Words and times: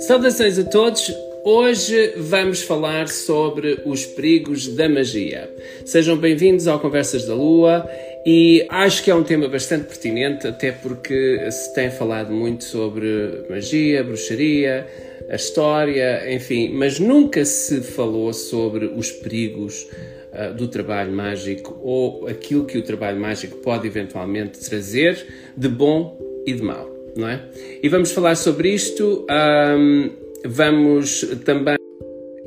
Saudações 0.00 0.58
a 0.58 0.64
todos! 0.64 1.12
Hoje 1.44 2.14
vamos 2.16 2.62
falar 2.62 3.08
sobre 3.08 3.80
os 3.84 4.06
perigos 4.06 4.68
da 4.68 4.88
magia. 4.88 5.50
Sejam 5.84 6.16
bem-vindos 6.16 6.66
ao 6.66 6.80
Conversas 6.80 7.26
da 7.26 7.34
Lua 7.34 7.88
e 8.26 8.66
acho 8.70 9.04
que 9.04 9.10
é 9.10 9.14
um 9.14 9.22
tema 9.22 9.46
bastante 9.48 9.84
pertinente, 9.84 10.46
até 10.46 10.72
porque 10.72 11.50
se 11.50 11.74
tem 11.74 11.90
falado 11.90 12.32
muito 12.32 12.64
sobre 12.64 13.44
magia, 13.48 14.02
bruxaria, 14.02 14.86
a 15.28 15.36
história, 15.36 16.34
enfim, 16.34 16.70
mas 16.72 16.98
nunca 16.98 17.44
se 17.44 17.82
falou 17.82 18.32
sobre 18.32 18.86
os 18.86 19.12
perigos 19.12 19.86
uh, 20.32 20.54
do 20.54 20.68
trabalho 20.68 21.12
mágico 21.12 21.78
ou 21.82 22.26
aquilo 22.26 22.64
que 22.64 22.78
o 22.78 22.82
trabalho 22.82 23.20
mágico 23.20 23.58
pode 23.58 23.86
eventualmente 23.86 24.58
trazer 24.58 25.26
de 25.56 25.68
bom 25.68 26.23
e 26.46 26.52
de 26.52 26.62
mau 26.62 26.94
não 27.16 27.28
é? 27.28 27.48
E 27.82 27.88
vamos 27.88 28.10
falar 28.10 28.36
sobre 28.36 28.70
isto. 28.70 29.26
Um, 29.30 30.10
vamos 30.44 31.22
também 31.44 31.76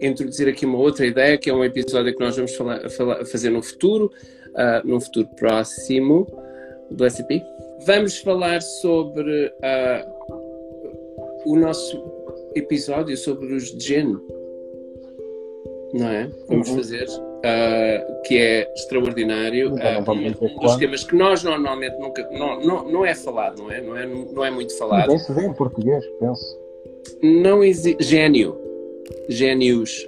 introduzir 0.02 0.48
aqui 0.48 0.66
uma 0.66 0.77
outra 0.77 1.05
ideia, 1.05 1.38
que 1.38 1.49
é 1.49 1.53
um 1.53 1.63
episódio 1.63 2.13
que 2.13 2.20
nós 2.20 2.36
vamos 2.36 2.55
falar, 2.55 2.89
falar, 2.89 3.25
fazer 3.25 3.49
no 3.49 3.63
futuro, 3.63 4.12
uh, 4.49 4.88
num 4.88 4.99
futuro 4.99 5.27
próximo 5.36 6.27
do 6.91 7.09
SCP. 7.09 7.41
Vamos 7.86 8.17
falar 8.20 8.62
sobre 8.62 9.48
uh, 9.48 10.17
o 11.45 11.55
nosso 11.55 12.03
episódio 12.55 13.16
sobre 13.17 13.53
os 13.53 13.70
Jinn, 13.70 14.17
não 15.94 16.09
é? 16.09 16.30
Vamos 16.48 16.70
uhum. 16.70 16.75
fazer 16.75 17.08
uh, 17.38 18.22
que 18.23 18.38
é 18.38 18.72
extraordinário. 18.73 19.76
Uh, 19.76 20.12
um 20.12 20.59
dos 20.59 20.76
temas 20.76 21.04
que 21.04 21.16
nós 21.16 21.44
normalmente 21.44 21.98
nunca. 21.98 22.28
Não, 22.32 22.59
não, 22.59 22.91
não 22.91 23.05
é 23.05 23.16
falado, 23.16 23.62
não 23.62 23.72
é? 23.72 23.82
Não 23.82 23.98
é, 23.98 24.05
não 24.05 24.45
é 24.45 24.52
muito 24.52 24.78
falado. 24.78 25.18
Se 25.18 25.32
vê 25.34 25.45
em 25.45 25.54
português, 25.54 26.04
penso. 26.20 26.59
Não 27.22 27.64
existe. 27.64 28.03
Gênio. 28.03 28.58
Gênios. 29.30 30.08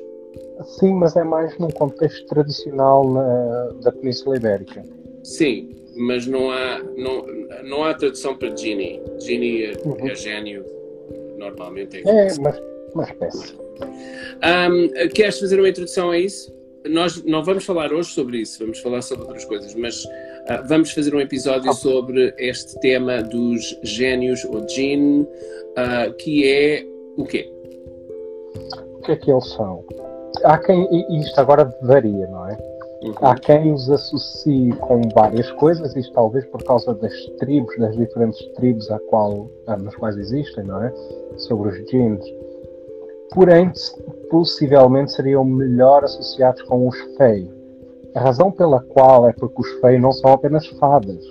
Sim, 0.78 0.94
mas 0.96 1.16
é 1.16 1.24
mais 1.24 1.58
num 1.58 1.70
contexto 1.70 2.26
tradicional 2.28 3.10
na, 3.10 3.70
da 3.82 3.92
Península 3.92 4.36
Ibérica. 4.36 4.84
Sim, 5.24 5.74
mas 5.96 6.26
não 6.28 6.52
há, 6.52 6.82
não, 6.98 7.26
não 7.64 7.84
há 7.84 7.94
tradução 7.94 8.36
para 8.36 8.56
Genie. 8.56 9.02
Genie 9.20 9.66
é, 9.66 9.74
uhum. 9.86 10.10
é 10.10 10.16
gênio, 10.16 10.66
normalmente 11.38 11.98
é. 11.98 12.28
É, 12.28 12.28
mas, 12.42 12.62
mas 12.94 13.12
peça. 13.14 13.54
Um, 14.44 15.10
queres 15.10 15.40
fazer 15.40 15.60
uma 15.60 15.70
introdução 15.70 16.12
a 16.12 16.18
isso? 16.18 16.54
Nós 16.90 17.24
não 17.24 17.44
vamos 17.44 17.66
falar 17.66 17.92
hoje 17.94 18.10
sobre 18.10 18.38
isso, 18.40 18.60
vamos 18.60 18.80
falar 18.80 19.02
sobre 19.02 19.24
outras 19.24 19.46
coisas, 19.46 19.74
mas 19.76 20.04
uh, 20.06 20.68
vamos 20.68 20.92
fazer 20.92 21.14
um 21.14 21.20
episódio 21.20 21.74
sobre 21.74 22.34
este 22.38 22.80
tema 22.80 23.22
dos 23.22 23.78
gênios 23.84 24.44
ou 24.46 24.68
jinn, 24.68 25.22
uh, 25.22 26.14
que 26.18 26.48
é 26.48 26.86
o 27.18 27.24
quê? 27.26 27.52
O 28.98 29.02
que 29.02 29.12
é 29.12 29.16
que 29.16 29.32
eles 29.32 29.48
são? 29.54 29.84
Há 30.44 30.58
quem, 30.58 30.88
e 30.92 31.22
isto 31.22 31.40
agora 31.40 31.74
varia, 31.84 32.28
não 32.28 32.48
é? 32.48 32.58
Uhum. 33.02 33.14
Há 33.22 33.36
quem 33.36 33.72
os 33.72 33.90
associe 33.90 34.74
com 34.74 35.02
várias 35.16 35.50
coisas, 35.54 35.96
isto 35.96 36.12
talvez 36.14 36.46
por 36.48 36.64
causa 36.64 36.94
das 36.96 37.14
tribos, 37.40 37.78
das 37.78 37.96
diferentes 37.96 38.46
tribos 38.56 38.90
a 38.92 39.00
qual, 39.00 39.50
nas 39.68 39.96
quais 39.96 40.18
existem, 40.18 40.66
não 40.66 40.84
é? 40.84 40.94
Sobre 41.38 41.70
os 41.70 41.90
jinns 41.90 42.24
porém 43.34 43.72
possivelmente 44.30 45.12
seriam 45.12 45.44
melhor 45.44 46.04
associados 46.04 46.62
com 46.64 46.88
os 46.88 46.98
Fey. 47.18 47.50
A 48.16 48.22
razão 48.22 48.52
pela 48.52 48.82
qual 48.82 49.30
é 49.30 49.34
porque 49.34 49.62
os 49.62 49.72
Fey 49.82 50.00
não 50.00 50.12
são 50.12 50.34
apenas 50.34 50.66
fadas. 50.68 51.24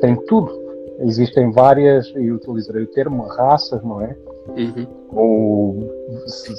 Tem 0.00 0.16
tudo. 0.26 0.66
Existem 1.00 1.52
várias, 1.52 2.08
e 2.16 2.32
utilizarei 2.32 2.82
o 2.82 2.86
termo, 2.88 3.22
raças, 3.22 3.82
não 3.84 4.02
é? 4.02 4.16
Uhum. 4.48 4.86
Ou, 5.12 5.94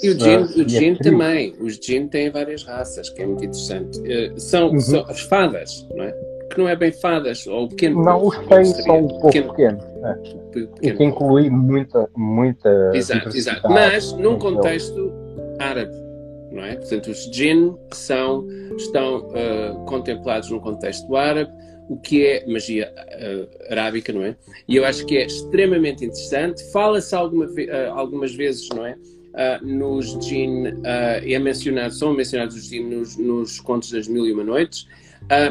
e 0.02 0.10
o 0.10 0.20
Jin, 0.20 0.62
o 0.62 0.70
Jin 0.70 0.96
também. 0.96 1.54
Os 1.60 1.76
Jin 1.76 2.08
têm 2.08 2.30
várias 2.30 2.64
raças, 2.64 3.10
que 3.10 3.22
é 3.22 3.26
muito 3.26 3.44
interessante. 3.44 4.00
Uh, 4.00 4.40
são, 4.40 4.70
uhum. 4.70 4.80
são 4.80 5.04
as 5.10 5.22
fadas, 5.22 5.86
não 5.94 6.04
é? 6.04 6.16
que 6.50 6.58
não 6.58 6.68
é 6.68 6.76
bem 6.76 6.92
fadas, 6.92 7.46
ou 7.48 7.68
pequeno. 7.68 8.04
Não, 8.04 8.26
os 8.26 8.36
feios 8.48 8.70
são 8.70 9.00
um 9.00 9.08
pouco 9.08 9.28
pequeno. 9.28 9.50
pequenos. 9.50 9.84
É. 10.04 10.14
Pequeno. 10.52 10.70
E 10.82 10.94
que 10.94 11.04
inclui 11.04 11.50
muita, 11.50 12.10
muita. 12.16 12.92
Exato, 12.94 13.30
exato. 13.30 13.70
Mas 13.70 14.12
num 14.14 14.38
contexto 14.40 15.12
árabe, 15.60 15.94
não 16.52 16.64
é? 16.64 16.76
Portanto, 16.76 17.12
os 17.12 17.30
jinn 17.32 17.76
são, 17.92 18.48
estão 18.78 19.28
uh, 19.28 19.86
contemplados 19.86 20.50
num 20.50 20.60
contexto 20.60 21.16
árabe, 21.16 21.52
o 21.90 21.98
que 21.98 22.26
é 22.26 22.46
magia 22.48 22.94
uh, 22.94 23.72
arábica, 23.72 24.14
não 24.14 24.24
é? 24.24 24.36
E 24.68 24.76
eu 24.76 24.86
acho 24.86 25.06
que 25.06 25.18
é 25.18 25.26
extremamente 25.26 26.06
interessante. 26.06 26.64
Fala-se 26.72 27.16
alguma, 27.16 27.46
uh, 27.46 27.92
algumas 27.94 28.34
vezes, 28.34 28.70
não 28.70 28.86
é? 28.86 28.94
Uh, 28.94 29.66
nos 29.66 30.18
jinn, 30.26 30.66
é 30.84 31.40
mencionado, 31.40 31.94
são 31.94 32.14
mencionados 32.14 32.56
os 32.56 32.68
jinn 32.68 32.90
nos, 32.90 33.18
nos 33.18 33.60
contos 33.60 33.92
das 33.92 34.08
Mil 34.08 34.26
e 34.26 34.34
Uma 34.34 34.44
Noites, 34.44 34.88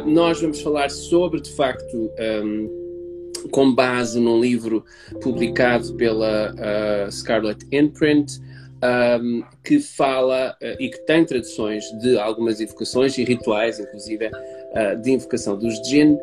nós 0.06 0.40
vamos 0.40 0.60
falar 0.60 0.90
sobre, 0.90 1.40
de 1.40 1.52
facto, 1.52 2.10
um, 2.44 3.48
com 3.52 3.72
base 3.72 4.18
num 4.18 4.40
livro 4.40 4.84
publicado 5.22 5.94
pela 5.94 6.52
Scarlet 7.10 7.64
Imprint, 7.70 8.40
um, 8.82 9.42
que 9.64 9.80
fala 9.80 10.56
uh, 10.62 10.82
e 10.82 10.88
que 10.88 10.98
tem 11.06 11.24
traduções 11.24 11.84
de 12.00 12.18
algumas 12.18 12.60
invocações 12.60 13.16
e 13.18 13.24
rituais, 13.24 13.78
inclusive, 13.78 14.26
uh, 14.26 15.00
de 15.00 15.12
invocação 15.12 15.56
dos 15.56 15.74
Jinn, 15.88 16.16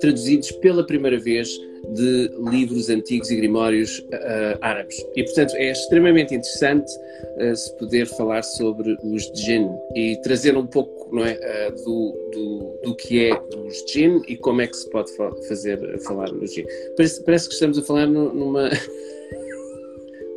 traduzidos 0.00 0.52
pela 0.52 0.86
primeira 0.86 1.18
vez 1.18 1.48
de 1.94 2.30
livros 2.50 2.88
antigos 2.88 3.30
e 3.30 3.36
grimórios 3.36 3.98
uh, 3.98 4.58
árabes. 4.60 4.96
E, 5.14 5.22
portanto, 5.24 5.54
é 5.56 5.70
extremamente 5.70 6.34
interessante 6.34 6.90
uh, 7.38 7.54
se 7.54 7.76
poder 7.76 8.06
falar 8.06 8.42
sobre 8.42 8.96
os 9.02 9.24
jinn 9.34 9.68
e 9.94 10.16
trazer 10.22 10.56
um 10.56 10.66
pouco 10.66 11.14
não 11.14 11.24
é, 11.24 11.34
uh, 11.34 11.84
do, 11.84 12.30
do, 12.32 12.80
do, 12.84 12.96
que 12.96 13.28
é 13.28 13.40
os 13.56 13.92
jinn 13.92 14.20
e 14.26 14.36
como 14.36 14.60
é 14.60 14.66
que 14.66 14.76
se 14.76 14.88
pode 14.90 15.14
fa 15.16 15.30
fazer 15.48 15.98
falar 16.00 16.32
nos 16.32 16.52
jinn. 16.52 16.66
Parece, 16.96 17.22
parece, 17.24 17.48
que 17.48 17.54
estamos 17.54 17.78
a 17.78 17.82
falar 17.82 18.06
numa. 18.06 18.70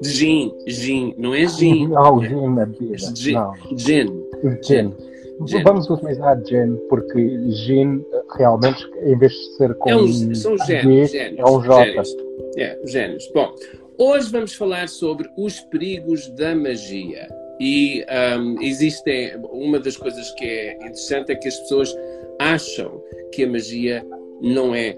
gin, 0.04 0.54
gin, 0.68 1.14
não 1.18 1.34
é 1.34 1.48
gin. 1.48 1.88
Não, 1.88 2.22
gin 2.24 2.60
é 2.60 2.66
bebida. 2.66 3.16
Gin. 3.16 3.36
Gin. 3.76 4.26
Gin. 4.62 4.96
Vamos 5.64 5.90
utilizar 5.90 6.42
Gen, 6.46 6.76
porque 6.90 7.52
Gin 7.52 8.06
realmente, 8.38 8.86
em 9.04 9.18
vez 9.18 9.32
de 9.32 9.56
ser 9.56 9.74
com. 9.76 9.90
É 9.90 9.96
um, 9.96 10.36
são 10.36 10.58
génios. 10.58 11.14
É 11.14 11.46
um 11.46 11.62
J. 11.62 12.04
É, 12.58 12.80
génios. 12.86 13.30
Bom, 13.34 13.54
hoje 13.98 14.30
vamos 14.32 14.54
falar 14.54 14.90
sobre 14.90 15.30
os 15.38 15.60
perigos 15.62 16.28
da 16.31 16.54
magia. 16.56 17.28
E 17.60 18.06
um, 18.38 18.62
existem. 18.62 19.31
Uma 19.52 19.80
das 19.80 19.96
coisas 19.96 20.30
que 20.31 20.46
é 20.46 20.74
interessante 20.76 21.31
é 21.31 21.36
que 21.36 21.48
as 21.48 21.58
pessoas 21.60 21.96
acham 22.40 23.02
que 23.31 23.44
a 23.44 23.48
magia 23.48 24.06
não 24.42 24.76
é 24.76 24.98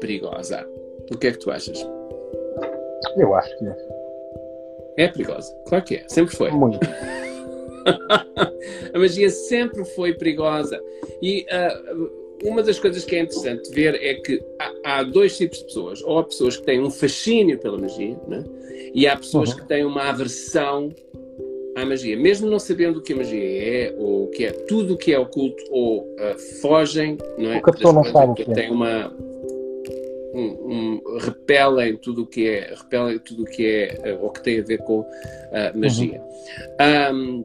perigosa. 0.00 0.64
O 1.12 1.18
que 1.18 1.26
é 1.26 1.32
que 1.32 1.38
tu 1.38 1.50
achas? 1.50 1.84
Eu 3.16 3.34
acho 3.34 3.58
que 3.58 3.64
é. 3.66 3.99
É 5.00 5.08
perigosa, 5.08 5.50
claro 5.66 5.84
que 5.84 5.94
é, 5.96 6.04
sempre 6.08 6.36
foi. 6.36 6.50
Muito. 6.50 6.78
a 8.92 8.98
magia 8.98 9.30
sempre 9.30 9.82
foi 9.84 10.12
perigosa. 10.12 10.78
E 11.22 11.46
uh, 11.50 12.10
uma 12.44 12.62
das 12.62 12.78
coisas 12.78 13.02
que 13.04 13.16
é 13.16 13.20
interessante 13.20 13.70
ver 13.70 13.94
é 13.94 14.14
que 14.14 14.42
há, 14.58 14.98
há, 14.98 15.02
dois 15.02 15.38
tipos 15.38 15.58
de 15.58 15.64
pessoas. 15.64 16.02
Ou 16.02 16.18
há 16.18 16.24
pessoas 16.24 16.58
que 16.58 16.64
têm 16.64 16.80
um 16.80 16.90
fascínio 16.90 17.58
pela 17.58 17.78
magia, 17.78 18.14
né? 18.28 18.44
e 18.94 19.06
há 19.06 19.16
pessoas 19.16 19.50
uhum. 19.50 19.56
que 19.56 19.66
têm 19.66 19.86
uma 19.86 20.10
aversão 20.10 20.90
à 21.74 21.86
magia, 21.86 22.16
mesmo 22.16 22.50
não 22.50 22.58
sabendo 22.58 22.98
o 22.98 23.02
que 23.02 23.14
a 23.14 23.16
magia 23.16 23.42
é, 23.42 23.94
ou 23.96 24.24
o 24.24 24.26
que 24.28 24.44
é 24.44 24.52
tudo 24.52 24.94
o 24.94 24.96
que 24.98 25.14
é 25.14 25.18
oculto, 25.18 25.64
ou 25.70 26.02
uh, 26.02 26.38
fogem, 26.60 27.16
não 27.38 27.52
é? 27.52 27.54
Porque 27.54 27.70
a 27.70 27.72
pessoa 27.72 27.94
não 27.94 28.04
sabe 28.04 28.32
o 28.32 28.34
que 28.34 28.42
é. 28.42 28.54
Tem 28.54 28.70
uma 28.70 29.10
um, 30.34 30.42
um, 30.42 31.18
repelem 31.18 31.96
tudo 31.96 32.22
o 32.22 32.26
que 32.26 32.48
é 32.48 32.74
repelem 32.74 33.18
tudo 33.18 33.42
o 33.42 33.46
que 33.46 33.66
é 33.66 34.14
uh, 34.14 34.24
ou 34.24 34.30
que 34.30 34.42
tem 34.42 34.60
a 34.60 34.62
ver 34.62 34.78
com 34.78 35.00
uh, 35.00 35.06
magia. 35.74 36.20
Uhum. 36.80 37.44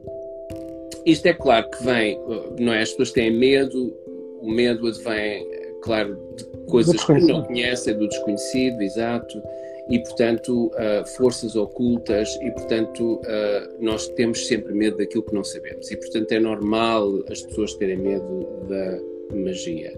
isto 1.04 1.26
é 1.26 1.34
claro 1.34 1.70
que 1.70 1.84
vem, 1.84 2.18
não 2.58 2.72
é? 2.72 2.82
As 2.82 2.90
pessoas 2.90 3.12
têm 3.12 3.30
medo, 3.30 3.94
o 4.40 4.50
medo 4.50 4.88
advém, 4.88 5.46
claro, 5.82 6.18
de 6.36 6.44
coisas 6.66 7.04
que 7.04 7.12
não 7.20 7.44
conhecem, 7.44 7.96
do 7.96 8.08
desconhecido, 8.08 8.82
exato, 8.82 9.40
e 9.88 10.00
portanto, 10.00 10.66
uh, 10.66 11.06
forças 11.16 11.54
ocultas, 11.54 12.36
e 12.42 12.50
portanto, 12.50 13.20
uh, 13.20 13.76
nós 13.78 14.08
temos 14.08 14.46
sempre 14.46 14.72
medo 14.74 14.96
daquilo 14.96 15.22
que 15.22 15.34
não 15.34 15.44
sabemos, 15.44 15.90
e 15.90 15.96
portanto 15.96 16.32
é 16.32 16.40
normal 16.40 17.22
as 17.30 17.40
pessoas 17.42 17.74
terem 17.74 17.96
medo 17.96 18.46
da 18.68 18.98
magia. 19.36 19.92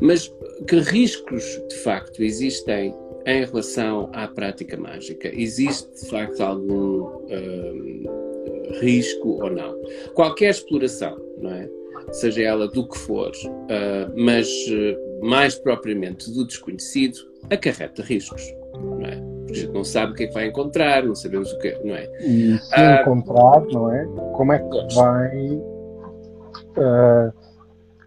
Mas 0.00 0.32
que 0.66 0.80
riscos 0.80 1.44
de 1.68 1.76
facto 1.76 2.22
existem 2.22 2.94
em 3.26 3.44
relação 3.44 4.10
à 4.12 4.26
prática 4.26 4.76
mágica? 4.76 5.30
Existe 5.34 5.88
de 6.02 6.10
facto 6.10 6.40
algum. 6.40 7.02
Uh, 7.26 8.30
risco 8.78 9.42
ou 9.42 9.50
não. 9.50 9.74
Qualquer 10.14 10.50
exploração, 10.50 11.18
não 11.38 11.50
é? 11.50 11.68
Seja 12.12 12.42
ela 12.42 12.68
do 12.68 12.88
que 12.88 12.96
for, 12.98 13.30
uh, 13.30 14.12
mas 14.16 14.48
uh, 14.48 15.26
mais 15.26 15.54
propriamente 15.56 16.30
do 16.32 16.46
desconhecido, 16.46 17.18
acarreta 17.50 18.02
riscos, 18.02 18.42
não 18.74 19.06
é? 19.06 19.16
Porque 19.44 19.52
a 19.52 19.62
gente 19.62 19.72
não 19.72 19.84
sabe 19.84 20.12
o 20.12 20.14
que 20.14 20.24
é 20.24 20.26
que 20.28 20.34
vai 20.34 20.46
encontrar, 20.46 21.04
não 21.04 21.14
sabemos 21.14 21.52
o 21.52 21.58
que 21.58 21.76
não 21.84 21.94
é. 21.94 22.08
E 22.22 22.58
se 22.58 22.74
ah, 22.74 23.02
encontrar, 23.02 23.64
não 23.66 23.92
é? 23.92 24.04
Como 24.34 24.52
é 24.52 24.58
que 24.58 24.94
vai 24.94 25.46
uh, 26.76 27.32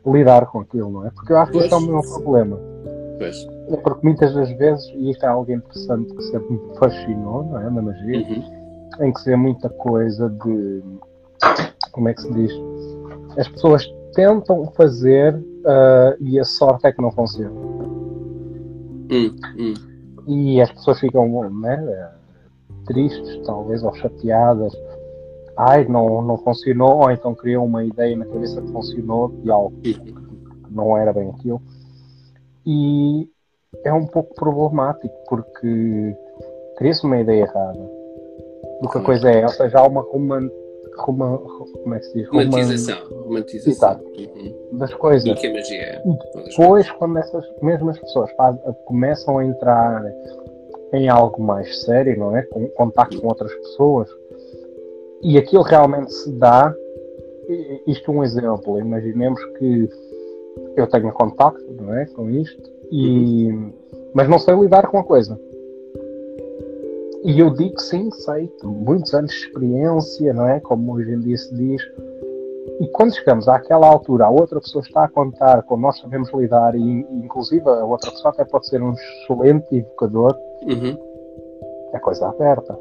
lidar 0.06 0.46
com 0.48 0.60
aquilo, 0.60 0.92
não 0.92 1.06
é? 1.06 1.12
Porque 1.12 1.32
eu 1.32 1.38
acho 1.38 1.52
que 1.52 1.58
esse 1.60 1.74
é 1.74 1.78
o 1.78 1.82
meu 1.82 2.02
problema. 2.02 2.60
Pois. 3.18 3.48
É 3.70 3.78
porque 3.78 4.06
muitas 4.06 4.34
das 4.34 4.52
vezes, 4.58 4.86
e 4.96 5.12
isto 5.12 5.24
é 5.24 5.28
algo 5.28 5.52
interessante 5.52 6.14
que 6.14 6.24
sempre 6.24 6.54
me 6.54 6.78
fascinou, 6.78 7.44
não 7.46 7.60
é? 7.60 7.70
Na 7.70 7.82
magia, 7.82 8.20
uhum. 8.20 9.06
em 9.06 9.14
que 9.14 9.20
se 9.20 9.30
vê 9.30 9.36
muita 9.36 9.70
coisa 9.70 10.30
de. 10.30 10.84
Como 11.92 12.10
é 12.10 12.14
que 12.14 12.22
se 12.22 12.34
diz? 12.34 12.52
As 13.38 13.48
pessoas 13.48 13.86
tentam 14.14 14.66
fazer 14.74 15.36
uh, 15.36 16.16
e 16.20 16.40
a 16.40 16.44
sorte 16.44 16.88
é 16.88 16.92
que 16.92 17.02
não 17.02 17.12
funciona. 17.12 17.52
Hum, 19.12 19.36
hum. 19.58 19.74
E 20.28 20.62
as 20.62 20.72
pessoas 20.72 21.00
ficam 21.00 21.50
né, 21.50 22.12
tristes, 22.86 23.42
talvez, 23.46 23.84
ou 23.84 23.94
chateadas. 23.94 24.74
Ai, 25.58 25.86
não, 25.86 26.22
não 26.22 26.38
funcionou, 26.38 27.02
ou 27.02 27.12
então 27.12 27.36
criam 27.36 27.66
uma 27.66 27.84
ideia 27.84 28.16
na 28.16 28.26
cabeça 28.26 28.62
que 28.62 28.72
funcionou 28.72 29.30
de 29.30 29.52
algo 29.52 29.72
que 29.82 30.16
não 30.70 30.98
era 30.98 31.14
bem 31.14 31.30
aquilo. 31.30 31.62
E 32.66 33.30
é 33.84 33.94
um 33.94 34.08
pouco 34.08 34.34
problemático, 34.34 35.14
porque 35.30 36.16
cria-se 36.78 37.06
uma 37.06 37.20
ideia 37.20 37.44
errada 37.44 37.90
do 38.82 38.90
que 38.90 38.98
a 38.98 39.02
coisa 39.02 39.30
é, 39.30 39.44
ou 39.44 39.50
seja, 39.50 39.80
há 39.80 39.88
uma, 39.88 40.04
como 40.04 41.94
é 41.94 42.00
que 42.00 42.06
se 42.06 42.14
diz? 42.14 42.30
Romantização. 42.30 42.98
Romantização. 43.24 44.02
Uhum. 44.18 44.78
Das 44.78 44.94
coisas. 44.94 45.24
Do 45.24 45.36
que 45.36 45.48
a 45.48 45.54
magia 45.54 45.82
é. 45.82 46.04
E 46.06 46.50
depois, 46.50 46.90
quando 46.92 47.18
essas 47.18 47.46
mesmas 47.62 48.00
pessoas 48.00 48.32
faz, 48.34 48.58
começam 48.86 49.38
a 49.38 49.46
entrar 49.46 50.04
em 50.94 51.10
algo 51.10 51.42
mais 51.42 51.82
sério, 51.82 52.18
não 52.18 52.36
é? 52.36 52.44
Com 52.44 52.68
contacto 52.70 53.20
com 53.20 53.28
outras 53.28 53.54
pessoas, 53.56 54.10
e 55.24 55.38
aquilo 55.38 55.64
realmente 55.64 56.12
se 56.14 56.32
dá. 56.34 56.74
Isto 57.88 58.12
é 58.12 58.14
um 58.14 58.24
exemplo. 58.24 58.80
Imaginemos 58.80 59.44
que 59.58 59.90
eu 60.76 60.88
tenho 60.88 61.12
contacto, 61.12 61.66
não 61.74 61.94
é? 61.94 62.06
Com 62.08 62.30
isto, 62.30 62.70
e, 62.92 63.48
uhum. 63.48 63.74
mas 64.14 64.30
não 64.30 64.38
sei 64.38 64.56
lidar 64.56 64.88
com 64.88 65.00
a 65.00 65.04
coisa. 65.04 65.40
E 67.24 67.40
eu 67.40 67.52
digo 67.52 67.80
sim, 67.80 68.12
sei, 68.12 68.52
muitos 68.64 69.14
anos 69.14 69.32
de 69.32 69.38
experiência, 69.38 70.34
não 70.34 70.48
é? 70.48 70.60
Como 70.60 70.94
hoje 70.94 71.14
em 71.14 71.20
dia 71.22 71.38
se 71.38 71.56
diz. 71.56 71.82
E 72.80 72.88
quando 72.90 73.16
chegamos 73.16 73.48
àquela 73.48 73.88
altura, 73.88 74.26
a 74.26 74.30
outra 74.30 74.60
pessoa 74.60 74.82
está 74.82 75.06
a 75.06 75.10
contar 75.10 75.64
como 75.64 75.84
nós 75.84 76.00
sabemos 76.00 76.30
lidar, 76.34 76.76
e, 76.76 76.82
inclusive 77.12 77.68
a 77.68 77.86
outra 77.86 78.12
pessoa 78.12 78.34
até 78.34 78.44
pode 78.44 78.68
ser 78.68 78.82
um 78.82 78.94
excelente 78.94 79.76
educador, 79.76 80.38
uhum. 80.64 80.98
a 81.94 82.00
coisa 82.00 82.28
aperta. 82.28 82.78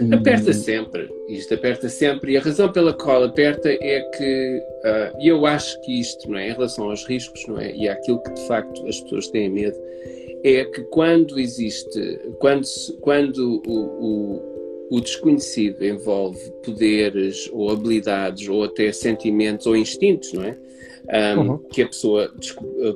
E... 0.00 0.14
Aperta 0.14 0.52
sempre, 0.52 1.08
isto 1.28 1.54
aperta 1.54 1.88
sempre, 1.88 2.32
e 2.32 2.36
a 2.36 2.40
razão 2.40 2.72
pela 2.72 2.92
qual 2.94 3.22
aperta 3.24 3.68
é 3.68 4.00
que, 4.16 4.62
uh, 4.84 5.20
e 5.20 5.28
eu 5.28 5.44
acho 5.46 5.80
que 5.82 6.00
isto, 6.00 6.30
não 6.30 6.38
é, 6.38 6.48
em 6.48 6.52
relação 6.52 6.88
aos 6.88 7.04
riscos, 7.06 7.46
não 7.46 7.58
é, 7.58 7.74
e 7.74 7.88
àquilo 7.88 8.22
que 8.22 8.32
de 8.32 8.46
facto 8.46 8.86
as 8.86 9.00
pessoas 9.00 9.28
têm 9.28 9.50
medo, 9.50 9.76
é 10.42 10.64
que 10.64 10.82
quando 10.84 11.38
existe, 11.38 12.18
quando, 12.38 12.66
quando 13.00 13.62
o, 13.66 13.72
o, 13.72 14.88
o, 14.90 15.00
desconhecido 15.00 15.84
envolve 15.84 16.50
poderes 16.64 17.50
ou 17.52 17.70
habilidades 17.70 18.48
ou 18.48 18.64
até 18.64 18.90
sentimentos 18.90 19.66
ou 19.66 19.76
instintos, 19.76 20.32
não 20.32 20.44
é? 20.44 20.56
Um, 21.12 21.40
uhum. 21.40 21.58
Que 21.58 21.82
a 21.82 21.88
pessoa 21.88 22.32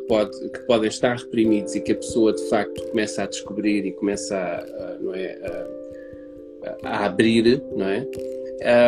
pode, 0.07 0.51
que 0.51 0.61
podem 0.61 0.89
estar 0.89 1.17
reprimidos 1.17 1.75
e 1.75 1.81
que 1.81 1.93
a 1.93 1.97
pessoa 1.97 2.33
de 2.33 2.49
facto 2.49 2.81
começa 2.91 3.25
a 3.25 3.27
descobrir 3.27 3.85
e 3.85 3.93
começa 3.93 4.37
a, 4.37 4.99
não 5.03 5.15
é, 5.15 5.33
a, 5.43 5.84
a 6.83 7.05
abrir, 7.05 7.63
não 7.75 7.89
é? 7.89 8.07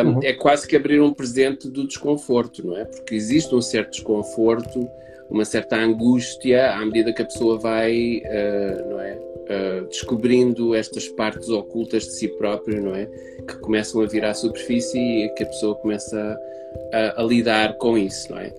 Um, 0.03 0.07
uhum. 0.07 0.19
É 0.23 0.33
quase 0.33 0.67
que 0.67 0.75
abrir 0.75 1.01
um 1.01 1.13
presente 1.13 1.69
do 1.69 1.85
desconforto, 1.85 2.65
não 2.65 2.77
é? 2.77 2.85
Porque 2.85 3.13
existe 3.13 3.53
um 3.53 3.61
certo 3.61 3.91
desconforto 3.91 4.89
uma 5.29 5.45
certa 5.45 5.75
angústia 5.75 6.71
à 6.71 6.85
medida 6.85 7.13
que 7.13 7.21
a 7.21 7.25
pessoa 7.25 7.57
vai, 7.57 8.21
uh, 8.25 8.89
não 8.89 8.99
é, 8.99 9.13
uh, 9.15 9.87
descobrindo 9.87 10.73
estas 10.73 11.07
partes 11.09 11.49
ocultas 11.49 12.03
de 12.03 12.11
si 12.11 12.27
próprio, 12.29 12.81
não 12.81 12.95
é, 12.95 13.05
que 13.47 13.57
começam 13.59 14.01
a 14.01 14.05
vir 14.05 14.23
à 14.23 14.33
superfície 14.33 14.99
e 14.99 15.29
que 15.29 15.43
a 15.43 15.47
pessoa 15.47 15.75
começa 15.75 16.37
a, 16.93 17.21
a 17.21 17.23
lidar 17.23 17.77
com 17.77 17.97
isso, 17.97 18.31
não 18.31 18.39
é. 18.39 18.53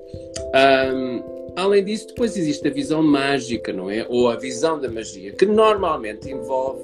Um, 0.93 1.23
além 1.57 1.85
disso, 1.85 2.09
depois 2.09 2.37
existe 2.37 2.67
a 2.69 2.71
visão 2.71 3.03
mágica, 3.03 3.73
não 3.73 3.91
é, 3.91 4.05
ou 4.09 4.29
a 4.29 4.37
visão 4.37 4.79
da 4.79 4.91
magia, 4.91 5.33
que 5.33 5.47
normalmente 5.47 6.31
envolve 6.31 6.83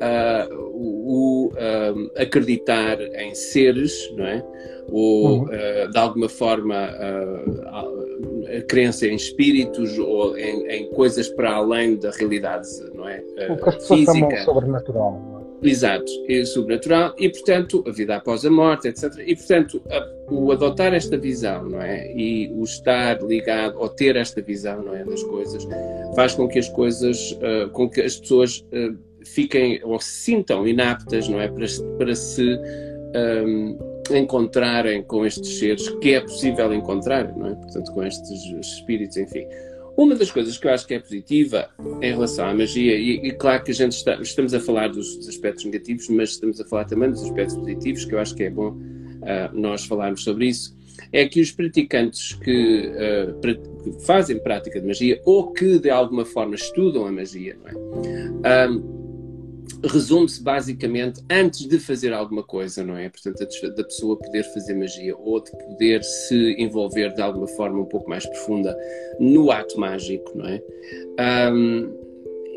uh, 0.00 0.54
o, 0.54 1.52
acreditar 2.16 3.00
em 3.00 3.34
seres, 3.34 4.12
não 4.16 4.26
é, 4.26 4.44
ou 4.88 5.40
uhum. 5.40 5.46
de 5.90 5.98
alguma 5.98 6.28
forma 6.28 6.76
a 6.76 8.62
crença 8.68 9.06
em 9.06 9.14
espíritos 9.14 9.98
ou 9.98 10.36
em, 10.36 10.66
em, 10.68 10.90
coisas 10.90 11.28
para 11.28 11.52
além 11.52 11.96
da 11.96 12.10
realidade, 12.10 12.68
não 12.94 13.08
é? 13.08 13.22
O 13.50 13.56
que 13.56 13.68
as 13.68 13.74
pessoas 13.76 14.00
física. 14.00 14.14
chamam 14.14 14.44
sobrenatural. 14.44 15.36
É? 15.36 15.68
Exato, 15.68 16.10
é 16.28 16.44
sobrenatural 16.44 17.14
e, 17.18 17.28
portanto, 17.28 17.84
a 17.86 17.90
vida 17.90 18.16
após 18.16 18.46
a 18.46 18.50
morte, 18.50 18.88
etc. 18.88 19.12
E, 19.26 19.36
portanto, 19.36 19.82
a, 19.90 20.32
o 20.32 20.50
adotar 20.52 20.94
esta 20.94 21.18
visão, 21.18 21.68
não 21.68 21.82
é? 21.82 22.10
E 22.14 22.50
o 22.54 22.64
estar 22.64 23.22
ligado, 23.22 23.78
ou 23.78 23.88
ter 23.88 24.16
esta 24.16 24.40
visão, 24.40 24.82
não 24.82 24.94
é? 24.94 25.04
Das 25.04 25.22
coisas, 25.22 25.66
faz 26.16 26.34
com 26.34 26.48
que 26.48 26.58
as 26.58 26.68
coisas, 26.70 27.32
uh, 27.32 27.68
com 27.72 27.90
que 27.90 28.00
as 28.00 28.16
pessoas 28.16 28.64
uh, 28.72 28.96
fiquem 29.24 29.80
ou 29.84 30.00
se 30.00 30.10
sintam 30.24 30.66
inaptas, 30.66 31.28
não 31.28 31.40
é? 31.40 31.48
Para, 31.48 31.66
para 31.98 32.14
se. 32.14 32.58
Um, 33.14 33.90
encontrarem 34.16 35.02
com 35.02 35.24
estes 35.24 35.58
seres 35.58 35.88
que 36.00 36.14
é 36.14 36.20
possível 36.20 36.72
encontrar, 36.72 37.36
não 37.36 37.48
é? 37.48 37.54
Portanto, 37.54 37.92
com 37.92 38.02
estes 38.02 38.44
espíritos, 38.60 39.16
enfim. 39.16 39.46
Uma 39.96 40.14
das 40.14 40.30
coisas 40.30 40.56
que 40.56 40.66
eu 40.66 40.72
acho 40.72 40.86
que 40.86 40.94
é 40.94 40.98
positiva 40.98 41.68
em 42.00 42.12
relação 42.12 42.46
à 42.46 42.54
magia, 42.54 42.96
e, 42.96 43.26
e 43.26 43.32
claro 43.32 43.62
que 43.62 43.70
a 43.70 43.74
gente 43.74 43.92
está, 43.92 44.14
estamos 44.20 44.54
a 44.54 44.60
falar 44.60 44.88
dos, 44.88 45.16
dos, 45.16 45.28
aspectos 45.28 45.64
negativos, 45.64 46.08
mas 46.08 46.30
estamos 46.30 46.60
a 46.60 46.64
falar 46.64 46.84
também 46.84 47.10
dos 47.10 47.22
aspectos 47.22 47.56
positivos, 47.56 48.04
que 48.04 48.14
eu 48.14 48.18
acho 48.18 48.34
que 48.34 48.44
é 48.44 48.50
bom 48.50 48.70
uh, 48.70 49.52
nós 49.52 49.84
falarmos 49.84 50.22
sobre 50.24 50.46
isso, 50.46 50.74
é 51.12 51.26
que 51.26 51.40
os 51.40 51.52
praticantes 51.52 52.32
que, 52.34 52.86
uh, 52.88 53.34
pra, 53.40 53.54
que, 53.54 54.04
fazem 54.06 54.38
prática 54.38 54.80
de 54.80 54.86
magia 54.86 55.20
ou 55.24 55.52
que 55.52 55.78
de 55.78 55.90
alguma 55.90 56.24
forma 56.24 56.54
estudam 56.54 57.06
a 57.06 57.12
magia, 57.12 57.56
não 57.62 57.68
é? 57.68 58.68
Um, 58.68 59.00
resume-se 59.84 60.42
basicamente 60.42 61.20
antes 61.30 61.66
de 61.66 61.78
fazer 61.78 62.12
alguma 62.12 62.42
coisa, 62.42 62.84
não 62.84 62.96
é? 62.96 63.08
Portanto, 63.08 63.38
da 63.74 63.84
pessoa 63.84 64.18
poder 64.18 64.44
fazer 64.52 64.74
magia 64.74 65.16
ou 65.16 65.42
de 65.42 65.50
poder 65.50 66.02
se 66.02 66.54
envolver 66.58 67.12
de 67.14 67.22
alguma 67.22 67.46
forma 67.48 67.80
um 67.80 67.86
pouco 67.86 68.08
mais 68.08 68.26
profunda 68.26 68.76
no 69.18 69.50
ato 69.50 69.78
mágico, 69.78 70.36
não 70.36 70.46
é? 70.46 70.62
Um, 71.52 72.00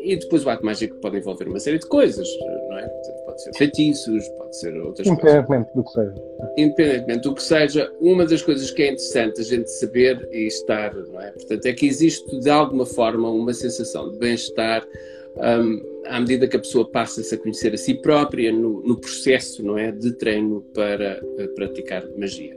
e 0.04 0.16
depois 0.16 0.44
o 0.44 0.50
ato 0.50 0.64
mágico 0.64 0.96
pode 0.96 1.16
envolver 1.16 1.48
uma 1.48 1.58
série 1.58 1.78
de 1.78 1.86
coisas, 1.86 2.28
não 2.68 2.78
é? 2.78 2.86
Portanto, 2.86 3.24
pode 3.24 3.42
ser 3.42 3.54
feitiços, 3.54 4.28
pode 4.36 4.58
ser 4.58 4.76
outras 4.82 5.06
Independentemente 5.06 5.72
coisas. 5.72 5.74
do 5.74 5.84
que 5.84 5.90
seja. 5.90 6.14
Independentemente 6.58 7.22
do 7.22 7.34
que 7.34 7.42
seja, 7.42 7.92
uma 8.00 8.26
das 8.26 8.42
coisas 8.42 8.70
que 8.70 8.82
é 8.82 8.86
interessante 8.88 9.40
a 9.40 9.44
gente 9.44 9.70
saber 9.70 10.28
e 10.30 10.46
estar, 10.46 10.94
não 10.94 11.20
é? 11.20 11.30
Portanto, 11.30 11.64
é 11.64 11.72
que 11.72 11.86
existe 11.86 12.38
de 12.38 12.50
alguma 12.50 12.84
forma 12.84 13.30
uma 13.30 13.54
sensação 13.54 14.10
de 14.12 14.18
bem-estar 14.18 14.86
um, 15.36 15.94
à 16.06 16.20
medida 16.20 16.46
que 16.46 16.56
a 16.56 16.60
pessoa 16.60 16.88
passa-se 16.88 17.34
a 17.34 17.38
conhecer 17.38 17.72
a 17.74 17.76
si 17.76 17.94
própria 17.94 18.52
no, 18.52 18.82
no 18.82 18.96
processo 18.96 19.64
não 19.64 19.78
é, 19.78 19.90
de 19.90 20.12
treino 20.12 20.62
para 20.74 21.20
uh, 21.22 21.48
praticar 21.54 22.04
magia. 22.16 22.56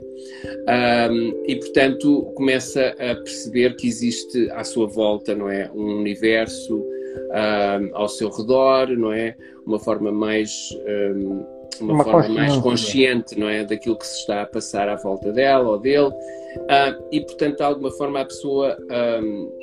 Um, 1.10 1.44
e, 1.46 1.56
portanto, 1.56 2.32
começa 2.34 2.94
a 2.98 3.14
perceber 3.14 3.76
que 3.76 3.86
existe 3.86 4.50
à 4.50 4.64
sua 4.64 4.86
volta 4.86 5.34
não 5.34 5.48
é, 5.48 5.70
um 5.74 5.98
universo 5.98 6.78
um, 6.78 7.90
ao 7.96 8.08
seu 8.08 8.28
redor, 8.28 8.88
não 8.90 9.12
é? 9.12 9.36
Uma 9.66 9.78
forma 9.78 10.12
mais... 10.12 10.68
Um, 11.14 11.58
uma, 11.80 11.94
uma 11.94 12.04
forma 12.04 12.28
mais 12.30 12.56
consciente 12.56 13.38
não 13.38 13.48
é 13.48 13.64
daquilo 13.64 13.96
que 13.96 14.06
se 14.06 14.20
está 14.20 14.42
a 14.42 14.46
passar 14.46 14.88
à 14.88 14.96
volta 14.96 15.30
dela 15.32 15.68
ou 15.68 15.78
dele 15.78 16.08
uh, 16.08 17.04
e 17.12 17.20
portanto 17.20 17.58
de 17.58 17.62
alguma 17.62 17.90
forma 17.92 18.20
a 18.20 18.24
pessoa 18.24 18.76
um, 19.22 19.57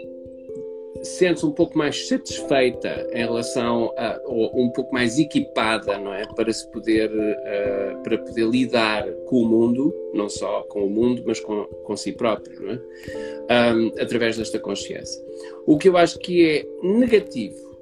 sente-se 1.05 1.45
um 1.45 1.51
pouco 1.51 1.77
mais 1.77 2.07
satisfeita 2.07 3.07
em 3.13 3.19
relação 3.25 3.93
a, 3.97 4.19
ou 4.25 4.59
um 4.59 4.69
pouco 4.69 4.93
mais 4.93 5.17
equipada, 5.19 5.97
não 5.97 6.13
é, 6.13 6.25
para 6.35 6.51
se 6.51 6.69
poder 6.71 7.09
uh, 7.12 8.03
para 8.03 8.17
poder 8.17 8.45
lidar 8.47 9.07
com 9.25 9.38
o 9.38 9.45
mundo, 9.45 9.93
não 10.13 10.27
só 10.27 10.63
com 10.63 10.85
o 10.85 10.89
mundo, 10.89 11.24
mas 11.25 11.39
com, 11.39 11.63
com 11.63 11.95
si 11.95 12.12
próprio, 12.12 12.59
não 12.62 12.71
é, 12.71 13.74
um, 13.74 13.88
através 14.00 14.38
desta 14.38 14.59
consciência. 14.59 15.24
O 15.65 15.77
que 15.77 15.89
eu 15.89 15.97
acho 15.97 16.19
que 16.19 16.45
é 16.47 16.65
negativo, 16.81 17.77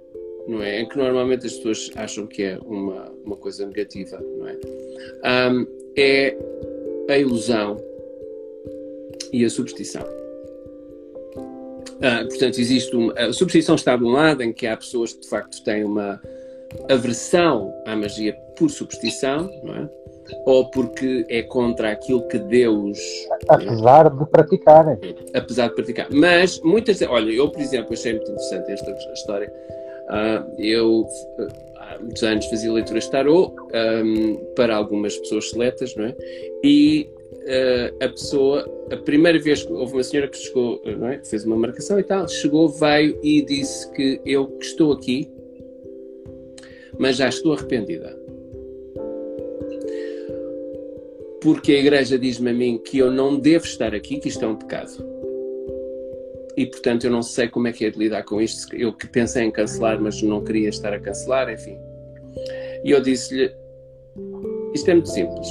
não 0.47 0.61
é, 0.61 0.81
em 0.81 0.87
que 0.87 0.97
normalmente 0.97 1.47
as 1.47 1.53
pessoas 1.53 1.89
acham 1.95 2.27
que 2.27 2.43
é 2.43 2.57
uma 2.65 3.11
uma 3.25 3.37
coisa 3.37 3.65
negativa, 3.65 4.19
não 4.37 4.47
é, 4.47 4.57
um, 5.49 5.67
é 5.97 6.37
a 7.09 7.17
ilusão 7.17 7.77
e 9.31 9.45
a 9.45 9.49
superstição 9.49 10.22
Uh, 11.91 12.27
portanto, 12.27 12.59
existe 12.59 12.95
uma, 12.95 13.13
a 13.13 13.33
superstição 13.33 13.75
está 13.75 13.95
de 13.95 14.03
um 14.03 14.11
lado, 14.11 14.43
em 14.43 14.51
que 14.51 14.67
há 14.67 14.75
pessoas 14.75 15.13
que 15.13 15.21
de 15.21 15.29
facto 15.29 15.63
têm 15.63 15.83
uma 15.83 16.21
aversão 16.89 17.73
à 17.85 17.95
magia 17.95 18.33
por 18.57 18.69
superstição, 18.69 19.49
não 19.63 19.75
é? 19.75 19.89
ou 20.45 20.69
porque 20.69 21.25
é 21.29 21.41
contra 21.43 21.91
aquilo 21.91 22.27
que 22.27 22.37
Deus. 22.37 22.99
Apesar 23.49 24.09
de 24.09 24.25
praticarem. 24.25 24.97
Apesar 25.33 25.67
de 25.67 25.75
praticar. 25.75 26.07
Mas 26.11 26.59
muitas. 26.61 27.01
Olha, 27.01 27.31
eu, 27.31 27.49
por 27.49 27.61
exemplo, 27.61 27.93
achei 27.93 28.13
muito 28.13 28.31
interessante 28.31 28.71
esta 28.71 28.91
história. 29.13 29.53
Uh, 30.09 30.61
eu 30.61 31.07
há 31.77 31.99
muitos 31.99 32.23
anos 32.23 32.45
fazia 32.47 32.71
leituras 32.71 33.05
de 33.05 33.11
tarot 33.11 33.53
um, 34.03 34.35
para 34.55 34.75
algumas 34.75 35.17
pessoas 35.17 35.49
seletas, 35.49 35.95
não 35.95 36.05
é? 36.05 36.15
E 36.63 37.09
uh, 37.43 38.03
a 38.03 38.09
pessoa, 38.09 38.87
a 38.91 38.97
primeira 38.97 39.39
vez 39.39 39.63
que 39.63 39.71
houve 39.71 39.93
uma 39.93 40.03
senhora 40.03 40.27
que 40.27 40.37
chegou, 40.37 40.81
não 40.85 41.07
é? 41.07 41.23
fez 41.23 41.45
uma 41.45 41.55
marcação 41.55 41.99
e 41.99 42.03
tal, 42.03 42.27
chegou, 42.27 42.69
veio 42.69 43.19
e 43.23 43.41
disse 43.43 43.91
que 43.91 44.21
eu 44.25 44.47
que 44.47 44.65
estou 44.65 44.93
aqui, 44.93 45.29
mas 46.97 47.17
já 47.17 47.29
estou 47.29 47.53
arrependida 47.53 48.23
porque 51.43 51.73
a 51.73 51.79
igreja 51.79 52.17
diz-me 52.17 52.51
a 52.51 52.53
mim 52.53 52.77
que 52.77 52.97
eu 52.97 53.11
não 53.11 53.37
devo 53.37 53.65
estar 53.65 53.93
aqui, 53.93 54.17
que 54.17 54.29
isto 54.29 54.45
é 54.45 54.47
um 54.47 54.55
pecado. 54.55 55.05
E 56.55 56.65
portanto 56.65 57.03
eu 57.03 57.11
não 57.11 57.21
sei 57.21 57.49
como 57.49 57.67
é 57.67 57.73
que 57.73 57.83
é 57.83 57.89
de 57.91 57.99
lidar 57.99 58.23
com 58.23 58.41
isto. 58.41 58.73
Eu 58.73 58.93
que 58.93 59.07
pensei 59.07 59.43
em 59.43 59.51
cancelar, 59.51 59.99
mas 59.99 60.21
não 60.21 60.41
queria 60.41 60.69
estar 60.69 60.93
a 60.93 60.99
cancelar, 60.99 61.51
enfim. 61.51 61.77
E 62.85 62.91
eu 62.91 63.01
disse-lhe: 63.01 63.53
Isto 64.73 64.91
é 64.91 64.93
muito 64.93 65.09
simples. 65.09 65.49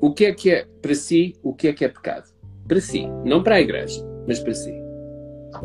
O 0.00 0.12
que 0.12 0.26
é 0.26 0.32
que 0.32 0.50
é 0.50 0.66
para 0.80 0.94
si, 0.94 1.34
o 1.42 1.54
que 1.54 1.68
é 1.68 1.72
que 1.72 1.84
é 1.84 1.88
pecado? 1.88 2.30
Para 2.66 2.80
si, 2.80 3.06
não 3.24 3.42
para 3.42 3.56
a 3.56 3.60
igreja, 3.60 4.04
mas 4.26 4.38
para 4.40 4.54
si. 4.54 4.72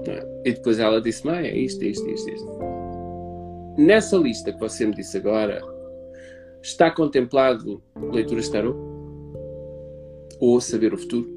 É? 0.07 0.49
E 0.49 0.53
depois 0.53 0.79
ela 0.79 1.01
disse: 1.01 1.25
Mãe, 1.25 1.45
é 1.45 1.57
isto, 1.57 1.83
é 1.83 1.87
isto, 1.87 2.07
é 2.07 2.11
isto, 2.13 2.29
é 2.29 2.33
isto. 2.33 2.59
Nessa 3.77 4.17
lista 4.17 4.51
que 4.53 4.59
você 4.59 4.85
me 4.85 4.95
disse 4.95 5.17
agora, 5.17 5.61
Está 6.63 6.89
contemplado 6.89 7.83
leituras 8.13 8.45
de 8.45 8.51
tarot? 8.53 8.79
Ou 10.39 10.61
saber 10.61 10.93
o 10.93 10.97
futuro? 10.97 11.29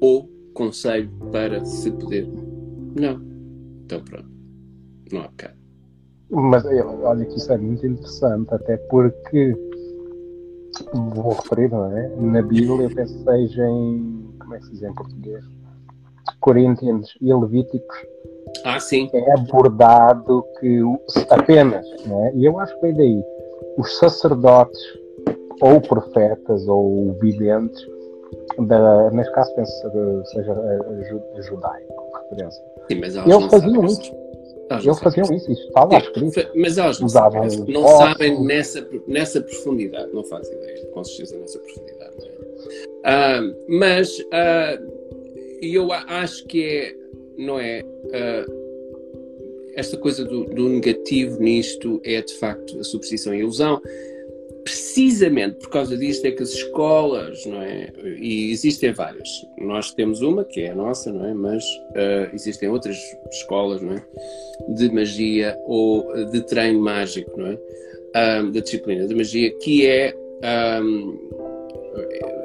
Ou 0.00 0.30
conselho 0.54 1.10
para 1.30 1.62
se 1.62 1.90
poder? 1.90 2.26
Não. 2.98 3.20
Então 3.84 4.02
pronto. 4.02 4.30
Não 5.12 5.20
há 5.20 5.28
pecado. 5.28 5.58
Mas 6.30 6.64
olha 6.64 7.26
que 7.26 7.36
isso 7.36 7.52
é 7.52 7.58
muito 7.58 7.86
interessante, 7.86 8.48
até 8.54 8.78
porque 8.78 9.54
vou 10.92 11.32
referir, 11.34 11.70
não 11.70 11.96
é? 11.96 12.08
Na 12.16 12.42
Bíblia, 12.42 12.86
eu 12.86 12.94
penso 12.94 13.14
que 13.18 13.24
seja 13.24 13.66
em. 13.68 14.34
Como 14.38 14.54
é 14.54 14.58
que 14.58 14.64
se 14.64 14.72
diz 14.72 14.82
em 14.82 14.94
português? 14.94 15.44
Coríntios 16.40 17.16
e 17.20 17.32
Levíticos. 17.32 17.96
Ah, 18.64 18.78
sim. 18.78 19.08
É 19.12 19.32
abordado 19.32 20.44
que 20.60 20.80
apenas, 21.30 21.86
não 22.06 22.26
é? 22.26 22.34
E 22.34 22.44
eu 22.44 22.58
acho 22.58 22.74
que 22.74 22.82
vem 22.82 22.94
daí 22.94 23.24
os 23.78 23.98
sacerdotes, 23.98 24.80
ou 25.60 25.80
profetas, 25.80 26.66
ou 26.68 27.12
videntes, 27.20 27.80
da, 28.66 29.10
neste 29.10 29.32
caso 29.32 29.54
penso 29.54 29.90
que 29.90 30.30
seja 30.30 30.54
judaico, 31.42 32.10
referência. 32.22 32.62
Sim, 32.88 33.00
mas 33.00 33.16
eles 33.16 33.44
faziam 33.46 33.84
isso. 33.84 34.21
Eles 34.80 34.98
faziam 34.98 35.24
isso, 35.34 35.50
isso 35.50 35.70
escrito. 35.72 36.50
Mas 36.54 36.78
elas 36.78 37.00
não, 37.00 37.06
Usavam 37.06 37.50
sabem, 37.50 37.74
não 37.74 37.88
sabem 37.88 38.44
nessa, 38.44 38.88
nessa 39.06 39.40
profundidade, 39.40 40.12
não 40.12 40.24
fazem 40.24 40.54
ideia, 40.54 40.86
com 40.86 41.04
certeza, 41.04 41.38
nessa 41.38 41.58
profundidade. 41.58 42.14
É? 43.04 43.40
Uh, 43.40 43.56
mas 43.68 44.18
uh, 44.18 45.02
eu 45.60 45.92
acho 45.92 46.46
que 46.46 46.64
é, 46.64 46.94
não 47.36 47.58
é? 47.58 47.82
Uh, 47.82 48.62
esta 49.74 49.96
coisa 49.96 50.24
do, 50.24 50.44
do, 50.44 50.68
negativo 50.68 51.40
nisto 51.40 52.00
é 52.04 52.20
de 52.20 52.34
facto 52.34 52.78
a 52.78 52.84
superstição 52.84 53.32
e 53.32 53.38
a 53.38 53.40
ilusão. 53.40 53.80
Precisamente 54.64 55.56
por 55.56 55.70
causa 55.70 55.96
disto 55.96 56.24
é 56.24 56.30
que 56.30 56.42
as 56.42 56.50
escolas, 56.50 57.44
não 57.46 57.60
é? 57.60 57.92
E 58.18 58.50
existem 58.52 58.92
várias. 58.92 59.46
Nós 59.58 59.92
temos 59.92 60.20
uma 60.20 60.44
que 60.44 60.62
é 60.62 60.70
a 60.70 60.74
nossa, 60.74 61.12
não 61.12 61.26
é? 61.26 61.34
Mas 61.34 61.64
uh, 61.64 62.34
existem 62.34 62.68
outras 62.68 62.96
escolas, 63.30 63.82
não 63.82 63.94
é? 63.94 64.04
De 64.74 64.90
magia 64.90 65.58
ou 65.66 66.30
de 66.30 66.40
treino 66.42 66.80
mágico, 66.80 67.40
não 67.40 67.48
é? 67.48 67.58
Um, 68.14 68.52
da 68.52 68.60
disciplina 68.60 69.06
de 69.06 69.14
magia, 69.14 69.50
que 69.58 69.86
é 69.86 70.14
um, 70.82 71.18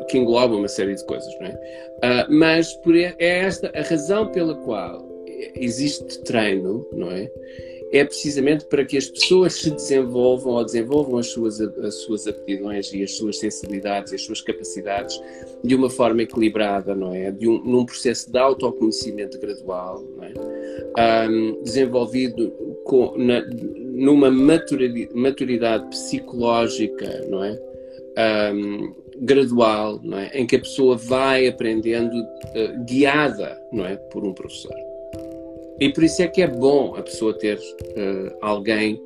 que 0.10 0.18
engloba 0.18 0.56
uma 0.56 0.68
série 0.68 0.96
de 0.96 1.06
coisas, 1.06 1.34
não 1.40 1.48
é? 1.48 1.52
Uh, 1.98 2.34
mas 2.34 2.74
por, 2.78 2.96
é 2.96 3.16
esta 3.20 3.72
a 3.76 3.82
razão 3.82 4.32
pela 4.32 4.56
qual 4.56 5.06
existe 5.56 6.20
treino, 6.24 6.88
não 6.94 7.12
é? 7.12 7.30
É 7.92 8.04
precisamente 8.04 8.66
para 8.66 8.84
que 8.84 8.98
as 8.98 9.08
pessoas 9.08 9.54
se 9.54 9.72
desenvolvam 9.72 10.54
ou 10.54 10.66
desenvolvam 10.66 11.20
as 11.20 11.28
suas, 11.28 11.62
as 11.62 11.96
suas 11.96 12.28
aptidões 12.28 12.92
e 12.94 13.02
as 13.02 13.16
suas 13.16 13.40
sensibilidades 13.40 14.12
e 14.12 14.16
as 14.16 14.22
suas 14.24 14.42
capacidades 14.42 15.22
de 15.64 15.74
uma 15.74 15.90
forma 15.90 16.22
equilibrada, 16.22 16.94
não 16.94 17.14
é? 17.14 17.32
De 17.32 17.48
um, 17.48 17.64
num 17.64 17.86
processo 17.86 18.30
de 18.30 18.38
autoconhecimento 18.38 19.40
gradual, 19.40 20.04
é? 20.22 21.30
Um, 21.30 21.62
desenvolvido 21.64 22.52
com, 22.84 23.18
na, 23.18 23.42
numa 23.42 24.30
maturidade, 24.30 25.10
maturidade, 25.14 25.88
psicológica, 25.90 27.26
não 27.30 27.44
é? 27.44 27.60
Um, 28.54 28.94
gradual, 29.20 30.00
não 30.04 30.18
é? 30.18 30.30
Em 30.34 30.46
que 30.46 30.56
a 30.56 30.60
pessoa 30.60 30.98
vai 30.98 31.48
aprendendo 31.48 32.16
uh, 32.16 32.86
guiada, 32.86 33.60
não 33.72 33.86
é? 33.86 33.96
Por 33.96 34.26
um 34.26 34.34
professor. 34.34 34.87
E 35.80 35.90
por 35.90 36.04
isso 36.04 36.22
é 36.22 36.28
que 36.28 36.42
é 36.42 36.48
bom 36.48 36.96
a 36.96 37.02
pessoa 37.02 37.34
ter 37.34 37.58
uh, 37.58 38.38
alguém, 38.42 39.02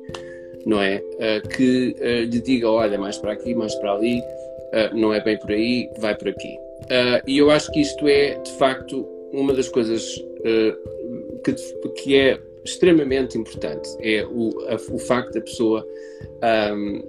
não 0.64 0.80
é? 0.80 0.98
Uh, 0.98 1.48
que 1.48 1.94
uh, 1.98 2.30
lhe 2.30 2.40
diga: 2.40 2.70
olha, 2.70 2.98
mais 2.98 3.18
para 3.18 3.32
aqui, 3.32 3.54
mais 3.54 3.74
para 3.76 3.92
ali, 3.92 4.22
não 4.94 5.12
é 5.12 5.20
bem 5.20 5.38
por 5.38 5.50
aí, 5.50 5.90
vai 5.98 6.16
por 6.16 6.28
aqui. 6.28 6.58
e 7.26 7.36
eu 7.36 7.50
acho 7.50 7.70
que 7.72 7.82
isto 7.82 8.08
é, 8.08 8.38
de 8.38 8.52
facto, 8.52 9.06
uma 9.30 9.52
das 9.52 9.68
coisas 9.68 10.02
que, 11.44 11.54
que 12.02 12.16
é 12.16 12.40
extremamente 12.64 13.36
importante. 13.36 13.90
É 14.00 14.24
o, 14.24 14.48
a, 14.68 14.76
o 14.94 14.98
facto 14.98 15.34
da 15.34 15.42
pessoa. 15.42 15.86
Um, 16.74 17.02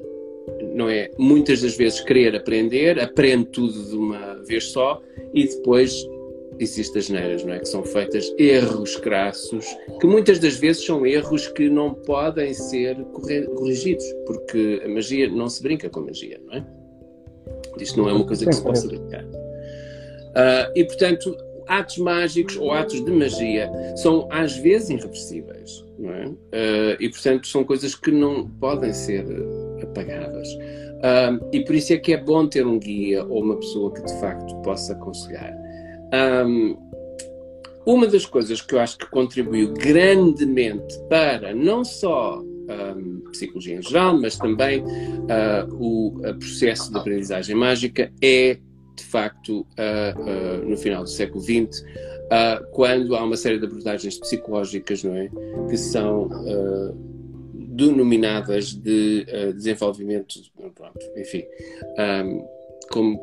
não 0.76 0.90
é? 0.90 1.10
Muitas 1.18 1.62
das 1.62 1.78
vezes 1.78 2.02
querer 2.02 2.36
aprender, 2.36 3.00
aprende 3.00 3.46
tudo 3.46 3.82
de 3.82 3.96
uma 3.96 4.36
vez 4.44 4.66
só 4.66 5.02
e 5.34 5.48
depois 5.48 6.06
existem 6.60 7.00
as 7.00 7.10
neiras, 7.10 7.44
não 7.44 7.54
é? 7.54 7.60
Que 7.60 7.68
são 7.68 7.84
feitas 7.84 8.34
erros 8.38 8.96
crassos, 8.98 9.66
que 10.00 10.08
muitas 10.08 10.40
das 10.40 10.56
vezes 10.56 10.86
são 10.86 11.06
erros 11.06 11.48
que 11.48 11.70
não 11.70 11.94
podem 11.94 12.54
ser 12.54 12.96
corrigidos, 13.56 14.06
porque 14.26 14.82
a 14.86 14.90
magia 14.90 15.30
não 15.30 15.50
se 15.50 15.62
brinca 15.62 15.90
com 15.90 16.02
a 16.02 16.06
magia, 16.06 16.40
não 16.46 16.54
é? 16.54 16.66
Isto 17.80 18.02
não 18.02 18.10
é 18.10 18.14
uma 18.14 18.26
coisa 18.26 18.46
que 18.46 18.54
se 18.54 18.64
possa 18.64 18.88
brincar. 18.88 19.24
Uh, 19.24 20.72
e 20.76 20.84
portanto, 20.86 21.36
atos 21.68 21.98
mágicos 21.98 22.58
ou 22.58 22.72
atos 22.72 23.04
de 23.04 23.12
magia 23.12 23.70
são 23.96 24.28
às 24.32 24.58
vezes 24.58 24.90
irreversíveis, 24.90 25.86
não 25.98 26.12
é? 26.12 26.28
Uh, 26.28 26.98
e 27.00 27.10
portanto 27.10 27.48
são 27.48 27.64
coisas 27.64 27.96
que 27.96 28.12
não 28.12 28.48
podem 28.48 28.94
ser 28.94 29.26
apagadas. 29.82 30.48
Uh, 31.04 31.50
e 31.52 31.64
por 31.66 31.76
isso 31.76 31.94
é 31.94 31.98
que 31.98 32.14
é 32.14 32.18
bom 32.18 32.48
ter 32.48 32.66
um 32.66 32.80
guia 32.80 33.26
ou 33.26 33.44
uma 33.44 33.58
pessoa 33.58 33.94
que 33.94 34.02
de 34.04 34.20
facto 34.20 34.56
possa 34.62 34.94
aconselhar. 34.94 35.54
Um, 36.14 36.78
uma 37.86 38.08
das 38.08 38.26
coisas 38.26 38.62
que 38.62 38.76
eu 38.76 38.80
acho 38.80 38.98
que 38.98 39.06
contribuiu 39.08 39.74
grandemente 39.74 40.98
para 41.10 41.54
não 41.54 41.84
só 41.84 42.42
um, 42.42 43.20
psicologia 43.32 43.76
em 43.76 43.82
geral, 43.82 44.20
mas 44.20 44.38
também 44.38 44.82
uh, 44.82 45.74
o 45.74 46.14
processo 46.40 46.92
de 46.92 46.98
aprendizagem 46.98 47.56
mágica 47.56 48.12
é, 48.22 48.58
de 48.96 49.04
facto, 49.04 49.62
uh, 49.62 50.62
uh, 50.62 50.70
no 50.70 50.78
final 50.78 51.04
do 51.04 51.10
século 51.10 51.42
XX, 51.42 51.84
quando 52.72 53.16
há 53.16 53.24
uma 53.24 53.38
série 53.38 53.60
de 53.60 53.66
abordagens 53.66 54.18
psicológicas, 54.18 55.04
não 55.04 55.16
é, 55.16 55.30
que 55.70 55.78
são 55.78 56.30
denominadas 57.54 58.74
de 58.74 59.24
desenvolvimento, 59.54 60.40
pronto, 60.74 61.00
enfim, 61.16 61.44
um, 62.26 62.48
como 62.90 63.20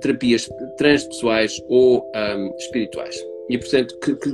terapias 0.00 0.48
transpessoais 0.76 1.62
ou 1.68 2.10
um, 2.14 2.56
espirituais. 2.56 3.16
E, 3.48 3.58
portanto, 3.58 3.98
que, 3.98 4.14
que, 4.14 4.30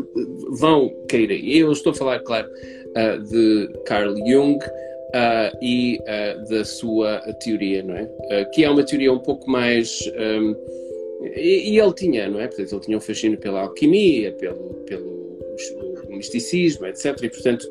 vão 0.58 0.90
cair 1.08 1.30
aí. 1.30 1.58
Eu 1.58 1.72
estou 1.72 1.92
a 1.92 1.94
falar, 1.94 2.20
claro, 2.20 2.48
uh, 2.48 3.22
de 3.22 3.68
Carl 3.86 4.14
Jung 4.26 4.58
uh, 4.58 5.56
e 5.62 5.98
uh, 6.00 6.48
da 6.50 6.64
sua 6.64 7.20
teoria, 7.40 7.82
não 7.82 7.96
é? 7.96 8.44
que 8.52 8.62
é 8.62 8.70
uma 8.70 8.84
teoria 8.84 9.12
um 9.12 9.18
pouco 9.18 9.50
mais. 9.50 10.00
Um, 10.18 10.54
e, 11.34 11.72
e, 11.72 11.80
ele 11.80 11.92
tinha, 11.94 12.28
não 12.28 12.40
é? 12.40 12.46
Portanto, 12.46 12.72
ele 12.72 12.80
tinha 12.82 12.98
um 12.98 13.00
fascínio 13.00 13.38
pela 13.38 13.62
alquimia, 13.62 14.32
pelo, 14.32 14.74
pelo 14.86 15.35
misticismo, 16.08 16.86
etc. 16.86 17.16
E, 17.22 17.28
portanto, 17.28 17.68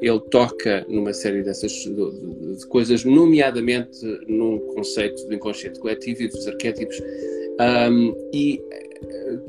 ele 0.00 0.20
toca 0.30 0.84
numa 0.88 1.12
série 1.12 1.42
dessas 1.42 1.72
de, 1.72 2.66
coisas, 2.66 3.04
nomeadamente 3.04 4.04
num 4.26 4.58
conceito 4.74 5.26
do 5.26 5.34
inconsciente 5.34 5.78
coletivo 5.78 6.22
e 6.22 6.28
dos 6.28 6.46
arquétipos. 6.46 7.00
Um, 7.60 8.14
e 8.32 8.62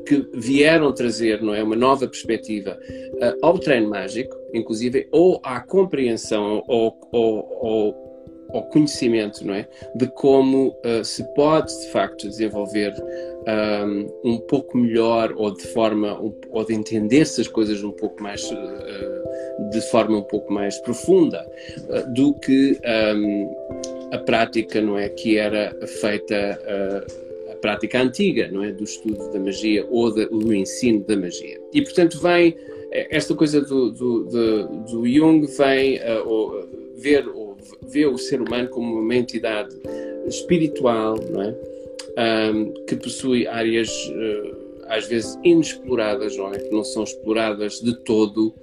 que 0.06 0.26
vieram 0.34 0.92
trazer 0.92 1.42
não 1.42 1.54
é, 1.54 1.62
uma 1.62 1.76
nova 1.76 2.06
perspectiva 2.06 2.78
uh, 3.14 3.46
ao 3.46 3.58
treino 3.58 3.88
mágico, 3.88 4.34
inclusive, 4.52 5.08
ou 5.10 5.40
à 5.42 5.60
compreensão 5.60 6.62
ou, 6.66 6.96
ou, 7.12 7.58
ou 7.60 8.01
ao 8.52 8.62
conhecimento 8.64 9.46
não 9.46 9.54
é, 9.54 9.66
de 9.94 10.06
como 10.08 10.76
uh, 10.84 11.04
se 11.04 11.24
pode 11.34 11.72
de 11.80 11.88
facto 11.88 12.28
desenvolver 12.28 12.92
um, 13.84 14.30
um, 14.32 14.38
pouco 14.38 14.76
melhor 14.76 15.32
ou 15.36 15.52
de 15.52 15.62
forma 15.68 16.20
um, 16.20 16.32
ou 16.50 16.64
de 16.64 16.74
entender-se 16.74 17.40
as 17.40 17.48
coisas 17.48 17.82
um 17.82 17.90
pouco 17.90 18.22
mais 18.22 18.42
uh, 18.50 19.70
de 19.70 19.80
forma 19.90 20.18
um 20.18 20.22
pouco 20.22 20.52
mais 20.52 20.78
profunda 20.78 21.44
uh, 21.88 22.14
do 22.14 22.34
que 22.34 22.78
um, 23.16 23.56
a 24.12 24.18
prática 24.18 24.80
não 24.80 24.98
é? 24.98 25.08
Que 25.08 25.38
era 25.38 25.74
feita 25.86 26.60
a 27.50 27.56
prática 27.56 28.00
antiga 28.00 28.48
não 28.52 28.62
é? 28.62 28.70
Do 28.70 28.84
estudo 28.84 29.32
da 29.32 29.40
magia 29.40 29.86
ou 29.90 30.12
de, 30.12 30.26
do 30.26 30.54
ensino 30.54 31.02
da 31.04 31.16
magia. 31.16 31.58
E 31.72 31.82
portanto 31.82 32.20
vem 32.20 32.54
esta 32.92 33.34
coisa 33.34 33.62
do, 33.62 33.90
do, 33.90 34.24
do, 34.24 34.66
do 34.66 35.08
Jung 35.08 35.46
vem 35.46 35.98
ver 36.94 37.26
vê 37.92 38.06
o 38.06 38.18
ser 38.18 38.40
humano 38.40 38.68
como 38.68 39.00
uma 39.00 39.14
entidade 39.14 39.74
espiritual 40.26 41.16
não 41.30 41.42
é 41.42 41.54
um, 42.52 42.72
que 42.86 42.96
possui 42.96 43.46
áreas 43.46 43.90
uh, 43.90 44.56
às 44.88 45.06
vezes 45.06 45.38
inexploradas 45.42 46.36
não 46.36 46.52
é 46.52 46.58
que 46.58 46.70
não 46.70 46.84
são 46.84 47.04
exploradas 47.04 47.80
de 47.80 47.94
todo 48.04 48.54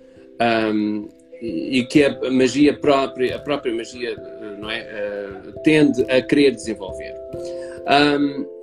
um, 0.74 1.08
e 1.42 1.86
que 1.90 2.04
a 2.04 2.32
magia 2.32 2.74
própria 2.74 3.36
a 3.36 3.40
própria 3.40 3.74
magia 3.74 4.16
não 4.60 4.70
é 4.70 4.82
uh, 4.82 5.62
tende 5.64 6.04
a 6.12 6.22
querer 6.22 6.52
desenvolver 6.52 7.16
um, 7.88 8.60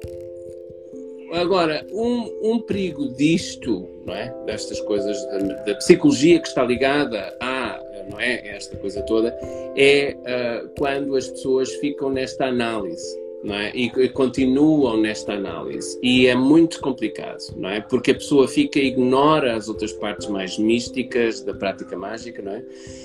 Agora, 1.32 1.84
um, 1.92 2.52
um 2.52 2.60
perigo 2.60 3.08
disto, 3.08 3.88
não 4.06 4.14
é? 4.14 4.32
Destas 4.46 4.80
coisas 4.80 5.20
da, 5.26 5.38
da 5.64 5.74
psicologia 5.74 6.40
que 6.40 6.46
está 6.46 6.62
ligada 6.62 7.36
à, 7.40 7.80
não 8.10 8.20
é? 8.20 8.48
Esta 8.48 8.76
coisa 8.76 9.02
toda, 9.02 9.36
é 9.76 10.16
uh, 10.16 10.68
quando 10.78 11.14
as 11.16 11.28
pessoas 11.28 11.72
ficam 11.76 12.10
nesta 12.10 12.46
análise. 12.46 13.26
Não 13.44 13.54
é? 13.54 13.70
e, 13.76 13.84
e, 13.84 14.08
continuam 14.08 14.96
nesta 14.96 15.34
análise 15.34 15.96
e 16.02 16.26
é 16.26 16.34
muito 16.34 16.80
complicado 16.80 17.38
não 17.54 17.68
é 17.68 17.80
porque 17.80 18.10
a 18.10 18.14
pessoa 18.14 18.48
fica 18.48 18.80
ignora 18.80 19.54
as 19.54 19.68
outras 19.68 19.92
partes 19.92 20.26
mais 20.26 20.58
místicas 20.58 21.42
da 21.42 21.54
prática 21.54 21.96
mágica 21.96 22.42
não 22.42 22.52
é 22.52 22.64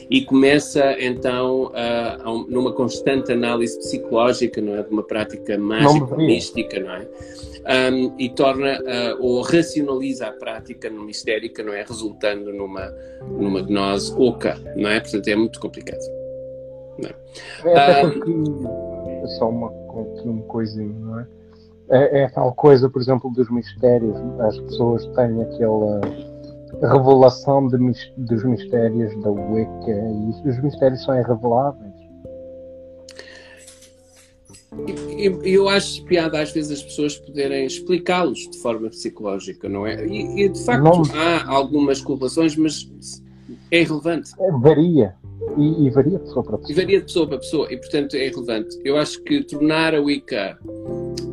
e 0.09 0.23
começa 0.23 0.95
então 0.99 1.65
uh, 1.65 2.45
numa 2.49 2.73
constante 2.73 3.31
análise 3.31 3.77
psicológica 3.77 4.59
não 4.61 4.77
é 4.77 4.83
de 4.83 4.89
uma 4.89 5.03
prática 5.03 5.59
mágica 5.59 6.15
mística 6.15 6.79
não 6.79 6.95
é 6.95 7.07
um, 7.91 8.15
e 8.17 8.29
torna 8.29 8.79
uh, 8.79 9.17
ou 9.23 9.41
racionaliza 9.41 10.27
a 10.27 10.31
prática 10.31 10.89
mistérica, 10.89 11.63
não 11.63 11.73
é? 11.73 11.83
Resultando 11.83 12.51
numa, 12.51 12.93
numa 13.21 13.61
gnose 13.61 14.13
oca, 14.17 14.59
não 14.75 14.89
é? 14.89 14.99
Portanto, 14.99 15.27
é 15.27 15.35
muito 15.35 15.59
complicado. 15.59 16.20
Não 17.01 17.71
é? 17.71 18.01
É 18.01 18.05
um, 18.05 19.27
só 19.37 19.49
uma, 19.49 19.69
uma 19.69 20.41
coisinha, 20.43 20.93
não 20.99 21.19
é? 21.19 21.27
é? 21.89 22.21
É 22.23 22.29
tal 22.29 22.53
coisa, 22.53 22.89
por 22.89 23.01
exemplo, 23.01 23.31
dos 23.31 23.49
mistérios. 23.49 24.15
As 24.39 24.59
pessoas 24.59 25.05
têm 25.07 25.41
aquela 25.41 26.01
revelação 26.81 27.67
de, 27.67 27.77
dos 28.17 28.43
mistérios 28.43 29.15
da 29.21 29.29
Wicca 29.29 29.91
e 29.91 30.49
os 30.49 30.63
mistérios 30.63 31.03
são 31.03 31.17
irreveláveis. 31.17 32.01
eu, 35.17 35.43
eu 35.43 35.69
acho 35.69 36.03
piada 36.05 36.41
às 36.41 36.51
vezes 36.51 36.79
as 36.79 36.83
pessoas 36.83 37.17
poderem 37.17 37.65
explicá-los 37.65 38.39
de 38.49 38.57
forma 38.59 38.89
psicológica, 38.89 39.69
não 39.69 39.85
é? 39.85 40.05
E, 40.07 40.45
e 40.45 40.49
de 40.49 40.63
facto 40.63 40.83
não... 40.83 41.03
há 41.13 41.45
algumas 41.51 42.01
correlações, 42.01 42.55
mas 42.55 42.89
é 43.69 43.81
irrelevante. 43.81 44.31
É, 44.39 44.51
varia. 44.51 45.15
E, 45.57 45.87
e, 45.87 45.89
varia 45.89 46.17
de 46.17 46.23
pessoa 46.23 46.43
para 46.43 46.57
pessoa. 46.57 46.71
E 46.71 46.75
varia 46.75 46.99
de 46.99 47.05
pessoa 47.05 47.27
para 47.27 47.37
pessoa, 47.37 47.73
e 47.73 47.77
portanto 47.77 48.15
é 48.15 48.27
irrelevante. 48.27 48.79
Eu 48.85 48.97
acho 48.97 49.21
que 49.23 49.43
tornar 49.43 49.95
a 49.95 50.01
Wicca 50.01 50.57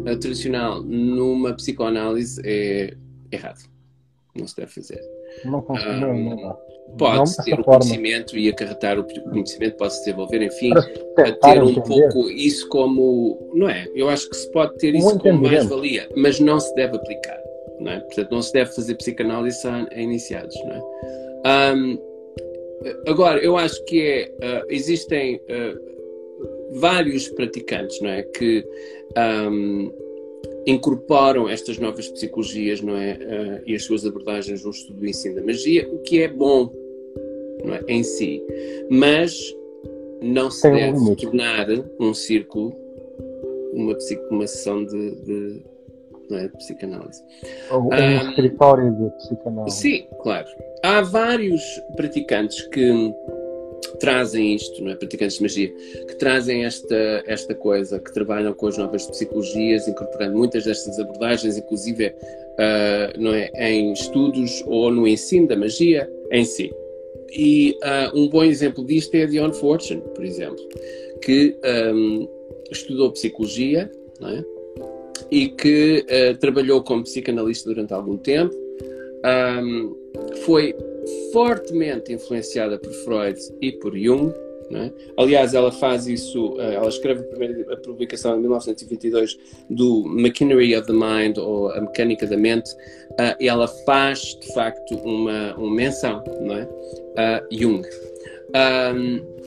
a 0.07 0.17
tradicional 0.17 0.83
numa 0.83 1.55
psicoanálise 1.55 2.41
é 2.45 2.95
errado. 3.31 3.69
Não 4.35 4.47
se 4.47 4.57
deve 4.57 4.73
fazer. 4.73 5.01
Não 5.45 5.61
consigo, 5.61 5.91
um, 5.91 6.01
não, 6.01 6.37
não 6.37 6.69
pode 6.97 7.37
ter 7.45 7.59
o 7.59 7.65
conhecimento 7.65 8.37
e 8.39 8.49
acarretar 8.49 8.99
o 8.99 9.05
conhecimento, 9.05 9.77
pode 9.77 9.95
se 9.95 10.01
desenvolver, 10.01 10.43
enfim, 10.43 10.73
a 10.75 11.33
ter 11.33 11.63
um 11.63 11.75
pouco 11.75 12.31
isso 12.31 12.69
como, 12.69 13.51
não 13.55 13.69
é? 13.69 13.87
Eu 13.95 14.09
acho 14.09 14.29
que 14.31 14.37
se 14.37 14.51
pode 14.53 14.77
ter 14.79 14.95
isso 14.95 15.19
como 15.19 15.43
mais-valia, 15.43 16.09
mas 16.17 16.41
não 16.41 16.59
se 16.59 16.75
deve 16.75 16.97
aplicar, 16.97 17.39
não 17.81 17.93
é? 17.93 18.01
Portanto, 18.01 18.31
não 18.31 18.43
se 18.43 18.53
deve 18.53 18.75
fazer 18.75 18.95
psicanálise 18.95 19.67
a, 19.67 19.87
a 19.91 20.01
iniciados, 20.01 20.57
não 20.65 20.73
é? 20.73 21.75
Um, 21.75 22.08
agora, 23.07 23.41
eu 23.41 23.57
acho 23.57 23.85
que 23.85 24.03
é, 24.03 24.33
uh, 24.63 24.67
existem 24.69 25.37
uh, 25.37 26.79
vários 26.79 27.29
praticantes, 27.29 28.01
não 28.01 28.11
é? 28.11 28.23
Que 28.23 28.65
um, 29.51 29.93
incorporam 30.67 31.49
estas 31.49 31.79
novas 31.79 32.09
psicologias 32.09 32.81
não 32.81 32.97
é, 32.97 33.15
uh, 33.15 33.63
e 33.67 33.75
as 33.75 33.85
suas 33.85 34.05
abordagens 34.05 34.65
no 34.65 34.71
estudo 34.71 35.01
do 35.01 35.07
ensino 35.07 35.37
da 35.37 35.43
magia, 35.43 35.89
o 35.91 35.99
que 36.01 36.23
é 36.23 36.29
bom 36.29 36.73
não 37.65 37.75
é, 37.75 37.83
em 37.89 38.03
si, 38.03 38.43
mas 38.91 39.35
não 40.23 40.51
se 40.51 40.63
Tem 40.63 40.75
deve 40.75 40.99
um 40.99 41.15
tornar 41.15 41.67
um 41.99 42.13
círculo 42.13 42.77
uma, 43.73 43.97
uma 44.31 44.47
sessão 44.47 44.85
de, 44.85 45.11
de, 45.23 45.63
é, 46.37 46.49
de 46.49 46.57
psicanálise. 46.57 47.23
Ou 47.71 47.83
um, 47.83 47.89
um 47.89 48.29
escritório 48.31 48.93
de 48.93 49.11
psicanálise. 49.17 49.77
Sim, 49.77 50.07
claro. 50.23 50.47
Há 50.83 51.01
vários 51.03 51.63
praticantes 51.97 52.63
que 52.69 53.15
trazem 54.01 54.55
isto, 54.55 54.83
não 54.83 54.91
é? 54.91 54.97
praticantes 54.97 55.37
de 55.37 55.43
magia, 55.43 55.69
que 56.07 56.17
trazem 56.17 56.65
esta, 56.65 57.23
esta 57.27 57.55
coisa, 57.55 57.99
que 57.99 58.13
trabalham 58.13 58.53
com 58.53 58.67
as 58.67 58.77
novas 58.77 59.07
psicologias, 59.07 59.87
incorporando 59.89 60.37
muitas 60.37 60.65
destas 60.65 60.99
abordagens, 60.99 61.57
inclusive 61.57 62.09
uh, 62.09 63.19
não 63.21 63.35
é? 63.35 63.51
em 63.57 63.93
estudos 63.93 64.63
ou 64.67 64.91
no 64.91 65.07
ensino 65.07 65.47
da 65.47 65.57
magia 65.57 66.11
em 66.31 66.45
si. 66.45 66.73
E 67.31 67.77
uh, 67.83 68.19
um 68.19 68.29
bom 68.29 68.43
exemplo 68.43 68.85
disto 68.85 69.15
é 69.15 69.23
a 69.23 69.27
Dion 69.27 69.53
Fortune, 69.53 70.03
por 70.15 70.25
exemplo, 70.25 70.65
que 71.23 71.57
um, 71.95 72.29
estudou 72.71 73.13
psicologia 73.13 73.91
não 74.21 74.29
é? 74.31 74.45
E 75.31 75.49
que 75.49 76.05
uh, 76.09 76.37
trabalhou 76.39 76.83
como 76.83 77.03
psicanalista 77.03 77.69
durante 77.69 77.93
algum 77.93 78.17
tempo. 78.17 78.55
Um, 79.25 79.97
foi 80.45 80.75
fortemente 81.33 82.13
influenciada 82.13 82.79
por 82.79 82.93
Freud 83.05 83.39
e 83.61 83.73
por 83.73 83.97
Jung. 83.97 84.33
É? 84.71 84.93
Aliás, 85.17 85.55
ela 85.55 85.73
faz 85.73 86.07
isso, 86.07 86.61
eh, 86.61 86.75
ela 86.75 86.91
escreve 86.91 87.21
a 87.21 87.25
primeira 87.25 87.77
publicação 87.79 88.37
em 88.37 88.41
1922 88.41 89.39
do 89.71 90.05
Machinery 90.05 90.77
of 90.77 90.87
the 90.87 90.93
Mind, 90.93 91.39
ou 91.39 91.71
A 91.71 91.81
Mecânica 91.81 92.27
da 92.27 92.37
Mente, 92.37 92.71
uh, 93.13 93.35
e 93.41 93.49
ela 93.49 93.67
faz, 93.67 94.39
de 94.39 94.53
facto, 94.53 94.95
uma, 94.97 95.55
uma 95.57 95.75
menção 95.75 96.23
não 96.43 96.55
é? 96.55 96.69
a 97.17 97.43
Jung. 97.51 97.83
Um, 98.55 99.38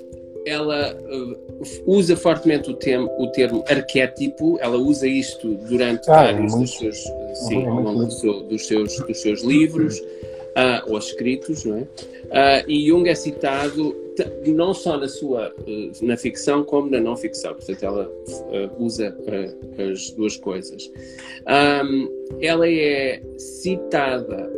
ela 0.45 0.95
uh, 0.95 1.37
usa 1.85 2.15
fortemente 2.15 2.69
o, 2.69 2.73
termo, 2.73 3.09
o 3.19 3.27
termo 3.27 3.63
arquétipo, 3.67 4.57
ela 4.59 4.77
usa 4.77 5.07
isto 5.07 5.55
durante 5.69 6.09
ah, 6.09 6.15
vários 6.15 6.55
dos 6.55 6.77
seus, 6.77 6.97
sim, 7.47 7.65
ao 7.65 7.81
longo 7.81 8.05
do 8.05 8.11
seu, 8.11 8.43
dos, 8.43 8.67
seus, 8.67 8.99
dos 8.99 9.21
seus 9.21 9.43
livros 9.43 9.99
uh, 9.99 10.91
ou 10.91 10.97
escritos, 10.97 11.65
não 11.65 11.77
é? 11.77 11.81
Uh, 11.81 12.69
e 12.69 12.87
Jung 12.87 13.09
é 13.09 13.15
citado 13.15 13.95
não 14.47 14.73
só 14.73 14.97
na 14.97 15.07
sua 15.07 15.53
uh, 15.67 16.05
na 16.05 16.17
ficção 16.17 16.63
como 16.63 16.89
na 16.89 16.99
não 16.99 17.15
ficção, 17.15 17.53
portanto 17.53 17.83
ela 17.83 18.07
uh, 18.07 18.83
usa 18.83 19.15
as 19.91 20.11
duas 20.11 20.37
coisas. 20.37 20.91
Um, 21.85 22.09
ela 22.41 22.67
é 22.67 23.21
citada 23.37 24.51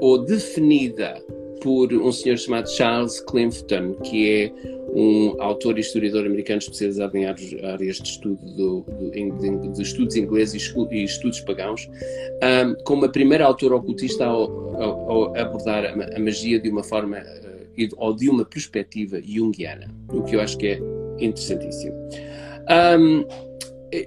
ou 0.00 0.18
definida 0.18 1.20
por 1.62 1.92
um 1.92 2.12
senhor 2.12 2.36
chamado 2.36 2.68
Charles 2.70 3.20
Clifton, 3.20 3.94
que 3.94 4.30
é 4.30 4.52
um 4.96 5.36
autor 5.42 5.76
e 5.76 5.82
historiador 5.82 6.24
americano 6.24 6.58
especializado 6.58 7.14
em 7.18 7.26
áreas 7.26 7.98
de 7.98 8.08
estudo 8.08 8.42
do, 8.46 8.80
do, 8.80 9.10
de, 9.10 9.68
de, 9.68 9.82
estudos 9.82 10.16
ingleses 10.16 10.74
e 10.90 11.04
estudos 11.04 11.40
pagãos, 11.40 11.86
um, 12.42 12.74
como 12.84 13.04
a 13.04 13.08
primeira 13.10 13.44
autora 13.44 13.76
ocultista 13.76 14.24
a, 14.24 15.42
abordar 15.42 15.84
a, 15.84 16.16
a, 16.16 16.18
magia 16.18 16.58
de 16.58 16.70
uma 16.70 16.82
forma 16.82 17.18
uh, 17.18 17.88
ou 17.98 18.14
de 18.14 18.30
uma 18.30 18.46
perspectiva 18.46 19.20
junguiana, 19.20 19.86
o 20.08 20.22
que 20.22 20.34
eu 20.34 20.40
acho 20.40 20.56
que 20.56 20.68
é 20.68 20.80
interessantíssimo. 21.18 21.94
Um, 22.98 23.26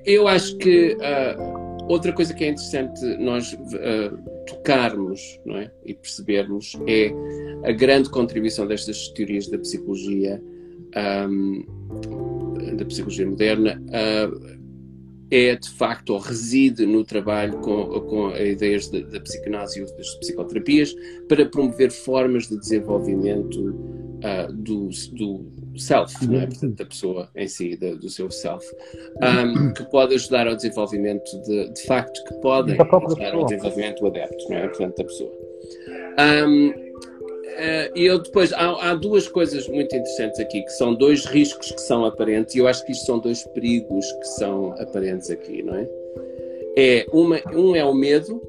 eu 0.06 0.28
acho 0.28 0.58
que 0.58 0.96
uh, 0.96 1.88
outra 1.88 2.12
coisa 2.12 2.34
que 2.34 2.44
é 2.44 2.48
interessante 2.48 3.00
nós 3.20 3.54
uh, 3.54 4.18
tocarmos 4.48 5.40
é? 5.50 5.70
e 5.86 5.94
percebermos 5.94 6.76
é 6.88 7.12
a 7.64 7.72
grande 7.72 8.10
contribuição 8.10 8.66
destas 8.66 9.10
teorias 9.10 9.48
da 9.48 9.60
psicologia 9.60 10.42
um, 10.96 11.64
da 12.76 12.86
psicologia 12.86 13.28
moderna 13.28 13.82
uh, 13.88 14.60
é 15.32 15.56
de 15.56 15.70
facto 15.70 16.12
ou 16.12 16.20
reside 16.20 16.86
no 16.86 17.04
trabalho 17.04 17.58
com, 17.60 17.86
com 18.02 18.36
ideias 18.36 18.90
da 18.90 19.20
psicanálise 19.20 19.82
e 19.82 19.86
das 19.86 20.16
psicoterapias 20.16 20.96
para 21.28 21.46
promover 21.46 21.92
formas 21.92 22.48
de 22.48 22.58
desenvolvimento 22.58 23.60
uh, 23.60 24.52
do, 24.52 24.90
do 25.14 25.80
self, 25.80 26.14
é? 26.36 26.48
Portanto, 26.48 26.76
da 26.76 26.86
pessoa 26.86 27.30
em 27.36 27.48
si, 27.48 27.78
da, 27.78 27.94
do 27.94 28.10
seu 28.10 28.30
self, 28.32 28.66
um, 29.22 29.72
que 29.74 29.84
pode 29.86 30.16
ajudar 30.16 30.48
ao 30.48 30.56
desenvolvimento 30.56 31.30
de, 31.44 31.74
de 31.74 31.84
facto, 31.84 32.24
que 32.26 32.34
podem 32.42 32.76
ajudar 32.80 33.34
ao 33.34 33.46
desenvolvimento 33.46 34.00
do 34.00 34.08
adepto, 34.08 34.50
não 34.50 34.58
é? 34.58 34.68
Portanto, 34.68 34.98
da 34.98 35.04
pessoa. 35.04 35.32
Um, 36.20 36.89
e 37.96 38.06
eu 38.06 38.20
depois 38.20 38.54
há, 38.54 38.92
há, 38.92 38.96
duas 38.96 39.28
coisas 39.28 39.68
muito 39.68 39.96
interessantes 39.96 40.40
aqui 40.40 40.62
que 40.62 40.72
são 40.72 40.94
dois 40.94 41.26
riscos 41.26 41.72
que 41.72 41.82
são 41.82 42.06
aparentes 42.06 42.56
e 42.56 42.60
eu 42.60 42.68
acho 42.68 42.86
que 42.86 42.92
isto 42.92 43.06
são 43.06 43.20
dois 43.20 43.44
perigos 43.48 44.12
que 44.14 44.28
são 44.28 44.74
aparentes 44.80 45.30
aqui, 45.30 45.64
não 45.64 45.76
é? 45.76 45.90
É 46.78 47.06
uma, 47.12 47.40
um 47.54 47.76
é 47.76 47.84
o 47.84 47.94
medo 47.94 48.42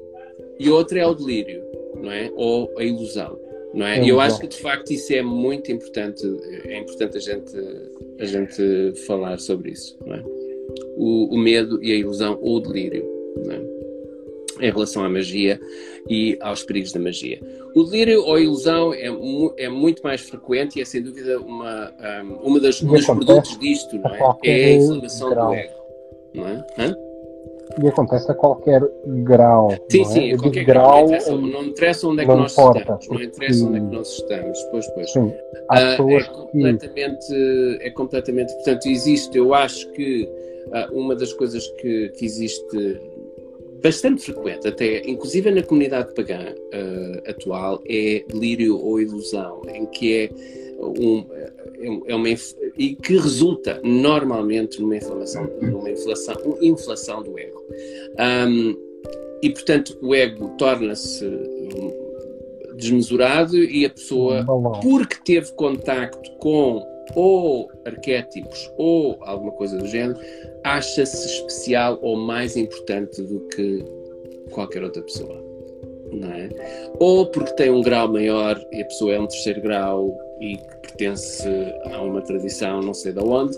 e 0.59 0.69
outro 0.69 0.97
é 0.97 1.05
o 1.05 1.13
delírio, 1.13 1.63
não 1.95 2.11
é? 2.11 2.31
Ou 2.35 2.71
a 2.77 2.83
ilusão, 2.83 3.39
não 3.73 3.85
é? 3.85 4.03
E 4.03 4.09
eu 4.09 4.19
acho 4.19 4.39
que 4.39 4.47
de 4.47 4.57
facto 4.57 4.91
isso 4.91 5.13
é 5.13 5.21
muito 5.21 5.71
importante, 5.71 6.25
é 6.65 6.77
importante 6.77 7.17
a 7.17 7.21
gente 7.21 7.51
a 8.19 8.25
gente 8.25 8.93
falar 9.07 9.39
sobre 9.39 9.71
isso, 9.71 9.97
não 10.05 10.15
é? 10.15 10.23
O, 10.95 11.33
o 11.33 11.37
medo 11.37 11.83
e 11.83 11.91
a 11.91 11.95
ilusão 11.95 12.37
ou 12.41 12.57
o 12.57 12.59
delírio, 12.59 13.03
não 13.43 13.51
é? 13.51 13.81
em 14.61 14.71
relação 14.71 15.03
à 15.03 15.09
magia 15.09 15.59
e 16.09 16.37
aos 16.41 16.63
perigos 16.63 16.91
da 16.91 16.99
magia. 16.99 17.39
O 17.75 17.83
delírio 17.83 18.23
ou 18.23 18.35
a 18.35 18.41
ilusão 18.41 18.93
é, 18.93 19.09
mu 19.09 19.53
é 19.57 19.69
muito 19.69 20.01
mais 20.03 20.21
frequente 20.21 20.79
e 20.79 20.81
é 20.81 20.85
sem 20.85 21.01
dúvida 21.01 21.39
uma, 21.39 21.91
um, 22.23 22.47
uma 22.47 22.59
das, 22.59 22.81
um 22.81 22.87
dos 22.87 23.05
produtos 23.05 23.57
disto, 23.59 23.97
não 23.97 24.13
é? 24.13 24.37
É 24.43 24.65
a 24.65 24.75
inflamação 24.75 25.29
do 25.29 25.53
ego, 25.53 25.73
não 26.33 26.47
é? 26.47 26.65
Hã? 26.77 26.95
E 27.81 27.87
acontece 27.87 28.29
a 28.29 28.35
qualquer 28.35 28.81
grau. 29.23 29.71
Sim, 29.89 30.03
sim, 30.05 30.33
a 30.33 30.37
qualquer 30.37 30.65
grau. 30.65 30.99
Não 30.99 31.05
interessa, 31.05 31.31
não 31.31 31.63
interessa 31.63 32.07
onde 32.07 32.21
é 32.21 32.25
que 32.25 32.31
nós 32.31 32.51
importa, 32.51 32.79
estamos. 32.79 33.07
Não 33.07 33.21
interessa 33.21 33.65
onde 33.65 33.77
é 33.77 33.79
que 33.79 33.95
nós 33.95 34.07
estamos. 34.09 34.63
Pois, 34.71 34.87
pois. 34.87 35.11
Sim, 35.11 35.19
uh, 35.27 35.31
é, 35.77 35.95
completamente, 36.23 37.27
que... 37.27 37.77
é 37.81 37.89
completamente. 37.91 38.53
Portanto, 38.55 38.87
existe, 38.87 39.37
eu 39.37 39.53
acho 39.53 39.89
que 39.91 40.23
uh, 40.67 40.99
uma 40.99 41.15
das 41.15 41.31
coisas 41.33 41.65
que, 41.79 42.09
que 42.09 42.25
existe 42.25 43.01
bastante 43.81 44.23
frequente, 44.23 44.67
até 44.67 45.01
inclusive 45.09 45.51
na 45.51 45.63
comunidade 45.63 46.13
pagã 46.13 46.53
uh, 46.53 47.29
atual, 47.29 47.81
é 47.87 48.23
delírio 48.27 48.77
ou 48.77 49.01
ilusão, 49.01 49.61
em 49.73 49.85
que 49.87 50.13
é 50.13 50.29
um, 50.79 51.25
é, 51.31 52.11
é 52.11 52.15
uma 52.15 52.27
e 52.29 52.95
que 52.95 53.17
resulta 53.17 53.79
normalmente 53.83 54.81
numa 54.81 54.97
inflamação, 54.97 55.49
numa 55.61 55.89
inflação, 55.89 56.35
uma 56.45 56.65
inflação 56.65 57.23
do 57.23 57.37
ego. 57.37 57.63
Um, 58.47 58.77
e 59.41 59.49
portanto 59.49 59.97
o 60.01 60.13
ego 60.13 60.49
torna-se 60.57 61.25
desmesurado 62.75 63.57
e 63.57 63.85
a 63.85 63.89
pessoa, 63.89 64.45
porque 64.81 65.17
teve 65.23 65.51
contacto 65.53 66.31
com 66.37 66.83
ou 67.15 67.69
arquétipos 67.85 68.71
ou 68.77 69.17
alguma 69.21 69.51
coisa 69.51 69.77
do 69.77 69.87
género, 69.87 70.19
acha-se 70.63 71.25
especial 71.27 71.99
ou 72.01 72.15
mais 72.15 72.55
importante 72.55 73.21
do 73.21 73.39
que 73.47 73.83
qualquer 74.51 74.83
outra 74.83 75.01
pessoa. 75.01 75.43
Não 76.11 76.29
é? 76.29 76.49
Ou 76.99 77.25
porque 77.27 77.53
tem 77.53 77.69
um 77.69 77.81
grau 77.81 78.07
maior 78.11 78.61
e 78.71 78.81
a 78.81 78.85
pessoa 78.85 79.13
é 79.13 79.19
um 79.19 79.27
terceiro 79.27 79.61
grau 79.61 80.17
e 80.41 80.57
pertence 80.81 81.47
a 81.85 82.01
uma 82.01 82.21
tradição 82.21 82.81
não 82.81 82.93
sei 82.93 83.13
de 83.13 83.23
onde, 83.23 83.57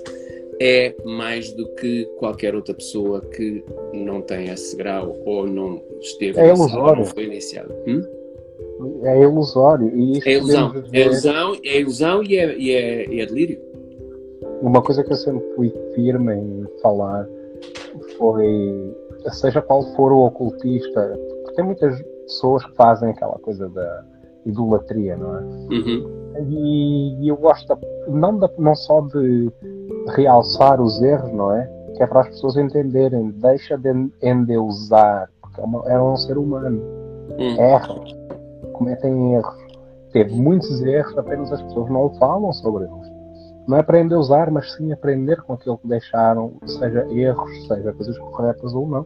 é 0.62 0.96
mais 1.04 1.52
do 1.54 1.68
que 1.76 2.06
qualquer 2.18 2.56
outra 2.56 2.74
pessoa 2.74 3.22
que 3.22 3.64
não 3.94 4.22
tem 4.22 4.50
esse 4.50 4.76
grau 4.76 5.18
ou 5.26 5.48
não 5.48 5.82
esteve 6.00 6.40
é 6.40 6.48
ilusório. 6.48 7.04
não 7.04 7.06
foi 7.06 7.26
iniciado. 7.26 7.74
Hum? 7.88 8.23
É 9.04 9.22
ilusório. 9.22 9.96
E 9.96 10.20
é 10.26 10.38
ilusão. 10.38 10.74
É 10.92 11.02
ilusão, 11.02 11.56
é 11.64 11.80
ilusão 11.80 12.24
e 12.24 12.38
é, 12.38 12.58
e, 12.58 12.72
é, 12.72 13.10
e 13.10 13.22
é 13.22 13.26
delírio. 13.26 13.60
Uma 14.62 14.82
coisa 14.82 15.04
que 15.04 15.12
eu 15.12 15.18
sempre 15.18 15.44
fui 15.56 15.74
firme 15.94 16.34
em 16.34 16.66
falar 16.82 17.28
foi, 18.18 18.96
seja 19.32 19.62
qual 19.62 19.84
for 19.96 20.12
o 20.12 20.26
ocultista, 20.26 21.20
porque 21.44 21.56
tem 21.56 21.66
muitas 21.66 22.02
pessoas 22.26 22.66
que 22.66 22.76
fazem 22.76 23.10
aquela 23.10 23.38
coisa 23.40 23.68
da 23.70 24.04
idolatria, 24.46 25.16
não 25.18 25.36
é? 25.36 25.42
Uhum. 25.42 26.24
E, 26.50 27.24
e, 27.24 27.28
eu 27.28 27.38
gosto 27.38 27.78
não, 28.08 28.38
de, 28.38 28.50
não 28.58 28.76
só 28.76 29.02
de 29.02 29.52
realçar 30.16 30.82
os 30.82 31.02
erros, 31.02 31.32
não 31.32 31.52
é? 31.54 31.70
Que 31.96 32.04
é 32.04 32.08
para 32.08 32.22
as 32.22 32.28
pessoas 32.30 32.58
entenderem, 32.58 33.30
deixa 33.32 33.78
de 33.78 33.90
endeusar, 34.22 35.30
porque 35.42 35.62
é, 35.62 35.64
uma, 35.64 35.84
é 35.88 36.02
um 36.02 36.18
ser 36.18 36.38
humano, 36.38 36.82
uhum. 37.38 37.62
erra, 37.62 37.96
cometem 38.74 39.36
erros. 39.36 39.64
Teve 40.12 40.34
muitos 40.34 40.82
erros, 40.82 41.18
apenas 41.18 41.52
as 41.52 41.62
pessoas 41.64 41.90
não 41.90 42.14
falam 42.16 42.52
sobre 42.54 42.84
eles. 42.84 43.14
Não 43.68 43.78
é 43.78 43.82
a 43.82 44.20
usar, 44.20 44.52
mas 44.52 44.74
sim 44.74 44.92
aprender 44.92 45.42
com 45.44 45.54
aquilo 45.54 45.78
que 45.78 45.88
deixaram, 45.88 46.54
seja 46.66 47.08
erros, 47.12 47.68
seja 47.68 47.94
coisas 47.94 48.18
corretas 48.20 48.74
ou 48.74 48.88
não. 48.88 49.06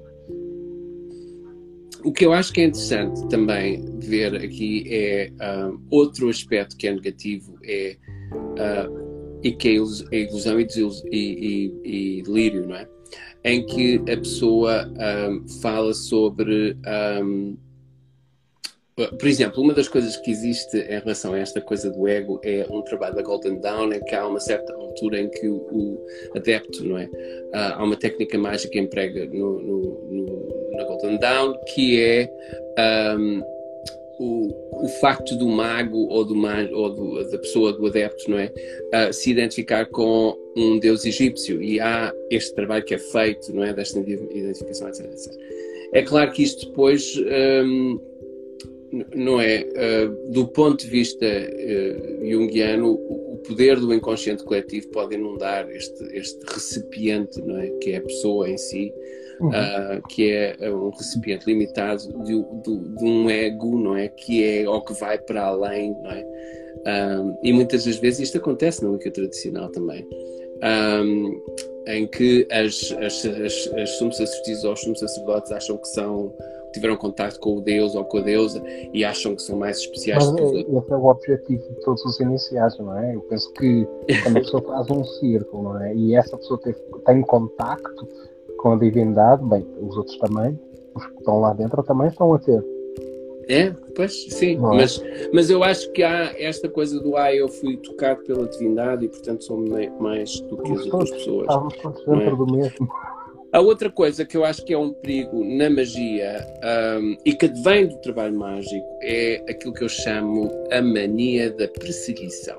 O 2.03 2.11
que 2.11 2.25
eu 2.25 2.33
acho 2.33 2.53
que 2.53 2.61
é 2.61 2.65
interessante 2.65 3.27
também 3.27 3.85
ver 3.99 4.35
aqui 4.35 4.85
é 4.89 5.31
uh, 5.41 5.79
outro 5.91 6.29
aspecto 6.29 6.75
que 6.77 6.87
é 6.87 6.93
negativo 6.93 7.55
é 7.63 7.97
uh, 8.33 9.07
e 9.43 9.51
que 9.51 9.69
é 9.69 10.17
ilusão 10.17 10.59
e, 10.59 10.67
e, 11.11 12.19
e, 12.19 12.23
delírio, 12.23 12.67
não 12.67 12.75
é? 12.75 12.87
Em 13.43 13.65
que 13.65 13.97
a 14.11 14.17
pessoa 14.17 14.89
um, 15.29 15.47
fala 15.61 15.93
sobre 15.93 16.75
um, 17.23 17.57
por 18.97 19.27
exemplo, 19.27 19.61
uma 19.61 19.75
das 19.75 19.87
coisas 19.87 20.17
que 20.17 20.31
existe 20.31 20.75
em 20.75 20.99
relação 20.99 21.33
a 21.33 21.39
esta 21.39 21.61
coisa 21.61 21.91
do 21.91 22.07
ego 22.07 22.41
é 22.43 22.65
um 22.67 22.81
trabalho 22.81 23.15
da 23.15 23.21
Golden 23.21 23.59
Dawn 23.59 23.93
em 23.93 24.03
que 24.03 24.15
há 24.15 24.27
uma 24.27 24.39
certa 24.39 24.73
altura 24.73 25.21
em 25.21 25.29
que 25.29 25.47
o, 25.47 25.57
o 25.57 26.05
adepto, 26.35 26.83
não 26.83 26.97
é? 26.97 27.05
Uh, 27.05 27.73
há 27.75 27.83
uma 27.83 27.95
técnica 27.95 28.39
mágica 28.39 28.71
que 28.71 28.79
emprega 28.79 29.27
no, 29.27 29.61
no, 29.61 30.01
no, 30.09 30.71
na 30.75 30.83
Golden 30.85 31.19
Dawn 31.19 31.53
que 31.75 32.01
é 32.01 32.27
um, 33.19 33.43
o, 34.17 34.85
o 34.85 34.87
facto 34.99 35.35
do 35.37 35.47
mago 35.47 36.07
ou, 36.09 36.25
do, 36.25 36.35
ou 36.73 36.89
do, 36.89 37.29
da 37.29 37.37
pessoa, 37.37 37.73
do 37.73 37.85
adepto, 37.85 38.31
não 38.31 38.39
é? 38.39 38.51
Uh, 38.95 39.13
se 39.13 39.29
identificar 39.29 39.85
com 39.85 40.35
um 40.55 40.79
deus 40.79 41.05
egípcio 41.05 41.61
e 41.61 41.79
há 41.79 42.11
este 42.31 42.55
trabalho 42.55 42.83
que 42.83 42.95
é 42.95 42.97
feito, 42.97 43.53
não 43.53 43.63
é? 43.63 43.73
Desta 43.73 43.99
identificação, 43.99 44.87
etc. 44.87 45.05
etc. 45.05 45.33
É 45.93 46.01
claro 46.01 46.31
que 46.31 46.41
isto 46.41 46.67
depois. 46.67 47.15
Um, 47.63 48.16
não 48.91 49.39
é? 49.41 49.65
Uh, 49.65 50.31
do 50.31 50.47
ponto 50.47 50.83
de 50.83 50.89
vista 50.89 51.25
uh, 51.25 52.29
junguiano, 52.29 52.93
o 52.93 53.37
poder 53.45 53.79
do 53.79 53.93
inconsciente 53.93 54.43
coletivo 54.43 54.87
pode 54.89 55.15
inundar 55.15 55.69
este, 55.69 56.03
este 56.15 56.39
recipiente, 56.45 57.41
não 57.41 57.57
é? 57.57 57.69
Que 57.81 57.91
é 57.91 57.97
a 57.97 58.01
pessoa 58.01 58.49
em 58.49 58.57
si, 58.57 58.93
uhum. 59.39 59.49
uh, 59.49 60.07
que 60.07 60.31
é 60.31 60.71
um 60.71 60.89
recipiente 60.89 61.45
limitado 61.45 62.01
de, 62.23 62.33
de, 62.33 62.95
de, 62.95 63.03
um 63.03 63.29
ego, 63.29 63.77
não 63.77 63.95
é? 63.95 64.07
Que 64.07 64.43
é 64.43 64.69
ou 64.69 64.81
que 64.81 64.93
vai 64.93 65.17
para 65.17 65.43
além, 65.43 65.91
não 66.01 66.11
é? 66.11 66.25
e 67.43 67.51
muitas 67.51 67.83
das 67.83 67.97
vezes 67.97 68.21
isto 68.21 68.37
acontece 68.37 68.81
na 68.81 68.89
Wicca 68.89 69.11
tradicional 69.11 69.69
também. 69.69 70.07
Um, 70.63 71.41
em 71.85 72.07
que 72.07 72.47
as, 72.49 72.93
as, 73.01 73.25
as, 73.25 73.73
as 73.73 73.89
sumos 73.97 74.15
sacerdotes 74.15 74.63
ou 74.63 74.71
os 74.73 74.79
sumos 74.81 74.99
sacerdotes 74.99 75.51
acham 75.51 75.77
que 75.77 75.87
são 75.89 76.33
tiveram 76.77 76.95
contato 76.95 77.39
com 77.39 77.57
o 77.57 77.61
Deus 77.61 77.95
ou 77.95 78.05
com 78.05 78.19
a 78.19 78.21
deusa 78.21 78.63
e 78.93 79.03
acham 79.03 79.35
que 79.35 79.41
são 79.41 79.57
mais 79.57 79.77
especiais. 79.79 80.31
Mas 80.31 80.39
é, 80.39 80.59
esse 80.61 80.91
é 80.91 80.95
o 80.95 81.05
objetivo 81.05 81.63
de 81.69 81.81
todos 81.81 82.05
os 82.05 82.19
iniciados, 82.19 82.77
não 82.79 82.97
é? 82.97 83.15
Eu 83.15 83.21
penso 83.21 83.51
que 83.53 83.87
quando 84.23 84.37
a 84.37 84.41
pessoa 84.41 84.63
faz 84.67 84.89
um 84.89 85.03
círculo, 85.03 85.63
não 85.63 85.81
é? 85.81 85.95
E 85.95 86.15
essa 86.15 86.37
pessoa 86.37 86.59
tem, 86.61 86.75
tem 87.05 87.21
contacto 87.21 88.07
com 88.59 88.73
a 88.73 88.75
divindade, 88.77 89.43
bem, 89.45 89.65
os 89.81 89.97
outros 89.97 90.17
também, 90.17 90.59
os 90.95 91.05
que 91.05 91.17
estão 91.17 91.39
lá 91.39 91.53
dentro 91.53 91.83
também 91.83 92.07
estão 92.07 92.33
a 92.33 92.39
ter. 92.39 92.63
É, 93.49 93.71
pois 93.95 94.25
sim, 94.29 94.55
é? 94.55 94.59
mas, 94.59 95.01
mas 95.31 95.49
eu 95.49 95.63
acho 95.63 95.89
que 95.93 96.03
há 96.03 96.33
esta 96.37 96.67
coisa 96.67 96.99
do 96.99 97.15
ah, 97.15 97.33
eu 97.33 97.47
fui 97.47 97.77
tocado 97.77 98.21
pela 98.23 98.45
divindade 98.45 99.05
e 99.05 99.07
portanto 99.07 99.43
sou 99.45 99.57
mais 99.99 100.41
do 100.41 100.57
que 100.57 100.71
as 100.73 100.85
outras 100.85 101.11
pessoas. 101.11 101.47
Estamos 101.47 101.77
todos 101.77 102.05
dentro 102.05 102.33
é? 102.33 102.35
do 102.35 102.45
mesmo. 102.51 102.89
A 103.53 103.61
outra 103.61 103.89
coisa 103.89 104.25
que 104.25 104.35
eu 104.35 104.43
acho 104.43 104.63
que 104.65 104.73
é 104.73 104.77
um 104.77 104.91
perigo 104.91 105.43
na 105.43 105.69
magia 105.69 106.45
um, 106.99 107.15
e 107.23 107.33
que 107.33 107.47
vem 107.47 107.87
do 107.87 107.95
trabalho 107.97 108.37
mágico 108.37 108.85
é 109.01 109.41
aquilo 109.49 109.73
que 109.73 109.83
eu 109.85 109.89
chamo 109.89 110.51
a 110.69 110.81
mania 110.81 111.49
da 111.51 111.67
perseguição. 111.67 112.57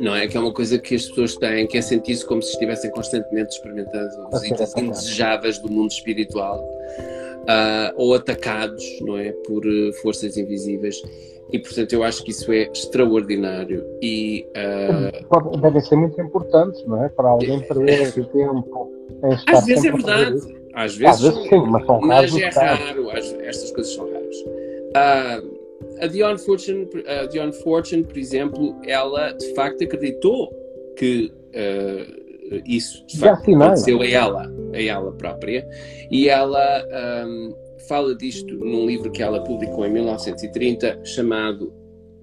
Não 0.00 0.16
é? 0.16 0.26
Que 0.26 0.36
é 0.36 0.40
uma 0.40 0.52
coisa 0.52 0.78
que 0.78 0.96
as 0.96 1.06
pessoas 1.06 1.36
têm, 1.36 1.66
que 1.66 1.78
é 1.78 1.82
sentir-se 1.82 2.26
como 2.26 2.42
se 2.42 2.52
estivessem 2.52 2.90
constantemente 2.90 3.54
experimentando 3.54 4.10
visitas 4.32 4.76
indesejáveis 4.76 5.58
do 5.58 5.70
mundo 5.70 5.90
espiritual 5.92 6.58
uh, 7.42 7.94
ou 7.96 8.14
atacados, 8.14 8.84
não 9.02 9.16
é? 9.16 9.30
Por 9.46 9.64
uh, 9.64 9.92
forças 10.02 10.36
invisíveis. 10.36 11.00
E 11.52 11.58
portanto 11.58 11.92
eu 11.92 12.02
acho 12.02 12.24
que 12.24 12.30
isso 12.30 12.50
é 12.52 12.62
extraordinário 12.72 13.84
e 14.00 14.46
uh... 14.56 15.60
deve 15.60 15.80
ser 15.80 15.96
muito 15.96 16.20
importante, 16.20 16.84
não 16.86 17.04
é? 17.04 17.08
Para 17.08 17.28
alguém 17.28 17.60
perder 17.60 18.02
esse 18.02 18.22
tempo 18.24 18.99
Às 19.46 19.66
vezes 19.66 19.84
é 19.84 19.92
verdade. 19.92 20.60
Às 20.72 20.96
vezes, 20.96 21.14
Às 21.14 21.20
vezes 21.20 21.48
sim, 21.48 21.66
mas, 21.66 21.86
são 21.86 22.00
mas 22.00 22.36
é 22.36 22.48
raro. 22.48 23.10
Estas 23.10 23.70
coisas 23.72 23.94
são 23.94 24.10
raras. 24.10 24.36
Uh, 24.36 25.60
a 26.00 26.06
Dion 26.06 26.38
Fortune, 26.38 26.88
a 27.06 27.26
Dion 27.26 27.52
Fortune, 27.52 28.04
por 28.04 28.16
exemplo, 28.16 28.76
ela 28.86 29.32
de 29.32 29.54
facto 29.54 29.84
acreditou 29.84 30.50
que 30.96 31.32
uh, 31.54 32.62
isso 32.64 33.04
de 33.06 33.18
facto 33.18 33.54
aconteceu 33.54 34.00
a 34.00 34.06
ela, 34.06 34.52
a 34.74 34.82
ela 34.82 35.12
própria, 35.12 35.66
e 36.10 36.28
ela 36.28 36.84
um, 37.26 37.54
fala 37.88 38.14
disto 38.14 38.54
num 38.56 38.86
livro 38.86 39.10
que 39.10 39.22
ela 39.22 39.42
publicou 39.42 39.86
em 39.86 39.92
1930 39.92 41.00
chamado 41.04 41.72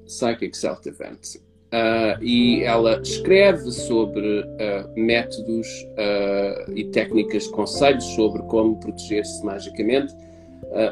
Psychic 0.06 0.58
Self-Defense. 0.58 1.41
Uh, 1.67 2.23
e 2.23 2.63
ela 2.63 3.01
escreve 3.01 3.69
sobre 3.71 4.39
uh, 4.39 4.89
métodos 4.95 5.67
uh, 5.67 6.71
e 6.73 6.86
técnicas, 6.86 7.45
conselhos 7.47 8.06
sobre 8.15 8.41
como 8.43 8.80
proteger-se 8.80 9.45
magicamente, 9.45 10.13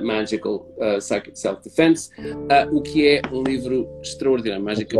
Magical 0.01 0.65
Psychic 0.99 1.37
Self-Defense, 1.37 2.09
o 2.71 2.81
que 2.81 3.07
é 3.07 3.21
um 3.31 3.43
livro 3.43 3.89
extraordinário, 4.01 4.63
Mágica 4.63 4.97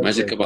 Mágica 0.00 0.36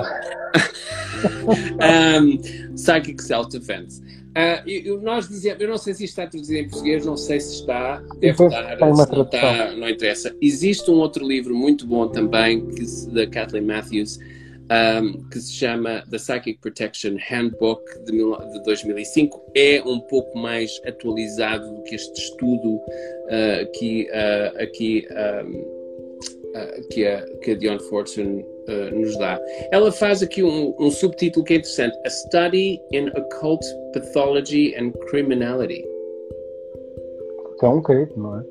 um, 2.20 2.74
Psychic 2.74 3.22
Self-Defense. 3.22 4.02
Uh, 4.34 5.00
nós 5.00 5.28
dizemos, 5.28 5.60
eu 5.60 5.68
não 5.68 5.78
sei 5.78 5.94
se 5.94 6.04
está 6.04 6.26
traduzido 6.26 6.58
em 6.58 6.68
português, 6.68 7.06
não 7.06 7.16
sei 7.16 7.38
se 7.38 7.60
está, 7.60 8.02
deve 8.18 8.44
estar, 8.44 8.76
se 8.76 9.12
não 9.12 9.22
está, 9.22 9.70
não 9.76 9.88
interessa. 9.88 10.34
Existe 10.42 10.90
um 10.90 10.94
outro 10.94 11.24
livro 11.24 11.54
muito 11.54 11.86
bom 11.86 12.08
também, 12.08 12.66
que, 12.70 12.84
da 13.12 13.26
Kathleen 13.28 13.66
Matthews, 13.66 14.18
um, 14.70 15.28
que 15.28 15.40
se 15.40 15.52
chama 15.52 16.02
The 16.10 16.18
Psychic 16.18 16.60
Protection 16.60 17.16
Handbook 17.28 17.82
de, 18.04 18.12
de 18.12 18.62
2005. 18.64 19.52
É 19.54 19.82
um 19.84 20.00
pouco 20.00 20.38
mais 20.38 20.80
atualizado 20.86 21.74
do 21.74 21.82
que 21.82 21.94
este 21.94 22.18
estudo 22.20 22.76
uh, 22.76 23.70
que 23.74 24.08
uh, 24.10 24.62
aqui 24.62 25.06
um, 25.10 25.58
uh, 25.58 26.88
que, 26.90 27.06
a, 27.06 27.22
que 27.42 27.50
a 27.52 27.54
Dion 27.56 27.78
Fortune 27.80 28.44
nos 28.94 29.14
dá. 29.18 29.38
Ela 29.70 29.92
faz 29.92 30.22
aqui 30.22 30.42
um, 30.42 30.74
um 30.80 30.90
subtítulo 30.90 31.44
que 31.44 31.52
é 31.52 31.56
interessante: 31.56 31.94
A 32.06 32.08
Study 32.08 32.80
in 32.92 33.08
Occult 33.08 33.62
Pathology 33.92 34.74
and 34.76 34.92
Criminality. 35.10 35.84
Tão 37.60 37.82
querido, 37.82 38.14
não 38.16 38.38
é? 38.38 38.44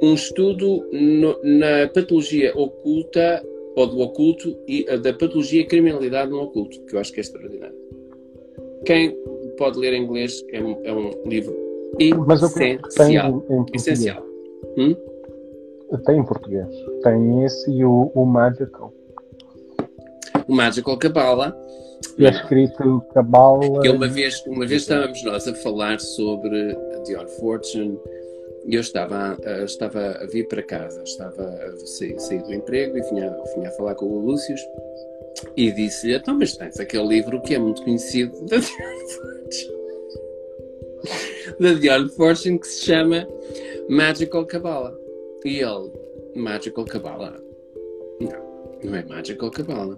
Um 0.00 0.14
estudo 0.14 0.88
no, 0.92 1.36
na 1.42 1.88
patologia 1.92 2.56
oculta 2.56 3.42
ou 3.76 3.86
do 3.86 4.00
oculto 4.00 4.56
e 4.66 4.84
da 4.98 5.12
patologia 5.12 5.60
e 5.60 5.66
criminalidade 5.66 6.30
no 6.30 6.42
oculto, 6.42 6.80
que 6.82 6.94
eu 6.94 7.00
acho 7.00 7.12
que 7.12 7.20
é 7.20 7.22
extraordinário. 7.22 7.76
Quem 8.84 9.16
pode 9.56 9.78
ler 9.78 9.92
em 9.92 10.04
inglês 10.04 10.44
é 10.52 10.62
um, 10.62 10.80
é 10.84 10.92
um 10.92 11.10
livro 11.26 11.56
essencial. 12.88 13.44
essencial. 13.74 14.26
Hum? 14.76 14.94
Tem 16.06 16.18
em 16.18 16.24
português. 16.24 16.68
Tem 17.02 17.44
esse 17.44 17.70
e 17.70 17.84
o, 17.84 18.10
o 18.14 18.24
Magical. 18.24 18.92
O 20.46 20.54
Magical 20.54 20.96
Cabala. 20.98 21.56
É 22.18 22.28
escrito 22.28 23.02
Cabala. 23.12 23.80
Que 23.80 23.90
uma 23.90 24.08
vez, 24.08 24.42
uma 24.46 24.66
vez 24.66 24.82
estávamos 24.82 25.22
nós 25.24 25.46
a 25.46 25.54
falar 25.54 26.00
sobre 26.00 26.76
Dion 27.04 27.26
Fortune 27.26 27.98
eu 28.66 28.80
estava, 28.80 29.38
estava 29.64 30.18
a 30.20 30.26
vir 30.26 30.46
para 30.48 30.62
casa, 30.62 31.02
estava 31.02 31.42
a 31.42 31.86
sair, 31.86 32.18
sair 32.20 32.42
do 32.42 32.52
emprego 32.52 32.96
e 32.98 33.02
vinha, 33.02 33.34
vinha 33.54 33.68
a 33.68 33.72
falar 33.72 33.94
com 33.94 34.06
o 34.06 34.18
Lúcio 34.18 34.54
e 35.56 35.70
disse-lhe: 35.72 36.14
Então, 36.14 36.38
mas 36.38 36.56
tens 36.56 36.78
aquele 36.78 37.06
livro 37.06 37.40
que 37.42 37.54
é 37.54 37.58
muito 37.58 37.82
conhecido 37.82 38.32
da 38.46 38.56
Dion 38.58 38.78
Fortune, 41.58 42.08
da 42.08 42.08
Fortune 42.10 42.58
que 42.58 42.66
se 42.66 42.84
chama 42.84 43.26
Magical 43.88 44.46
Kabbalah. 44.46 44.94
E 45.44 45.60
ele: 45.60 45.90
Magical 46.36 46.84
Kabbalah? 46.84 47.40
Não, 48.20 48.80
não 48.84 48.94
é 48.96 49.04
Magical 49.04 49.50
Kabbalah. 49.50 49.96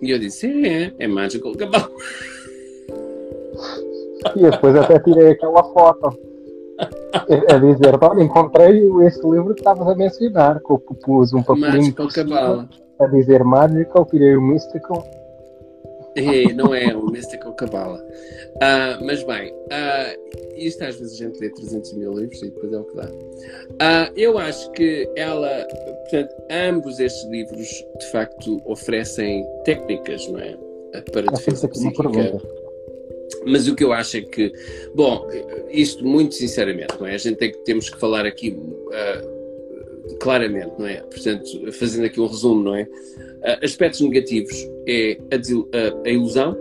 E 0.00 0.10
eu 0.10 0.18
disse: 0.18 0.46
É, 0.46 0.92
é 0.98 1.08
Magical 1.08 1.52
Kabbalah. 1.56 1.90
E 4.36 4.50
depois 4.50 4.76
até 4.76 4.98
tirei 5.00 5.30
aquela 5.30 5.64
foto 5.72 6.29
a 7.12 7.58
dizer, 7.58 7.98
olha, 8.00 8.22
encontrei 8.22 8.82
esse 9.06 9.20
livro 9.26 9.54
que 9.54 9.60
estavas 9.60 9.88
a 9.88 9.94
mencionar, 9.94 10.60
que 10.60 10.70
eu 10.70 10.78
pus 10.78 11.32
um 11.32 11.42
papelinho 11.42 11.94
a 13.00 13.06
dizer 13.06 13.42
Magical, 13.42 14.04
tirei 14.06 14.36
o 14.36 14.42
Mystical. 14.42 15.06
É, 16.16 16.52
não 16.52 16.74
é 16.74 16.94
o 16.94 17.06
Mystical 17.06 17.54
Cabala. 17.54 17.98
Uh, 18.56 19.04
mas 19.04 19.22
bem, 19.24 19.52
uh, 19.52 20.56
isto 20.56 20.84
às 20.84 20.96
vezes 20.96 21.14
a 21.14 21.24
gente 21.24 21.40
lê 21.40 21.48
300 21.50 21.92
mil 21.94 22.12
livros 22.12 22.42
e 22.42 22.50
depois 22.50 22.72
é 22.72 22.78
o 22.78 22.84
que 22.84 22.96
dá. 22.96 23.06
Uh, 23.06 24.12
eu 24.16 24.36
acho 24.36 24.70
que 24.72 25.08
ela, 25.16 25.66
portanto, 26.02 26.34
ambos 26.50 26.98
estes 26.98 27.24
livros 27.30 27.68
de 27.98 28.06
facto 28.10 28.60
oferecem 28.66 29.46
técnicas, 29.64 30.26
não 30.28 30.40
é? 30.40 30.56
Para 31.12 31.22
defesa 31.22 31.68
psíquica 31.68 32.40
mas 33.46 33.68
o 33.68 33.74
que 33.74 33.84
eu 33.84 33.92
acho 33.92 34.16
é 34.16 34.20
que, 34.22 34.52
bom, 34.94 35.26
isto 35.70 36.04
muito 36.04 36.34
sinceramente, 36.34 36.94
não 36.98 37.06
é? 37.06 37.14
A 37.14 37.18
gente 37.18 37.36
tem, 37.36 37.52
temos 37.64 37.88
que 37.88 37.98
falar 37.98 38.26
aqui 38.26 38.50
uh, 38.50 40.16
claramente, 40.18 40.72
não 40.78 40.86
é? 40.86 40.96
Portanto, 41.02 41.72
fazendo 41.72 42.06
aqui 42.06 42.20
um 42.20 42.26
resumo, 42.26 42.62
não 42.62 42.74
é? 42.74 42.82
Uh, 42.82 43.64
aspectos 43.64 44.00
negativos 44.00 44.68
é 44.86 45.18
a, 45.32 46.08
a, 46.08 46.10
ilusão, 46.10 46.56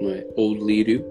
não 0.00 0.10
é? 0.10 0.26
Ou 0.36 0.52
o 0.52 0.58
delírio. 0.58 1.04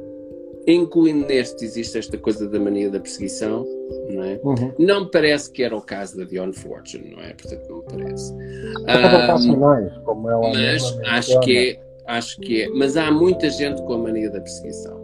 Incluindo 0.68 1.26
neste, 1.26 1.66
existe 1.66 1.98
esta 1.98 2.20
coisa 2.20 2.48
da 2.48 2.60
mania 2.60 2.88
da 2.88 3.00
perseguição, 3.00 3.66
não 4.12 4.24
é? 4.24 4.40
Uhum. 4.44 4.72
Não 4.78 5.06
me 5.06 5.12
parece 5.12 5.52
que 5.52 5.64
era 5.64 5.76
o 5.76 5.82
caso 5.82 6.18
da 6.18 6.24
Dion 6.24 6.54
Fortune, 6.54 7.16
não 7.16 7.24
é? 7.24 7.34
Portanto, 7.34 7.68
não 7.68 7.78
me 7.78 7.84
parece. 7.90 8.32
Um, 8.32 10.04
como 10.06 10.30
ela 10.30 10.54
mas 10.54 10.84
acho 11.04 11.40
que 11.40 11.58
é 11.58 11.91
acho 12.08 12.40
que 12.40 12.64
é. 12.64 12.70
Mas 12.70 12.98
há 12.98 13.12
muita 13.12 13.50
gente 13.50 13.82
com 13.84 13.94
a 13.94 13.98
mania 13.98 14.30
da 14.30 14.40
perseguição 14.40 15.02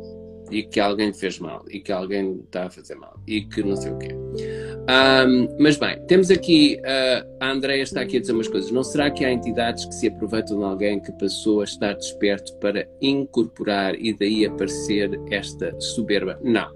e 0.51 0.63
que 0.63 0.79
alguém 0.79 1.13
fez 1.13 1.39
mal 1.39 1.63
e 1.69 1.79
que 1.79 1.91
alguém 1.91 2.39
está 2.45 2.65
a 2.65 2.69
fazer 2.69 2.95
mal 2.95 3.19
e 3.27 3.41
que 3.41 3.61
não 3.63 3.75
sei 3.75 3.91
o 3.91 3.97
quê. 3.97 4.15
Um, 4.89 5.57
mas 5.59 5.75
bem, 5.75 5.99
temos 6.07 6.31
aqui 6.31 6.79
uh, 6.79 7.27
a 7.41 7.51
Andrea 7.51 7.83
está 7.83 8.01
aqui 8.01 8.17
a 8.17 8.19
dizer 8.21 8.31
umas 8.31 8.47
coisas. 8.47 8.71
Não 8.71 8.83
será 8.83 9.11
que 9.11 9.25
há 9.25 9.31
entidades 9.31 9.85
que 9.85 9.93
se 9.93 10.07
aproveitam 10.07 10.57
de 10.57 10.63
alguém 10.63 10.99
que 10.99 11.11
passou 11.13 11.61
a 11.61 11.65
estar 11.65 11.93
desperto 11.93 12.55
para 12.59 12.87
incorporar 13.01 13.95
e 13.95 14.13
daí 14.13 14.45
aparecer 14.45 15.19
esta 15.29 15.77
soberba? 15.79 16.39
Não. 16.41 16.71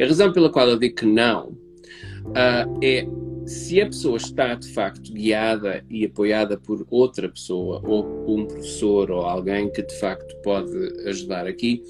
A 0.00 0.04
razão 0.04 0.32
pela 0.32 0.50
qual 0.50 0.68
eu 0.68 0.78
digo 0.78 0.96
que 0.96 1.06
não 1.06 1.50
uh, 1.50 2.78
é 2.82 3.06
se 3.46 3.80
a 3.80 3.86
pessoa 3.86 4.16
está 4.16 4.54
de 4.54 4.72
facto 4.72 5.12
guiada 5.12 5.84
e 5.90 6.04
apoiada 6.04 6.56
por 6.56 6.86
outra 6.90 7.28
pessoa, 7.28 7.80
ou 7.84 8.24
um 8.28 8.46
professor, 8.46 9.10
ou 9.10 9.22
alguém 9.22 9.70
que 9.70 9.82
de 9.82 9.94
facto 9.98 10.34
pode 10.42 10.70
ajudar 11.08 11.46
aqui, 11.46 11.82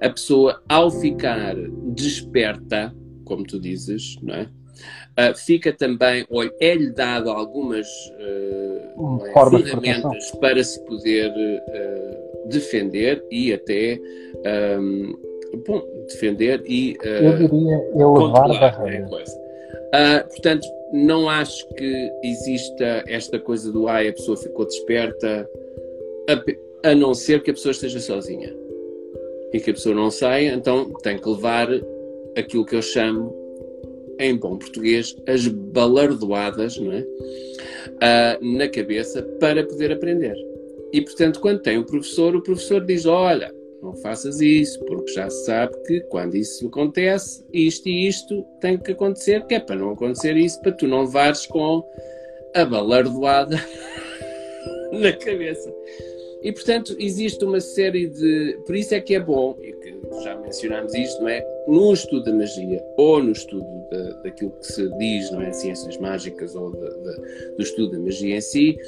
a 0.00 0.08
pessoa, 0.08 0.62
ao 0.68 0.90
ficar 0.90 1.54
desperta, 1.94 2.94
como 3.24 3.44
tu 3.44 3.58
dizes, 3.60 4.16
não 4.22 4.34
é? 4.34 4.48
Uh, 5.10 5.36
fica 5.36 5.72
também, 5.72 6.24
ou 6.30 6.42
é-lhe 6.60 6.90
dado 6.92 7.30
algumas 7.30 7.86
uh, 7.86 9.20
é, 9.26 9.62
ferramentas 9.62 10.30
para 10.40 10.62
se 10.64 10.82
poder 10.86 11.30
uh, 11.30 12.48
defender 12.48 13.22
e 13.30 13.52
até 13.52 14.00
um, 14.78 15.18
bom, 15.66 15.82
defender 16.08 16.62
e 16.64 16.96
eu 17.02 17.36
diria 17.36 17.90
elevar 17.94 18.48
barreiras. 18.48 19.39
Uh, 19.90 20.28
portanto, 20.28 20.66
não 20.92 21.28
acho 21.28 21.66
que 21.74 22.12
exista 22.22 23.04
esta 23.06 23.38
coisa 23.38 23.72
do 23.72 23.88
ai, 23.88 24.08
a 24.08 24.12
pessoa 24.12 24.36
ficou 24.36 24.64
desperta, 24.64 25.48
a, 26.28 26.90
a, 26.90 26.94
não 26.94 27.14
ser 27.14 27.42
que 27.42 27.50
a 27.50 27.54
pessoa 27.54 27.72
esteja 27.72 28.00
sozinha 28.00 28.54
e 29.52 29.60
que 29.60 29.70
a 29.70 29.74
pessoa 29.74 29.94
não 29.94 30.10
saia, 30.10 30.52
então 30.54 30.92
tem 31.02 31.18
que 31.18 31.28
levar 31.28 31.68
aquilo 32.36 32.64
que 32.64 32.76
eu 32.76 32.82
chamo, 32.82 33.34
em 34.18 34.36
bom 34.36 34.58
português, 34.58 35.16
as 35.26 35.48
balardoadas 35.48 36.76
não 36.78 36.92
é? 36.92 37.00
Uh, 37.00 38.56
na 38.56 38.68
cabeça 38.68 39.22
para 39.40 39.64
poder 39.64 39.92
aprender. 39.92 40.36
E 40.92 41.00
portanto, 41.00 41.40
quando 41.40 41.60
tem 41.60 41.78
o 41.78 41.84
professor, 41.84 42.34
o 42.36 42.42
professor 42.42 42.84
diz: 42.84 43.06
Olha, 43.06 43.52
não 43.82 43.94
faças 43.94 44.40
isso, 44.40 44.78
porque 44.84 45.12
já 45.12 45.28
se 45.30 45.44
sabe 45.44 45.74
que 45.86 46.00
quando 46.02 46.34
isso 46.34 46.66
acontece, 46.66 47.44
isto 47.52 47.88
e 47.88 48.06
isto 48.06 48.42
tem 48.60 48.78
que 48.78 48.92
acontecer, 48.92 49.46
que 49.46 49.54
é 49.54 49.60
para 49.60 49.76
não 49.76 49.92
acontecer 49.92 50.36
isso, 50.36 50.60
para 50.60 50.72
tu 50.72 50.86
não 50.86 51.02
levares 51.02 51.46
com 51.46 51.82
a 52.54 52.64
balardoada 52.64 53.56
na 54.92 55.12
cabeça. 55.12 55.72
E 56.42 56.52
portanto, 56.52 56.96
existe 56.98 57.44
uma 57.44 57.60
série 57.60 58.06
de. 58.06 58.58
Por 58.66 58.74
isso 58.74 58.94
é 58.94 59.00
que 59.00 59.14
é 59.14 59.20
bom, 59.20 59.56
e 59.62 59.72
que 59.72 60.00
já 60.24 60.36
mencionámos 60.36 60.94
isto, 60.94 61.20
não 61.20 61.28
é? 61.28 61.44
No 61.68 61.92
estudo 61.92 62.24
da 62.24 62.32
magia, 62.32 62.82
ou 62.96 63.22
no 63.22 63.32
estudo 63.32 63.66
da, 63.90 64.10
daquilo 64.22 64.50
que 64.52 64.66
se 64.66 64.88
diz, 64.98 65.30
não 65.30 65.42
é? 65.42 65.52
Ciências 65.52 65.98
mágicas, 65.98 66.54
ou 66.54 66.70
de, 66.72 66.80
de, 66.80 67.56
do 67.56 67.62
estudo 67.62 67.92
da 67.92 67.98
magia 67.98 68.36
em 68.36 68.40
si, 68.40 68.78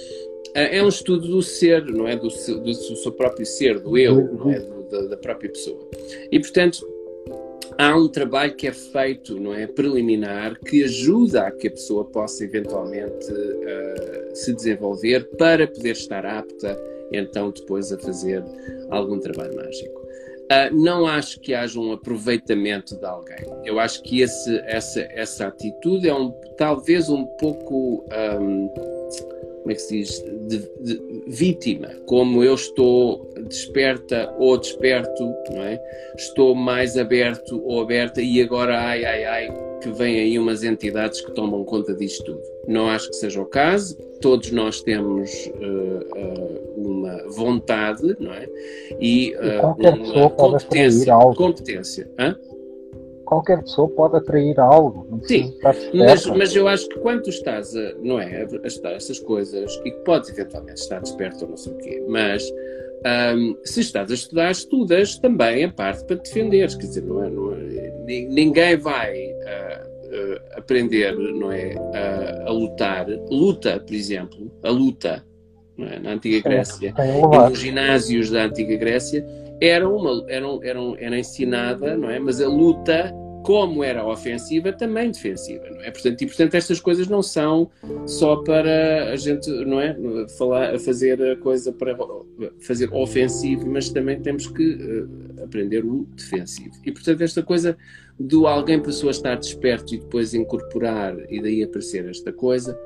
é, 0.54 0.78
é 0.78 0.82
um 0.82 0.88
estudo 0.88 1.28
do 1.28 1.42
ser, 1.42 1.84
não 1.84 2.08
é? 2.08 2.16
Do, 2.16 2.28
do, 2.28 2.60
do 2.60 2.74
seu 2.74 3.12
próprio 3.12 3.44
ser, 3.44 3.78
do 3.80 3.98
eu, 3.98 4.32
não 4.32 4.50
é? 4.50 4.60
Do, 4.60 4.81
da, 4.92 5.06
da 5.06 5.16
própria 5.16 5.50
pessoa. 5.50 5.80
E, 6.30 6.38
portanto, 6.38 6.86
há 7.78 7.96
um 7.96 8.08
trabalho 8.08 8.54
que 8.54 8.66
é 8.66 8.72
feito, 8.72 9.40
não 9.40 9.54
é, 9.54 9.66
preliminar, 9.66 10.58
que 10.60 10.84
ajuda 10.84 11.46
a 11.46 11.50
que 11.50 11.68
a 11.68 11.70
pessoa 11.70 12.04
possa 12.04 12.44
eventualmente 12.44 13.32
uh, 13.32 14.36
se 14.36 14.52
desenvolver 14.52 15.24
para 15.36 15.66
poder 15.66 15.92
estar 15.92 16.24
apta, 16.26 16.78
então 17.12 17.50
depois 17.50 17.92
a 17.92 17.98
fazer 17.98 18.44
algum 18.90 19.18
trabalho 19.18 19.56
mágico. 19.56 20.00
Uh, 20.00 20.74
não 20.74 21.06
acho 21.06 21.40
que 21.40 21.54
haja 21.54 21.80
um 21.80 21.92
aproveitamento 21.92 22.96
de 22.96 23.06
alguém. 23.06 23.46
Eu 23.64 23.80
acho 23.80 24.02
que 24.02 24.20
esse, 24.20 24.58
essa, 24.66 25.00
essa 25.12 25.46
atitude 25.46 26.08
é 26.08 26.14
um, 26.14 26.30
talvez 26.56 27.08
um 27.08 27.24
pouco. 27.24 28.04
Um, 28.38 29.01
como 29.62 29.70
é 29.70 29.74
que 29.74 29.82
se 29.82 29.98
diz? 29.98 30.24
De, 30.48 30.58
de, 30.80 31.22
vítima. 31.28 31.88
Como 32.06 32.42
eu 32.42 32.54
estou 32.54 33.32
desperta 33.48 34.34
ou 34.38 34.58
desperto, 34.58 35.24
não 35.50 35.62
é? 35.62 35.80
Estou 36.16 36.54
mais 36.54 36.98
aberto 36.98 37.62
ou 37.64 37.80
aberta 37.80 38.20
e 38.20 38.42
agora, 38.42 38.78
ai, 38.78 39.04
ai, 39.04 39.24
ai, 39.24 39.54
que 39.80 39.90
vêm 39.90 40.18
aí 40.18 40.38
umas 40.38 40.64
entidades 40.64 41.20
que 41.20 41.30
tomam 41.32 41.64
conta 41.64 41.94
disto 41.94 42.24
tudo. 42.24 42.42
Não 42.66 42.88
acho 42.88 43.08
que 43.08 43.16
seja 43.16 43.40
o 43.40 43.46
caso. 43.46 43.96
Todos 44.20 44.50
nós 44.50 44.82
temos 44.82 45.46
uh, 45.46 46.18
uh, 46.18 46.72
uma 46.76 47.28
vontade, 47.30 48.16
não 48.18 48.32
é? 48.32 48.48
E, 49.00 49.34
uh, 49.36 49.76
e 49.78 50.10
uma 50.10 50.30
competência. 50.30 51.14
competência. 51.36 52.10
Hã? 52.18 52.36
Qualquer 53.32 53.62
pessoa 53.62 53.88
pode 53.88 54.16
atrair 54.16 54.60
algo. 54.60 55.20
Sim, 55.22 55.56
mas, 55.94 56.26
mas 56.26 56.54
eu 56.54 56.68
acho 56.68 56.86
que 56.88 56.98
quando 56.98 57.22
tu 57.22 57.30
estás 57.30 57.74
a, 57.74 57.94
não 58.02 58.20
é, 58.20 58.46
a 58.62 58.66
estudar 58.66 58.92
essas 58.92 59.18
coisas 59.18 59.74
e 59.84 59.90
que 59.90 59.98
podes 60.04 60.28
eventualmente 60.28 60.80
estar 60.80 61.00
desperto 61.00 61.44
ou 61.44 61.50
não 61.50 61.56
sei 61.56 61.72
o 61.72 61.76
quê, 61.78 62.04
mas 62.08 62.46
um, 63.34 63.56
se 63.64 63.80
estás 63.80 64.10
a 64.10 64.14
estudar, 64.14 64.50
estudas 64.50 65.18
também 65.18 65.64
a 65.64 65.72
parte 65.72 66.04
para 66.04 66.16
te 66.16 66.28
defenderes, 66.28 66.74
quer 66.74 66.86
dizer, 66.86 67.04
não 67.04 67.24
é, 67.24 67.30
não 67.30 67.52
é 67.54 67.92
ninguém 68.06 68.76
vai 68.76 69.16
uh, 69.16 69.86
uh, 70.08 70.58
aprender, 70.58 71.16
não 71.16 71.50
é, 71.50 71.74
uh, 71.74 72.48
a 72.48 72.50
lutar, 72.50 73.06
luta, 73.30 73.80
por 73.80 73.94
exemplo, 73.94 74.52
a 74.62 74.70
luta, 74.70 75.24
é? 75.78 75.98
na 75.98 76.12
antiga 76.12 76.46
Grécia, 76.46 76.94
e 76.98 77.48
nos 77.48 77.58
ginásios 77.58 78.30
da 78.30 78.44
antiga 78.44 78.76
Grécia, 78.76 79.24
era, 79.60 79.88
uma, 79.88 80.24
era, 80.28 80.46
era, 80.62 80.80
era 80.98 81.18
ensinada, 81.18 81.96
não 81.96 82.10
é? 82.10 82.18
Mas 82.18 82.40
a 82.40 82.48
luta, 82.48 83.14
como 83.42 83.82
era 83.82 84.06
ofensiva, 84.06 84.72
também 84.72 85.10
defensiva, 85.10 85.68
não 85.70 85.80
é? 85.82 85.90
Portanto, 85.90 86.22
e 86.22 86.26
portanto 86.26 86.54
estas 86.54 86.80
coisas 86.80 87.08
não 87.08 87.22
são 87.22 87.70
só 88.06 88.36
para 88.36 89.10
a 89.12 89.16
gente, 89.16 89.50
não 89.64 89.80
é? 89.80 89.96
Falar, 90.38 90.78
fazer 90.78 91.22
a 91.22 91.36
coisa 91.36 91.72
para 91.72 91.96
fazer 92.60 92.92
ofensivo, 92.92 93.68
mas 93.68 93.88
também 93.90 94.20
temos 94.20 94.46
que 94.46 94.74
uh, 94.74 95.44
aprender 95.44 95.84
o 95.84 96.06
defensivo. 96.14 96.74
E 96.84 96.92
portanto 96.92 97.20
esta 97.20 97.42
coisa 97.42 97.76
do 98.18 98.46
alguém 98.46 98.80
pessoa 98.80 99.10
estar 99.10 99.36
desperto 99.36 99.94
e 99.94 99.98
depois 99.98 100.34
incorporar 100.34 101.16
e 101.30 101.40
daí 101.40 101.62
aparecer 101.62 102.08
esta 102.08 102.32
coisa, 102.32 102.78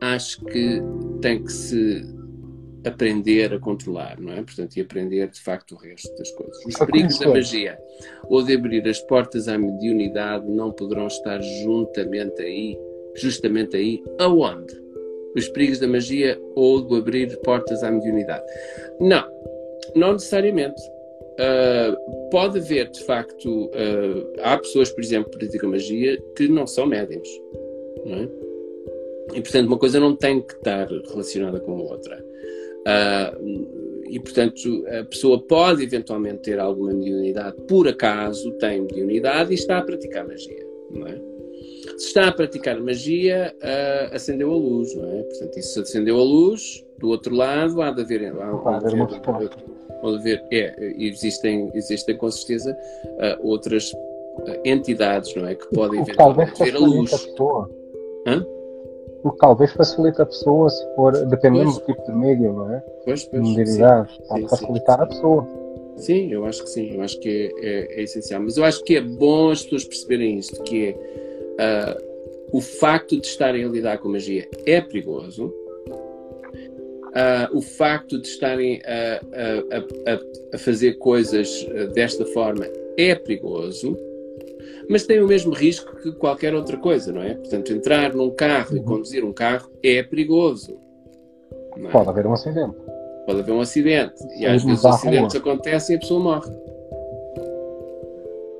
acho 0.00 0.44
que 0.44 0.80
tem 1.20 1.42
que 1.42 1.52
se 1.52 2.04
aprender 2.88 3.52
a 3.52 3.58
controlar, 3.58 4.20
não 4.20 4.32
é? 4.32 4.42
Portanto, 4.42 4.76
e 4.76 4.80
aprender 4.80 5.28
de 5.28 5.40
facto 5.40 5.72
o 5.72 5.78
resto 5.78 6.14
das 6.16 6.30
coisas. 6.32 6.64
Os 6.64 6.76
perigos 6.76 7.18
da 7.18 7.28
magia 7.28 7.78
ou 8.28 8.42
de 8.42 8.54
abrir 8.54 8.86
as 8.88 9.00
portas 9.00 9.48
à 9.48 9.56
mediunidade 9.56 10.46
não 10.48 10.72
poderão 10.72 11.06
estar 11.06 11.40
juntamente 11.62 12.42
aí, 12.42 12.78
justamente 13.14 13.76
aí, 13.76 14.02
aonde? 14.18 14.74
Os 15.36 15.48
perigos 15.48 15.78
da 15.78 15.86
magia 15.86 16.40
ou 16.54 16.82
de 16.82 16.96
abrir 16.96 17.36
portas 17.40 17.82
à 17.82 17.90
mediunidade? 17.90 18.44
Não, 19.00 19.24
não 19.94 20.12
necessariamente. 20.14 20.80
Uh, 21.38 22.30
pode 22.30 22.58
haver, 22.58 22.90
de 22.90 23.04
facto, 23.04 23.66
uh, 23.66 24.32
há 24.42 24.58
pessoas, 24.58 24.90
por 24.90 25.04
exemplo, 25.04 25.30
que 25.30 25.38
praticam 25.38 25.70
magia 25.70 26.20
que 26.34 26.48
não 26.48 26.66
são 26.66 26.84
médiums, 26.84 27.28
não 28.04 28.16
é? 28.16 28.28
E, 29.34 29.42
portanto, 29.42 29.66
uma 29.68 29.78
coisa 29.78 30.00
não 30.00 30.16
tem 30.16 30.40
que 30.40 30.54
estar 30.54 30.88
relacionada 30.88 31.60
com 31.60 31.72
a 31.72 31.82
outra. 31.82 32.24
Uh, 32.86 34.08
e, 34.08 34.18
portanto, 34.18 34.84
a 34.88 35.04
pessoa 35.04 35.38
pode 35.38 35.82
eventualmente 35.82 36.38
ter 36.38 36.58
alguma 36.58 36.92
mediunidade, 36.92 37.56
por 37.68 37.86
acaso 37.86 38.50
tem 38.52 38.80
mediunidade 38.80 39.50
e 39.50 39.54
está 39.54 39.78
a 39.78 39.82
praticar 39.82 40.26
magia, 40.26 40.66
não 40.90 41.06
é? 41.06 41.20
Se 41.98 42.06
está 42.06 42.28
a 42.28 42.32
praticar 42.32 42.80
magia, 42.80 43.54
uh, 43.56 44.14
acendeu 44.14 44.50
a 44.52 44.56
luz, 44.56 44.94
não 44.94 45.10
é? 45.10 45.22
Portanto, 45.24 45.58
isso 45.58 45.80
acendeu 45.80 46.18
a 46.18 46.22
luz, 46.22 46.84
do 46.98 47.08
outro 47.08 47.34
lado 47.34 47.82
há 47.82 47.90
de 47.90 48.02
haver. 48.02 48.32
Há, 48.32 48.76
há 48.76 48.78
de 48.78 48.86
haver, 48.86 49.20
há 49.26 50.10
de 50.10 50.16
haver 50.16 50.44
é, 50.50 50.94
existem, 50.98 51.70
existem 51.74 52.16
com 52.16 52.30
certeza 52.30 52.76
uh, 53.04 53.46
outras 53.46 53.92
entidades, 54.64 55.34
não 55.34 55.46
é? 55.46 55.54
Que 55.54 55.68
podem 55.74 56.00
eventualmente 56.00 56.62
ver 56.62 56.76
a 56.76 56.78
luz. 56.78 57.12
A 57.12 58.30
Hã? 58.30 58.46
O 59.22 59.32
que 59.32 59.38
talvez 59.38 59.72
facilite 59.72 60.20
a 60.22 60.26
pessoa, 60.26 60.70
se 60.70 60.94
for, 60.94 61.12
dependendo 61.26 61.72
pois. 61.72 61.78
do 61.78 61.86
tipo 61.86 62.06
de 62.06 62.12
médium, 62.12 62.52
não 62.52 62.72
é? 62.72 62.80
Pois, 63.04 63.24
pois. 63.24 63.42
Modalidade, 63.42 64.18
pode 64.28 64.42
sim, 64.42 64.48
facilitar 64.48 64.96
sim. 64.98 65.02
a 65.02 65.06
pessoa. 65.06 65.48
Sim, 65.96 66.32
eu 66.32 66.44
acho 66.44 66.62
que 66.62 66.70
sim, 66.70 66.94
eu 66.94 67.02
acho 67.02 67.18
que 67.18 67.28
é, 67.60 67.66
é, 67.66 68.00
é, 68.00 68.02
essencial. 68.02 68.40
Mas 68.40 68.56
eu 68.56 68.64
acho 68.64 68.84
que 68.84 68.96
é 68.96 69.00
bom 69.00 69.50
as 69.50 69.62
pessoas 69.62 69.84
perceberem 69.84 70.38
isto, 70.38 70.62
que 70.62 70.88
é 70.88 71.94
uh, 71.94 72.56
o 72.56 72.60
facto 72.60 73.20
de 73.20 73.26
estarem 73.26 73.64
a 73.64 73.68
lidar 73.68 73.98
com 73.98 74.08
magia 74.08 74.48
é 74.64 74.80
perigoso. 74.80 75.52
Uh, 77.08 77.56
o 77.56 77.60
facto 77.60 78.20
de 78.20 78.28
estarem 78.28 78.80
a, 78.84 79.20
a, 79.34 80.12
a, 80.12 80.20
a 80.54 80.58
fazer 80.58 80.98
coisas 80.98 81.66
desta 81.92 82.24
forma 82.26 82.66
é 82.96 83.14
perigoso 83.14 83.96
mas 84.88 85.04
tem 85.04 85.20
o 85.20 85.26
mesmo 85.26 85.52
risco 85.52 85.94
que 85.96 86.12
qualquer 86.12 86.54
outra 86.54 86.76
coisa, 86.76 87.12
não 87.12 87.22
é? 87.22 87.34
Portanto, 87.34 87.72
entrar 87.72 88.14
num 88.14 88.30
carro 88.30 88.76
e 88.76 88.80
uhum. 88.80 88.84
conduzir 88.84 89.24
um 89.24 89.32
carro 89.32 89.70
é 89.82 90.02
perigoso. 90.02 90.78
É? 91.76 91.88
Pode 91.90 92.08
haver 92.08 92.26
um 92.26 92.32
acidente. 92.32 92.76
Pode 93.26 93.40
haver 93.40 93.52
um 93.52 93.60
acidente. 93.60 94.14
E 94.38 94.46
às 94.46 94.64
vezes 94.64 94.78
os 94.78 94.86
acidentes 94.86 95.36
acontecem 95.36 95.94
e 95.94 95.96
a 95.96 96.00
pessoa 96.00 96.20
morre. 96.20 96.50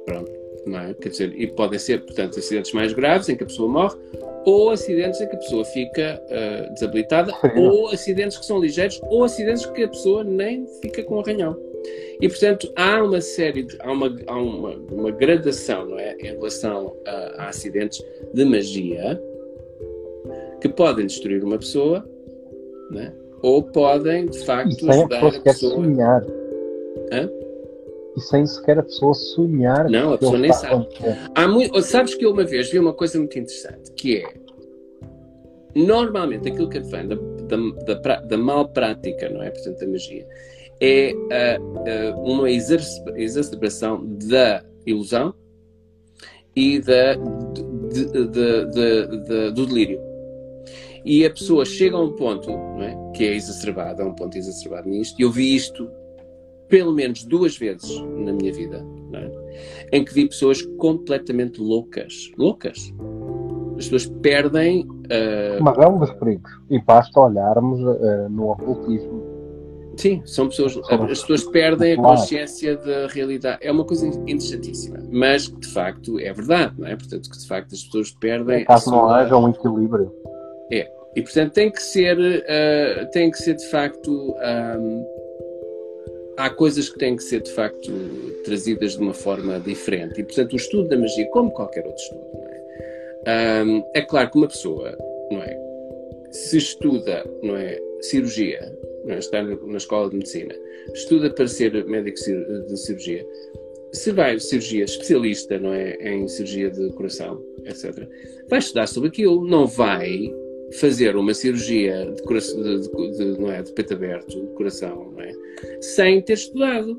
Pronto. 0.04 0.30
Não 0.66 0.78
é? 0.78 0.94
Quer 0.94 1.08
dizer, 1.08 1.32
e 1.34 1.46
podem 1.46 1.78
ser, 1.78 2.04
portanto, 2.04 2.38
acidentes 2.38 2.72
mais 2.72 2.92
graves 2.92 3.28
em 3.28 3.36
que 3.36 3.42
a 3.42 3.46
pessoa 3.46 3.68
morre, 3.68 3.96
ou 4.44 4.70
acidentes 4.70 5.20
em 5.20 5.28
que 5.28 5.34
a 5.34 5.38
pessoa 5.38 5.64
fica 5.64 6.22
uh, 6.26 6.72
desabilitada, 6.74 7.32
ou 7.56 7.88
acidentes 7.88 8.36
que 8.36 8.44
são 8.44 8.60
ligeiros, 8.60 9.00
ou 9.04 9.24
acidentes 9.24 9.64
que 9.64 9.82
a 9.82 9.88
pessoa 9.88 10.22
nem 10.22 10.66
fica 10.82 11.02
com 11.02 11.18
arranhão. 11.18 11.56
E, 12.20 12.28
portanto, 12.28 12.70
há 12.74 13.02
uma 13.02 13.20
série, 13.20 13.62
de, 13.62 13.76
há, 13.80 13.92
uma, 13.92 14.16
há 14.26 14.36
uma, 14.36 14.70
uma 14.90 15.10
gradação 15.10 15.86
não 15.86 15.98
é, 15.98 16.16
em 16.18 16.32
relação 16.32 16.96
a, 17.06 17.44
a, 17.44 17.48
acidentes 17.48 18.04
de 18.34 18.44
magia 18.44 19.20
que 20.60 20.68
podem 20.68 21.06
destruir 21.06 21.44
uma 21.44 21.58
pessoa 21.58 22.08
é? 22.96 23.12
ou 23.42 23.62
podem, 23.62 24.26
de 24.26 24.44
facto, 24.44 24.82
e 24.82 24.90
ajudar 24.90 25.16
a 25.16 25.20
pessoa. 25.20 25.36
A 25.38 25.42
pessoa... 25.42 25.74
Sonhar. 25.74 26.26
Hã? 27.12 27.30
E 28.16 28.20
sem 28.20 28.44
sequer 28.46 28.78
a 28.80 28.82
pessoa 28.82 29.14
sonhar. 29.14 29.88
Não, 29.88 30.14
a 30.14 30.18
pessoa 30.18 30.38
nem 30.38 30.52
sabe. 30.52 30.88
Há 31.36 31.46
muito, 31.46 31.80
sabes 31.82 32.14
que 32.16 32.24
eu 32.24 32.32
uma 32.32 32.44
vez 32.44 32.68
vi 32.68 32.78
uma 32.80 32.92
coisa 32.92 33.16
muito 33.16 33.38
interessante, 33.38 33.92
que 33.92 34.16
é 34.16 34.34
normalmente 35.76 36.48
aquilo 36.48 36.68
que 36.68 36.78
advém 36.78 37.06
da, 37.06 37.14
da, 37.14 37.94
da, 37.94 38.20
da 38.22 38.36
mal 38.36 38.68
prática, 38.70 39.28
não 39.28 39.42
é? 39.42 39.50
Portanto, 39.50 39.78
da 39.78 39.86
magia, 39.86 40.26
é 40.80 41.12
uh, 41.12 42.16
uh, 42.16 42.22
uma 42.22 42.50
exacerbação 42.50 44.04
da 44.28 44.64
ilusão 44.86 45.34
e 46.54 46.80
da, 46.80 47.14
de, 47.14 48.04
de, 48.04 48.66
de, 48.66 49.50
do 49.52 49.66
delírio. 49.66 50.00
E 51.04 51.24
a 51.24 51.30
pessoa 51.30 51.64
chega 51.64 51.96
a 51.96 52.00
um 52.00 52.12
ponto 52.12 52.50
é, 52.50 53.12
que 53.14 53.24
é 53.24 53.34
exacerbado, 53.34 54.02
a 54.02 54.06
um 54.06 54.14
ponto 54.14 54.36
exacerbado 54.36 54.88
nisto, 54.88 55.18
e 55.18 55.22
eu 55.22 55.30
vi 55.30 55.54
isto 55.54 55.88
pelo 56.68 56.92
menos 56.92 57.24
duas 57.24 57.56
vezes 57.56 57.98
na 58.00 58.32
minha 58.32 58.52
vida, 58.52 58.84
é, 59.14 59.96
em 59.96 60.04
que 60.04 60.12
vi 60.12 60.28
pessoas 60.28 60.60
completamente 60.76 61.60
loucas. 61.60 62.30
Loucas. 62.36 62.92
As 63.78 63.88
pessoas 63.88 64.06
perdem. 64.20 64.82
Uh... 64.82 65.62
Mas 65.62 65.78
é 65.78 65.86
um 65.86 65.98
dos 65.98 66.10
perigos. 66.12 66.50
E 66.68 66.80
basta 66.80 67.20
olharmos 67.20 67.80
uh, 67.80 68.28
no 68.28 68.50
ocultismo 68.50 69.27
Sim, 69.98 70.22
são 70.24 70.48
pessoas. 70.48 70.76
As 70.76 71.20
pessoas 71.20 71.42
perdem 71.44 71.94
a 71.94 71.96
consciência 71.96 72.76
da 72.76 73.08
realidade. 73.08 73.58
É 73.60 73.72
uma 73.72 73.84
coisa 73.84 74.06
interessantíssima. 74.06 74.98
Mas 75.10 75.48
que 75.48 75.58
de 75.58 75.68
facto 75.68 76.20
é 76.20 76.32
verdade, 76.32 76.74
não 76.78 76.86
é? 76.86 76.94
Portanto, 76.94 77.28
que 77.28 77.36
de 77.36 77.48
facto 77.48 77.74
as 77.74 77.82
pessoas 77.82 78.12
perdem. 78.12 78.64
Caso 78.64 78.84
sua... 78.84 78.92
não 78.92 79.10
haja 79.10 79.36
um 79.36 79.50
equilíbrio. 79.50 80.14
É. 80.70 80.88
E 81.16 81.22
portanto 81.22 81.52
tem 81.52 81.70
que 81.70 81.82
ser, 81.82 82.16
uh, 82.16 83.10
tem 83.10 83.28
que 83.30 83.38
ser 83.38 83.54
de 83.54 83.66
facto. 83.70 84.10
Um, 84.10 85.04
há 86.36 86.48
coisas 86.48 86.88
que 86.88 86.96
têm 86.96 87.16
que 87.16 87.24
ser 87.24 87.42
de 87.42 87.50
facto 87.50 87.90
trazidas 88.44 88.92
de 88.92 89.02
uma 89.02 89.14
forma 89.14 89.58
diferente. 89.58 90.20
E 90.20 90.24
portanto 90.24 90.52
o 90.52 90.56
estudo 90.56 90.88
da 90.88 90.96
magia, 90.96 91.28
como 91.30 91.50
qualquer 91.50 91.84
outro 91.84 92.00
estudo, 92.00 92.24
não 92.34 92.46
é? 92.46 93.64
Um, 93.64 93.84
é 93.94 94.02
claro 94.02 94.30
que 94.30 94.38
uma 94.38 94.46
pessoa, 94.46 94.96
não 95.32 95.42
é? 95.42 95.58
Se 96.30 96.56
estuda, 96.56 97.24
não 97.42 97.56
é? 97.56 97.76
Cirurgia, 98.00 98.58
é? 98.58 98.87
Está 99.06 99.42
na 99.42 99.76
escola 99.76 100.10
de 100.10 100.16
medicina, 100.16 100.54
estuda 100.92 101.30
para 101.30 101.46
ser 101.46 101.84
médico 101.86 102.18
de 102.66 102.76
cirurgia, 102.76 103.26
se 103.92 104.12
vai 104.12 104.38
cirurgia 104.38 104.84
especialista, 104.84 105.58
não 105.58 105.72
é, 105.72 105.96
em 106.02 106.28
cirurgia 106.28 106.70
de 106.70 106.90
coração, 106.92 107.42
etc. 107.64 108.06
Vai 108.48 108.58
estudar 108.58 108.86
sobre 108.86 109.08
aquilo, 109.08 109.46
não 109.46 109.66
vai 109.66 110.32
fazer 110.78 111.16
uma 111.16 111.32
cirurgia 111.32 112.12
de, 112.14 112.22
coração, 112.22 112.62
de, 112.62 112.80
de, 112.80 113.16
de, 113.16 113.40
não 113.40 113.50
é, 113.50 113.62
de 113.62 113.72
peito 113.72 113.94
aberto, 113.94 114.28
de 114.28 114.54
coração, 114.54 115.12
não 115.12 115.22
é, 115.22 115.32
sem 115.80 116.20
ter 116.20 116.34
estudado. 116.34 116.96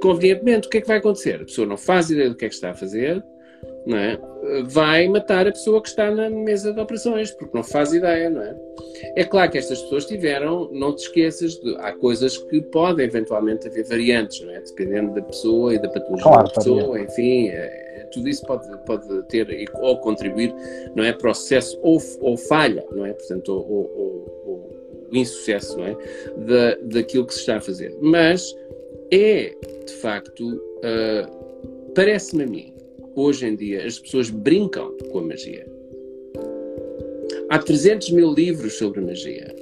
Convenientemente, 0.00 0.68
o 0.68 0.70
que 0.70 0.78
é 0.78 0.80
que 0.80 0.86
vai 0.86 0.98
acontecer? 0.98 1.36
A 1.36 1.44
pessoa 1.44 1.66
não 1.66 1.76
faz 1.76 2.10
ideia 2.10 2.28
do 2.28 2.36
que 2.36 2.44
é 2.44 2.48
que 2.48 2.54
está 2.54 2.70
a 2.70 2.74
fazer, 2.74 3.24
não 3.86 3.96
é? 3.96 4.20
Vai 4.66 5.08
matar 5.08 5.46
a 5.46 5.52
pessoa 5.52 5.80
que 5.80 5.88
está 5.88 6.10
na 6.10 6.28
mesa 6.28 6.72
de 6.72 6.80
operações, 6.80 7.30
porque 7.30 7.56
não 7.56 7.64
faz 7.64 7.92
ideia, 7.92 8.28
não 8.30 8.42
é? 8.42 8.56
É 9.16 9.24
claro 9.24 9.50
que 9.50 9.58
estas 9.58 9.80
pessoas 9.82 10.06
tiveram, 10.06 10.68
não 10.72 10.94
te 10.94 11.02
esqueças, 11.02 11.54
de, 11.56 11.76
há 11.76 11.92
coisas 11.92 12.36
que 12.36 12.60
podem 12.60 13.06
eventualmente 13.06 13.66
haver 13.66 13.84
variantes, 13.84 14.40
não 14.40 14.52
é? 14.52 14.60
Dependendo 14.60 15.14
da 15.14 15.22
pessoa 15.22 15.74
e 15.74 15.78
da 15.78 15.88
patologia 15.88 16.24
claro, 16.24 16.48
da 16.48 16.54
pessoa, 16.54 17.00
enfim, 17.00 17.48
é, 17.48 18.08
tudo 18.12 18.28
isso 18.28 18.44
pode, 18.46 18.66
pode 18.84 19.22
ter 19.28 19.68
ou 19.80 19.98
contribuir, 19.98 20.54
não 20.94 21.04
é? 21.04 21.12
Processo 21.12 21.78
ou, 21.82 21.98
ou 22.20 22.36
falha, 22.36 22.84
não 22.92 23.04
é? 23.04 23.12
Portanto, 23.12 23.48
ou, 23.52 23.66
ou, 23.68 23.92
ou, 23.96 24.42
ou 24.46 25.08
insucesso, 25.12 25.76
não 25.76 25.86
é? 25.86 25.96
Da, 26.36 26.74
daquilo 26.98 27.26
que 27.26 27.34
se 27.34 27.40
está 27.40 27.56
a 27.56 27.60
fazer. 27.60 27.96
Mas 28.00 28.54
é, 29.10 29.54
de 29.86 29.92
facto, 29.94 30.54
uh, 30.54 31.92
parece-me 31.94 32.44
a 32.44 32.46
mim, 32.46 32.73
hoje 33.14 33.46
em 33.46 33.56
dia 33.56 33.86
as 33.86 33.98
pessoas 33.98 34.30
brincam 34.30 34.96
com 35.10 35.18
a 35.18 35.22
magia. 35.22 35.66
Há 37.50 37.58
300 37.58 38.10
mil 38.10 38.32
livros 38.32 38.74
sobre 38.74 39.00
magia. 39.00 39.54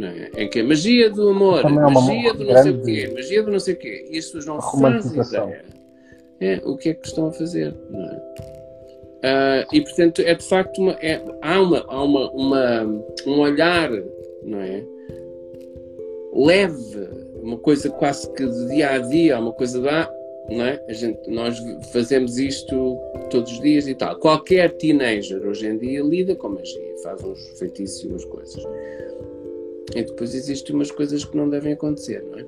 É? 0.00 0.44
Em 0.44 0.48
que 0.48 0.60
a 0.60 0.64
magia 0.64 1.10
do 1.10 1.28
amor, 1.28 1.64
é 1.64 1.68
magia 1.68 2.32
do 2.32 2.44
não 2.44 2.62
sei 2.62 2.72
o 2.72 2.82
quê, 2.82 3.12
magia 3.14 3.42
do 3.42 3.50
não 3.50 3.60
sei 3.60 3.74
o 3.74 3.76
quê, 3.76 4.08
e 4.10 4.16
as 4.16 4.24
pessoas 4.24 4.46
não 4.46 4.60
fazem 4.62 5.12
ideia 5.12 5.64
é, 6.40 6.60
o 6.64 6.76
que 6.76 6.88
é 6.88 6.94
que 6.94 7.06
estão 7.06 7.26
a 7.26 7.32
fazer. 7.32 7.74
Não 7.90 8.00
é? 8.00 8.16
Uh, 9.20 9.66
e 9.74 9.82
portanto 9.82 10.22
é 10.22 10.34
de 10.34 10.44
facto 10.44 10.78
uma, 10.80 10.92
é, 10.92 11.22
há, 11.42 11.60
uma, 11.60 11.84
há 11.86 12.02
uma, 12.02 12.30
uma, 12.30 13.04
um 13.26 13.40
olhar 13.40 13.90
não 14.42 14.58
é? 14.58 14.82
leve, 16.32 17.06
uma 17.42 17.58
coisa 17.58 17.90
quase 17.90 18.32
que 18.32 18.46
de 18.46 18.68
dia 18.68 18.92
a 18.92 18.98
dia, 18.98 19.38
uma 19.38 19.52
coisa 19.52 19.78
da 19.82 20.10
não 20.50 20.64
é? 20.64 20.84
A 20.88 20.92
gente, 20.92 21.30
nós 21.30 21.58
fazemos 21.92 22.38
isto 22.38 22.98
todos 23.30 23.52
os 23.52 23.60
dias 23.60 23.86
e 23.86 23.94
tal. 23.94 24.16
Qualquer 24.16 24.72
teenager 24.72 25.46
hoje 25.46 25.66
em 25.66 25.78
dia 25.78 26.02
lida 26.02 26.34
com 26.34 26.48
magia, 26.48 26.94
faz 27.02 27.22
uns 27.22 27.58
feitiços 27.58 28.04
e 28.04 28.08
umas 28.08 28.24
coisas. 28.24 28.62
E 29.94 30.02
depois 30.02 30.34
existem 30.34 30.74
umas 30.74 30.90
coisas 30.90 31.24
que 31.24 31.36
não 31.36 31.48
devem 31.48 31.72
acontecer, 31.72 32.22
não 32.22 32.38
é? 32.38 32.44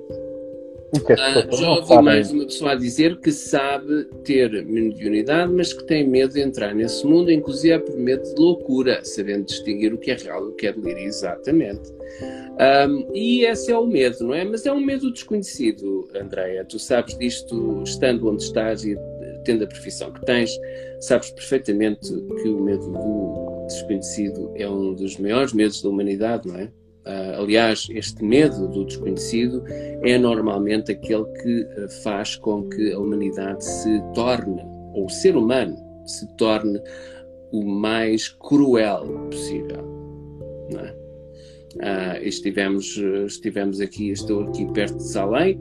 Ah, 1.19 1.55
já 1.55 1.71
ouvi 1.71 2.01
mais 2.03 2.31
uma 2.31 2.45
pessoa 2.45 2.73
a 2.73 2.75
dizer 2.75 3.19
que 3.19 3.31
sabe 3.31 4.05
ter 4.23 4.63
mediunidade, 4.63 5.51
mas 5.51 5.73
que 5.73 5.83
tem 5.85 6.07
medo 6.07 6.33
de 6.33 6.41
entrar 6.41 6.75
nesse 6.75 7.05
mundo, 7.05 7.31
inclusive 7.31 7.79
por 7.79 7.97
medo 7.97 8.23
de 8.23 8.39
loucura, 8.39 9.03
sabendo 9.03 9.45
distinguir 9.45 9.91
o 9.91 9.97
que 9.97 10.11
é 10.11 10.15
real 10.15 10.45
e 10.45 10.49
o 10.49 10.51
que 10.51 10.67
é 10.67 10.71
delírio, 10.71 11.05
exatamente. 11.05 11.91
Um, 12.21 13.09
e 13.13 13.45
esse 13.45 13.71
é 13.71 13.77
o 13.77 13.87
medo, 13.87 14.23
não 14.25 14.33
é? 14.33 14.43
Mas 14.43 14.65
é 14.65 14.71
um 14.71 14.79
medo 14.79 15.11
desconhecido, 15.11 16.07
Andréia. 16.15 16.63
Tu 16.63 16.77
sabes 16.77 17.17
disto 17.17 17.81
estando 17.83 18.29
onde 18.29 18.43
estás 18.43 18.85
e 18.85 18.95
tendo 19.43 19.63
a 19.63 19.67
profissão 19.67 20.11
que 20.11 20.25
tens, 20.25 20.51
sabes 20.99 21.31
perfeitamente 21.31 22.07
que 22.41 22.49
o 22.49 22.61
medo 22.61 22.91
do 22.91 23.65
desconhecido 23.67 24.51
é 24.55 24.69
um 24.69 24.93
dos 24.93 25.17
maiores 25.17 25.53
medos 25.53 25.81
da 25.81 25.89
humanidade, 25.89 26.47
não 26.47 26.57
é? 26.57 26.71
Uh, 27.05 27.41
aliás, 27.41 27.87
este 27.89 28.23
medo 28.23 28.67
do 28.69 28.85
desconhecido 28.85 29.61
é 30.03 30.17
normalmente 30.17 30.93
aquele 30.93 31.25
que 31.41 31.61
uh, 31.61 31.89
faz 32.01 32.37
com 32.37 32.69
que 32.69 32.93
a 32.93 32.99
humanidade 32.99 33.65
se 33.65 34.01
torne, 34.13 34.61
ou 34.93 35.05
o 35.05 35.09
ser 35.09 35.35
humano 35.35 35.75
se 36.05 36.25
torne 36.37 36.81
o 37.51 37.65
mais 37.65 38.29
cruel 38.29 39.05
possível. 39.29 40.02
Uh, 41.75 42.21
estivemos, 42.21 42.97
estivemos 43.25 43.81
aqui, 43.81 44.11
estou 44.11 44.43
aqui 44.43 44.71
perto 44.73 44.97
de 44.97 45.07
Salem, 45.07 45.59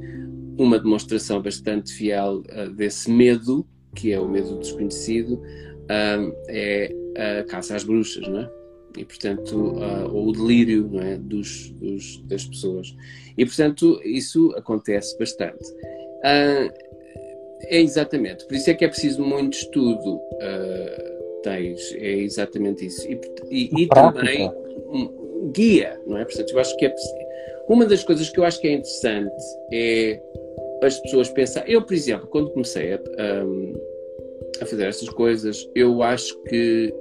uma 0.59 0.79
demonstração 0.79 1.41
bastante 1.41 1.93
fiel 1.93 2.43
uh, 2.51 2.71
desse 2.71 3.11
medo, 3.11 3.67
que 3.95 4.13
é 4.13 4.21
o 4.21 4.29
medo 4.29 4.51
do 4.51 4.59
desconhecido, 4.59 5.35
uh, 5.35 6.35
é 6.49 6.95
a 7.41 7.45
caça 7.45 7.77
às 7.77 7.85
bruxas, 7.85 8.27
não 8.29 8.41
é? 8.41 8.51
E, 8.97 9.05
portanto, 9.07 9.75
ou 10.13 10.29
o 10.29 10.33
delírio 10.33 10.87
não 10.91 11.01
é? 11.01 11.17
dos, 11.17 11.71
dos, 11.71 12.23
das 12.25 12.45
pessoas. 12.45 12.95
E, 13.39 13.45
portanto, 13.47 13.99
isso 14.05 14.53
acontece 14.55 15.19
bastante. 15.19 15.65
é 16.23 17.81
exatamente, 17.81 18.47
por 18.47 18.55
isso 18.55 18.69
é 18.69 18.75
que 18.75 18.85
é 18.85 18.89
preciso 18.89 19.23
muito 19.23 19.55
estudo, 19.55 20.21
tens, 21.43 21.81
é 21.95 22.19
exatamente 22.19 22.85
isso. 22.85 23.07
E, 23.11 23.19
e, 23.51 23.83
e 23.85 23.89
também 23.89 24.51
guia, 25.51 26.01
não 26.07 26.19
é? 26.19 26.25
Portanto, 26.25 26.51
eu 26.51 26.59
acho 26.59 26.77
que 26.77 26.87
é 26.87 26.95
uma 27.69 27.87
das 27.87 28.05
coisas 28.05 28.29
que 28.29 28.39
eu 28.39 28.45
acho 28.45 28.61
que 28.61 28.69
é 28.69 28.73
interessante 28.73 29.33
é 29.73 30.21
as 30.83 30.99
pessoas 31.01 31.29
pensar. 31.29 31.69
Eu, 31.69 31.83
por 31.83 31.95
exemplo, 31.95 32.27
quando 32.27 32.51
comecei 32.51 32.93
a, 32.93 32.97
a, 32.97 34.63
a 34.63 34.67
fazer 34.67 34.85
estas 34.85 35.09
coisas, 35.11 35.69
eu 35.75 36.03
acho 36.03 36.37
que 36.45 36.93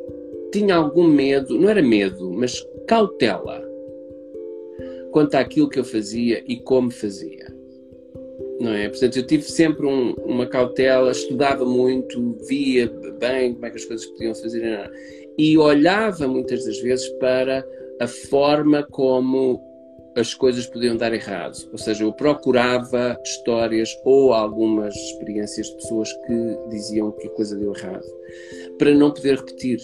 tinha 0.51 0.75
algum 0.75 1.07
medo, 1.07 1.57
não 1.57 1.69
era 1.69 1.81
medo, 1.81 2.31
mas 2.31 2.65
cautela 2.87 3.61
quanto 5.11 5.35
àquilo 5.35 5.69
que 5.69 5.79
eu 5.79 5.83
fazia 5.83 6.43
e 6.47 6.57
como 6.57 6.91
fazia. 6.91 7.45
Não 8.59 8.71
é? 8.73 8.87
Portanto, 8.87 9.17
eu 9.17 9.25
tive 9.25 9.43
sempre 9.43 9.87
um, 9.87 10.13
uma 10.23 10.45
cautela, 10.45 11.11
estudava 11.11 11.65
muito, 11.65 12.37
via 12.47 12.87
bem 13.19 13.53
como 13.53 13.65
é 13.65 13.69
que 13.71 13.77
as 13.77 13.85
coisas 13.85 14.05
podiam 14.05 14.35
fazer 14.35 14.91
e 15.37 15.57
olhava 15.57 16.27
muitas 16.27 16.65
das 16.65 16.79
vezes 16.79 17.09
para 17.19 17.65
a 18.01 18.07
forma 18.07 18.83
como 18.89 19.61
as 20.15 20.33
coisas 20.33 20.65
podiam 20.65 20.97
dar 20.97 21.13
errado. 21.13 21.55
Ou 21.71 21.77
seja, 21.77 22.03
eu 22.03 22.11
procurava 22.11 23.17
histórias 23.23 23.95
ou 24.03 24.33
algumas 24.33 24.93
experiências 24.95 25.67
de 25.67 25.75
pessoas 25.75 26.11
que 26.11 26.69
diziam 26.69 27.11
que 27.11 27.27
a 27.27 27.31
coisa 27.31 27.55
deu 27.55 27.73
errado, 27.73 28.05
para 28.77 28.93
não 28.93 29.11
poder 29.11 29.37
repetir, 29.37 29.79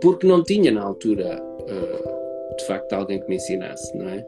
porque 0.00 0.26
não 0.26 0.42
tinha 0.42 0.70
na 0.70 0.82
altura, 0.82 1.42
uh, 1.42 2.56
de 2.56 2.66
facto, 2.66 2.92
alguém 2.92 3.20
que 3.20 3.28
me 3.28 3.36
ensinasse, 3.36 3.96
não 3.96 4.08
é? 4.08 4.24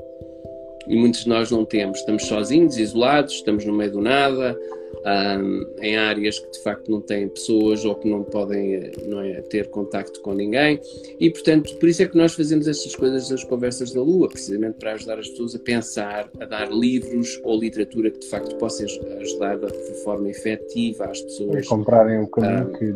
E 0.86 0.96
muitos 0.96 1.24
de 1.24 1.28
nós 1.28 1.50
não 1.50 1.64
temos, 1.64 1.98
estamos 1.98 2.24
sozinhos, 2.24 2.76
isolados, 2.76 3.34
estamos 3.34 3.64
no 3.64 3.72
meio 3.72 3.92
do 3.92 4.00
nada, 4.00 4.58
um, 5.04 5.66
em 5.80 5.96
áreas 5.96 6.38
que 6.38 6.50
de 6.50 6.62
facto 6.62 6.90
não 6.90 7.00
têm 7.00 7.28
pessoas 7.28 7.84
ou 7.84 7.94
que 7.94 8.08
não 8.08 8.22
podem 8.22 8.92
não 9.06 9.20
é, 9.20 9.40
ter 9.42 9.68
contacto 9.68 10.20
com 10.20 10.34
ninguém. 10.34 10.80
E 11.18 11.30
portanto 11.30 11.76
por 11.76 11.88
isso 11.88 12.02
é 12.02 12.06
que 12.06 12.16
nós 12.16 12.34
fazemos 12.34 12.68
estas 12.68 12.94
coisas 12.94 13.28
das 13.28 13.44
conversas 13.44 13.92
da 13.92 14.00
Lua 14.00 14.28
precisamente 14.28 14.78
para 14.78 14.92
ajudar 14.92 15.18
as 15.18 15.28
pessoas 15.28 15.54
a 15.54 15.58
pensar 15.58 16.30
a 16.40 16.44
dar 16.44 16.70
livros 16.70 17.40
ou 17.44 17.58
literatura 17.58 18.10
que 18.10 18.20
de 18.20 18.28
facto 18.28 18.56
possa 18.56 18.84
ajudar 18.84 19.58
de 19.58 19.94
forma 20.04 20.28
efetiva 20.28 21.06
às 21.06 21.20
pessoas. 21.20 21.64
E 21.64 21.68
comprarem 21.68 22.20
o 22.20 22.26
caminho 22.28 22.68
um, 22.68 22.72
que 22.72 22.94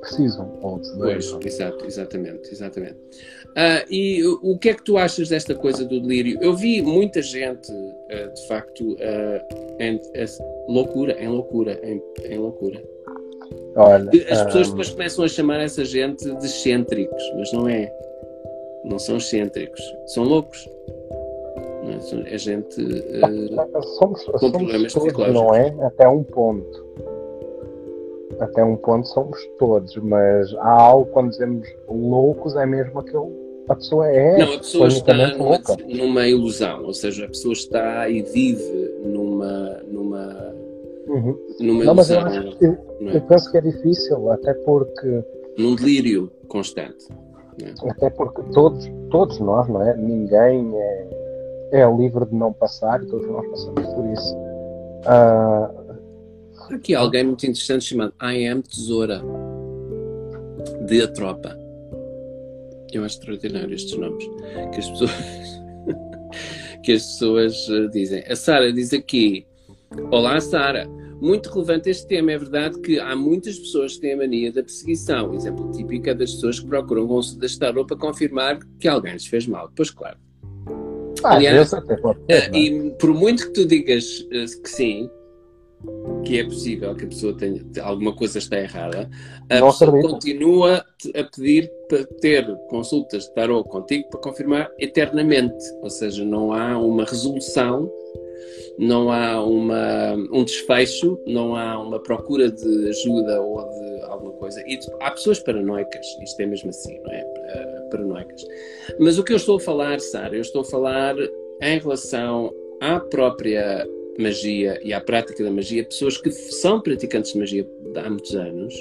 precisam 0.00 0.58
ou 0.62 0.80
Pois, 0.96 1.36
exato, 1.44 1.84
exatamente, 1.84 2.52
exatamente. 2.52 2.96
Uh, 3.50 3.82
e 3.90 4.24
o, 4.24 4.56
que 4.56 4.68
é 4.68 4.74
que 4.74 4.84
tu 4.84 4.96
achas 4.96 5.28
desta 5.28 5.54
coisa 5.54 5.84
do 5.84 6.00
delírio? 6.00 6.38
Eu 6.40 6.54
vi 6.54 6.80
muita 6.80 7.20
gente, 7.20 7.72
uh, 7.72 8.32
de 8.32 8.46
facto, 8.46 8.92
uh, 8.92 9.80
em, 9.80 10.00
loucura, 10.68 11.20
em 11.20 11.28
loucura, 11.28 11.80
em, 11.82 12.00
em 12.24 12.38
loucura. 12.38 12.80
Olha, 13.74 14.10
As 14.30 14.44
pessoas 14.44 14.70
depois 14.70 14.90
começam 14.90 15.24
a 15.24 15.28
chamar 15.28 15.60
essa 15.60 15.84
gente 15.84 16.24
de 16.24 16.46
excêntricos, 16.46 17.22
mas 17.36 17.52
não 17.52 17.68
é. 17.68 17.92
Não 18.84 18.98
são 18.98 19.16
excêntricos, 19.16 19.80
são 20.06 20.24
loucos. 20.24 20.68
Não 21.82 22.22
é? 22.22 22.34
é 22.34 22.38
gente 22.38 22.74
somos, 23.98 24.24
com 24.24 24.38
somos 24.38 24.56
problemas 24.56 24.92
todos, 24.92 25.34
não 25.34 25.54
é? 25.54 25.74
Até 25.84 26.08
um 26.08 26.22
ponto 26.22 26.87
até 28.40 28.64
um 28.64 28.76
ponto 28.76 29.06
somos 29.08 29.38
todos, 29.58 29.96
mas 29.96 30.54
há 30.56 30.70
algo 30.70 31.10
quando 31.12 31.30
dizemos 31.30 31.68
loucos 31.88 32.56
é 32.56 32.66
mesmo 32.66 33.00
aquele 33.00 33.48
a 33.68 33.74
pessoa 33.74 34.08
é 34.08 34.38
não 34.38 34.54
a 34.54 34.58
pessoa 34.58 34.88
está 34.88 35.14
numa, 35.14 35.60
numa, 35.86 36.26
ilusão 36.26 36.84
ou 36.84 36.94
seja 36.94 37.26
a 37.26 37.28
pessoa 37.28 37.52
está 37.52 38.08
e 38.08 38.22
vive 38.22 38.94
numa 39.04 39.80
numa 39.86 40.54
uhum. 41.06 41.38
numa 41.60 41.84
não, 41.84 41.94
ilusão 41.94 41.94
mas 41.94 42.10
eu, 42.10 42.20
acho, 42.20 42.56
eu, 42.60 42.72
é? 42.72 43.16
eu, 43.16 43.20
penso 43.22 43.50
que 43.50 43.58
é 43.58 43.60
difícil 43.60 44.30
até 44.32 44.54
porque 44.54 45.24
num 45.58 45.74
delírio 45.76 46.32
constante 46.48 47.08
é? 47.62 47.90
até 47.90 48.08
porque 48.08 48.42
todos 48.54 48.90
todos 49.10 49.38
nós 49.38 49.68
não 49.68 49.82
é 49.82 49.94
ninguém 49.96 50.72
é, 50.74 51.08
é 51.72 51.90
livre 51.94 52.24
de 52.24 52.34
não 52.34 52.52
passar 52.54 53.02
e 53.02 53.06
todos 53.06 53.26
nós 53.28 53.46
passamos 53.48 53.86
por 53.94 54.06
isso 54.12 54.34
uh, 55.04 55.87
aqui 56.74 56.94
alguém 56.94 57.24
muito 57.24 57.44
interessante 57.44 57.84
chamado 57.84 58.14
I 58.22 58.46
Am 58.46 58.62
Tesoura 58.62 59.22
de 60.86 61.02
A 61.02 61.08
Tropa. 61.08 61.56
Eu 62.92 63.04
acho 63.04 63.16
extraordinário 63.16 63.74
estes 63.74 63.96
nomes 63.98 64.24
que 64.72 64.80
as 64.80 64.90
pessoas, 64.90 65.10
que 66.82 66.92
as 66.92 67.02
pessoas 67.02 67.68
eh, 67.68 67.88
dizem. 67.88 68.24
A 68.26 68.34
Sara 68.34 68.72
diz 68.72 68.92
aqui: 68.92 69.46
Olá, 70.10 70.40
Sara. 70.40 70.88
muito 71.20 71.50
relevante 71.50 71.90
este 71.90 72.06
tema. 72.06 72.32
É 72.32 72.38
verdade 72.38 72.80
que 72.80 72.98
há 72.98 73.14
muitas 73.14 73.58
pessoas 73.58 73.94
que 73.94 74.00
têm 74.00 74.14
a 74.14 74.16
mania 74.16 74.52
da 74.52 74.62
perseguição. 74.62 75.34
Exemplo 75.34 75.70
típico 75.72 76.08
é 76.08 76.14
das 76.14 76.32
pessoas 76.32 76.60
que 76.60 76.66
procuram 76.66 77.06
de 77.20 77.58
tarot 77.58 77.86
para 77.86 77.96
confirmar 77.96 78.58
que 78.80 78.88
alguém 78.88 79.12
lhes 79.12 79.26
fez 79.26 79.46
mal. 79.46 79.70
Pois 79.76 79.90
claro. 79.90 80.16
Ah, 81.24 81.34
Aliás, 81.34 81.70
ter, 81.70 81.82
é? 82.28 82.56
e 82.56 82.90
por 82.92 83.12
muito 83.12 83.46
que 83.48 83.52
tu 83.52 83.66
digas 83.66 84.26
eh, 84.30 84.44
que 84.62 84.70
sim, 84.70 85.10
que 86.24 86.38
é 86.38 86.44
possível 86.44 86.94
que 86.94 87.04
a 87.04 87.08
pessoa 87.08 87.36
tenha 87.36 87.62
alguma 87.82 88.14
coisa 88.14 88.38
está 88.38 88.58
errada, 88.58 89.08
a 89.48 89.60
Não 89.60 89.70
pessoa 89.70 89.90
acredito. 89.90 90.10
continua 90.12 90.84
a 91.14 91.24
pedir 91.24 91.70
para 91.88 92.04
ter 92.20 92.56
consultas 92.68 93.24
de 93.24 93.34
tarot 93.34 93.68
contigo 93.68 94.08
para 94.10 94.20
confirmar 94.20 94.70
eternamente. 94.78 95.64
Ou 95.82 95.90
seja, 95.90 96.24
não 96.24 96.52
há 96.52 96.76
uma 96.78 97.04
resolução, 97.04 97.90
não 98.78 99.10
há 99.10 99.42
uma, 99.42 100.14
um 100.32 100.44
desfecho, 100.44 101.18
não 101.26 101.56
há 101.56 101.80
uma 101.80 102.00
procura 102.00 102.50
de 102.50 102.88
ajuda 102.88 103.40
ou 103.40 103.66
de 103.68 104.02
alguma 104.02 104.32
coisa. 104.32 104.60
E 104.66 104.78
há 105.00 105.10
pessoas 105.10 105.38
paranoicas, 105.40 106.06
isto 106.22 106.40
é 106.40 106.46
mesmo 106.46 106.70
assim, 106.70 106.98
não 107.00 107.12
é? 107.12 107.22
Uh, 107.22 107.90
paranoicas. 107.90 108.44
Mas 108.98 109.18
o 109.18 109.24
que 109.24 109.32
eu 109.32 109.36
estou 109.36 109.56
a 109.56 109.60
falar, 109.60 109.98
Sara, 110.00 110.34
eu 110.34 110.42
estou 110.42 110.62
a 110.62 110.64
falar 110.64 111.14
em 111.62 111.78
relação 111.78 112.52
à 112.80 113.00
própria 113.00 113.86
magia 114.18 114.78
e 114.82 114.92
à 114.92 115.00
prática 115.00 115.42
da 115.44 115.50
magia, 115.50 115.84
pessoas 115.84 116.18
que 116.18 116.30
são 116.30 116.80
praticantes 116.80 117.32
de 117.32 117.38
magia 117.38 117.66
há 117.96 118.10
muitos 118.10 118.34
anos 118.34 118.74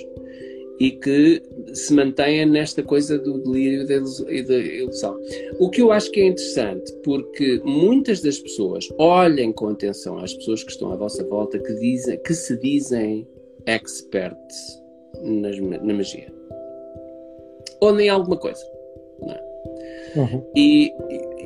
e 0.79 0.91
que 0.91 1.41
se 1.73 1.93
mantêm 1.93 2.45
nesta 2.45 2.83
coisa 2.83 3.17
do 3.17 3.39
delírio 3.39 3.81
e 4.29 4.43
da 4.43 4.57
ilusão. 4.57 5.19
O 5.59 5.69
que 5.69 5.81
eu 5.81 5.91
acho 5.91 6.11
que 6.11 6.21
é 6.21 6.27
interessante, 6.27 6.91
porque 7.03 7.61
muitas 7.63 8.21
das 8.21 8.37
pessoas 8.37 8.87
olhem 8.97 9.51
com 9.51 9.69
atenção 9.69 10.19
às 10.19 10.33
pessoas 10.33 10.63
que 10.63 10.71
estão 10.71 10.91
à 10.91 10.95
vossa 10.95 11.23
volta 11.23 11.57
que, 11.57 11.73
dizem, 11.75 12.21
que 12.21 12.33
se 12.33 12.57
dizem 12.57 13.27
experts 13.65 14.81
nas, 15.23 15.57
na 15.59 15.93
magia. 15.93 16.31
Ou 17.81 17.99
em 17.99 18.09
alguma 18.09 18.37
coisa. 18.37 18.63
É? 19.23 20.19
Uhum. 20.19 20.43
E, 20.55 20.91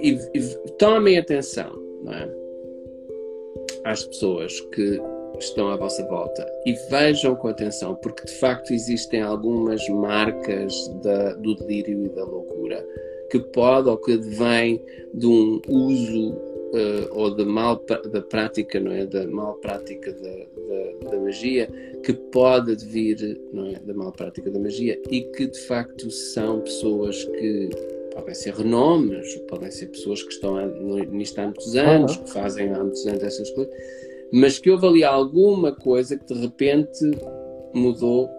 e, 0.02 0.20
e 0.34 0.42
tomem 0.78 1.18
atenção, 1.18 1.72
não 2.04 2.14
é? 2.14 2.41
Às 3.84 4.04
pessoas 4.04 4.60
que 4.74 5.00
estão 5.40 5.70
à 5.70 5.76
vossa 5.76 6.06
volta 6.08 6.46
e 6.66 6.74
vejam 6.90 7.36
com 7.36 7.48
atenção, 7.48 7.96
porque 7.96 8.26
de 8.26 8.34
facto 8.34 8.74
existem 8.74 9.22
algumas 9.22 9.88
marcas 9.90 10.74
da, 11.02 11.34
do 11.34 11.56
delírio 11.56 12.06
e 12.06 12.10
da 12.10 12.24
loucura 12.24 12.86
que 13.30 13.40
pode 13.40 13.90
ou 13.90 13.98
que 13.98 14.18
vem 14.18 14.84
de 15.14 15.26
um 15.26 15.62
uso 15.68 16.32
uh, 16.32 17.08
ou 17.12 17.34
de 17.34 17.46
mal 17.46 17.82
da 18.12 18.22
prática, 18.22 18.80
não 18.80 18.92
é, 18.92 19.06
da 19.06 19.26
mal 19.28 19.56
prática 19.56 20.12
da, 20.12 20.30
da, 20.30 21.12
da, 21.12 21.20
magia, 21.20 21.70
que 22.04 22.14
pode 22.14 22.76
vir, 22.86 23.40
não 23.54 23.68
é, 23.68 23.80
da 23.80 23.94
mal 23.94 24.12
prática 24.12 24.52
da 24.52 24.60
magia 24.60 25.00
e 25.10 25.22
que 25.22 25.48
de 25.48 25.60
facto 25.62 26.12
são 26.12 26.60
pessoas 26.60 27.24
que 27.24 27.70
podem 28.14 28.34
ser 28.34 28.54
renomes, 28.54 29.36
podem 29.48 29.72
ser 29.72 29.88
pessoas 29.88 30.22
que 30.24 30.34
estão 30.34 30.56
nisto 31.12 31.40
há 31.40 31.44
muitos 31.46 31.76
anos, 31.76 32.16
uhum. 32.16 32.24
que 32.24 32.32
fazem 32.32 32.74
há 32.74 32.80
muitos 32.80 33.06
anos 33.08 33.24
essas 33.24 33.50
coisas, 33.52 33.74
mas 34.32 34.60
que 34.60 34.70
houve 34.70 34.88
ali 34.88 35.04
alguma 35.04 35.74
coisa 35.74 36.18
que 36.18 36.34
de 36.34 36.40
repente 36.40 37.12
mudou 37.74 38.30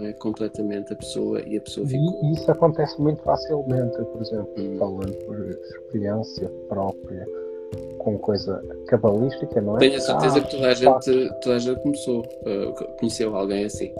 é, 0.00 0.12
completamente 0.14 0.92
a 0.92 0.96
pessoa 0.96 1.40
e 1.46 1.56
a 1.56 1.60
pessoa 1.60 1.86
ficou. 1.86 2.24
E 2.24 2.32
isso 2.32 2.50
acontece 2.50 3.00
muito 3.00 3.22
facilmente, 3.22 3.96
por 3.96 4.20
exemplo, 4.20 4.54
hum. 4.58 4.76
falando 4.78 5.14
por 5.24 5.48
experiência 5.48 6.50
própria, 6.68 7.26
com 7.98 8.18
coisa 8.18 8.60
cabalística, 8.88 9.60
não 9.60 9.76
é? 9.76 9.80
Tenho 9.80 9.96
a 9.96 10.00
certeza 10.00 10.38
ah, 10.38 10.42
que 10.42 10.50
toda 10.50 10.68
a 10.68 10.74
gente, 10.74 11.40
toda 11.40 11.56
a 11.56 11.58
gente 11.58 11.80
começou, 11.82 12.20
uh, 12.20 12.96
conheceu 12.98 13.36
alguém 13.36 13.64
assim. 13.64 13.92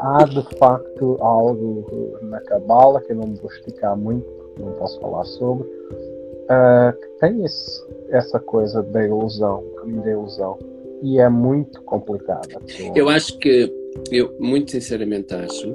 Há 0.00 0.24
de 0.24 0.42
facto 0.58 1.16
algo 1.20 2.18
na 2.22 2.40
cabala 2.40 3.00
que 3.00 3.12
eu 3.12 3.16
não 3.16 3.28
me 3.28 3.36
vou 3.36 3.50
esticar 3.50 3.96
muito, 3.96 4.26
não 4.58 4.72
posso 4.72 5.00
falar 5.00 5.24
sobre, 5.24 5.66
uh, 5.68 6.92
que 7.00 7.08
tem 7.20 7.44
esse, 7.44 7.84
essa 8.08 8.40
coisa 8.40 8.82
da 8.82 9.04
ilusão, 9.04 9.64
da 10.04 10.10
ilusão, 10.10 10.58
e 11.02 11.18
é 11.18 11.28
muito 11.28 11.82
complicada. 11.82 12.60
Eu 12.94 13.08
acho 13.08 13.38
que, 13.38 13.72
eu 14.10 14.34
muito 14.40 14.72
sinceramente 14.72 15.34
acho 15.34 15.72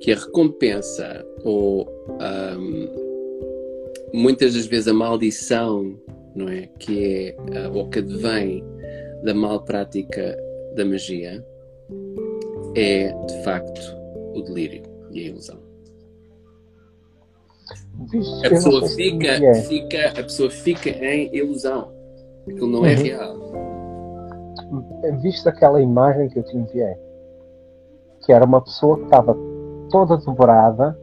que 0.00 0.12
a 0.12 0.16
recompensa 0.16 1.24
ou 1.44 1.88
um, 2.58 2.88
muitas 4.12 4.54
das 4.54 4.66
vezes 4.66 4.88
a 4.88 4.92
maldição, 4.92 5.94
não 6.34 6.48
é, 6.48 6.68
que 6.78 7.34
é 7.50 7.68
uh, 7.68 7.76
ou 7.76 7.88
que 7.88 8.00
advém 8.00 8.64
da 9.22 9.32
mal 9.32 9.62
prática 9.62 10.36
da 10.74 10.84
magia 10.84 11.44
é 12.74 13.12
de 13.26 13.44
facto 13.44 13.80
o 14.34 14.42
delírio 14.42 14.82
e 15.10 15.20
a 15.20 15.28
ilusão. 15.28 15.58
A 18.44 18.48
pessoa 18.48 18.88
fica, 18.88 19.28
é. 19.28 19.54
fica, 19.54 20.08
a 20.10 20.22
pessoa 20.22 20.50
fica 20.50 20.90
em 20.90 21.34
ilusão. 21.34 21.92
Aquilo 22.48 22.66
não 22.66 22.84
é 22.84 22.94
uhum. 22.94 23.00
é 23.00 23.02
real. 23.02 23.36
Viste 25.20 25.48
aquela 25.48 25.80
imagem 25.80 26.28
que 26.28 26.38
eu 26.38 26.42
te 26.42 26.56
enviei? 26.56 26.94
Que 28.24 28.32
era 28.32 28.44
uma 28.44 28.60
pessoa 28.60 28.98
que 28.98 29.04
estava 29.04 29.36
toda 29.90 30.16
dobrada 30.16 30.98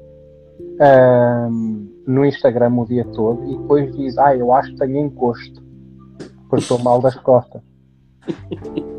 um, 1.49 2.03
no 2.07 2.25
Instagram 2.25 2.73
o 2.77 2.85
dia 2.85 3.05
todo 3.05 3.45
e 3.45 3.57
depois 3.57 3.95
diz, 3.95 4.17
ah, 4.17 4.35
eu 4.35 4.53
acho 4.53 4.71
que 4.71 4.79
tenho 4.79 4.97
encosto, 4.97 5.63
porque 6.49 6.63
estou 6.63 6.79
mal 6.79 7.01
das 7.01 7.15
costas. 7.15 7.61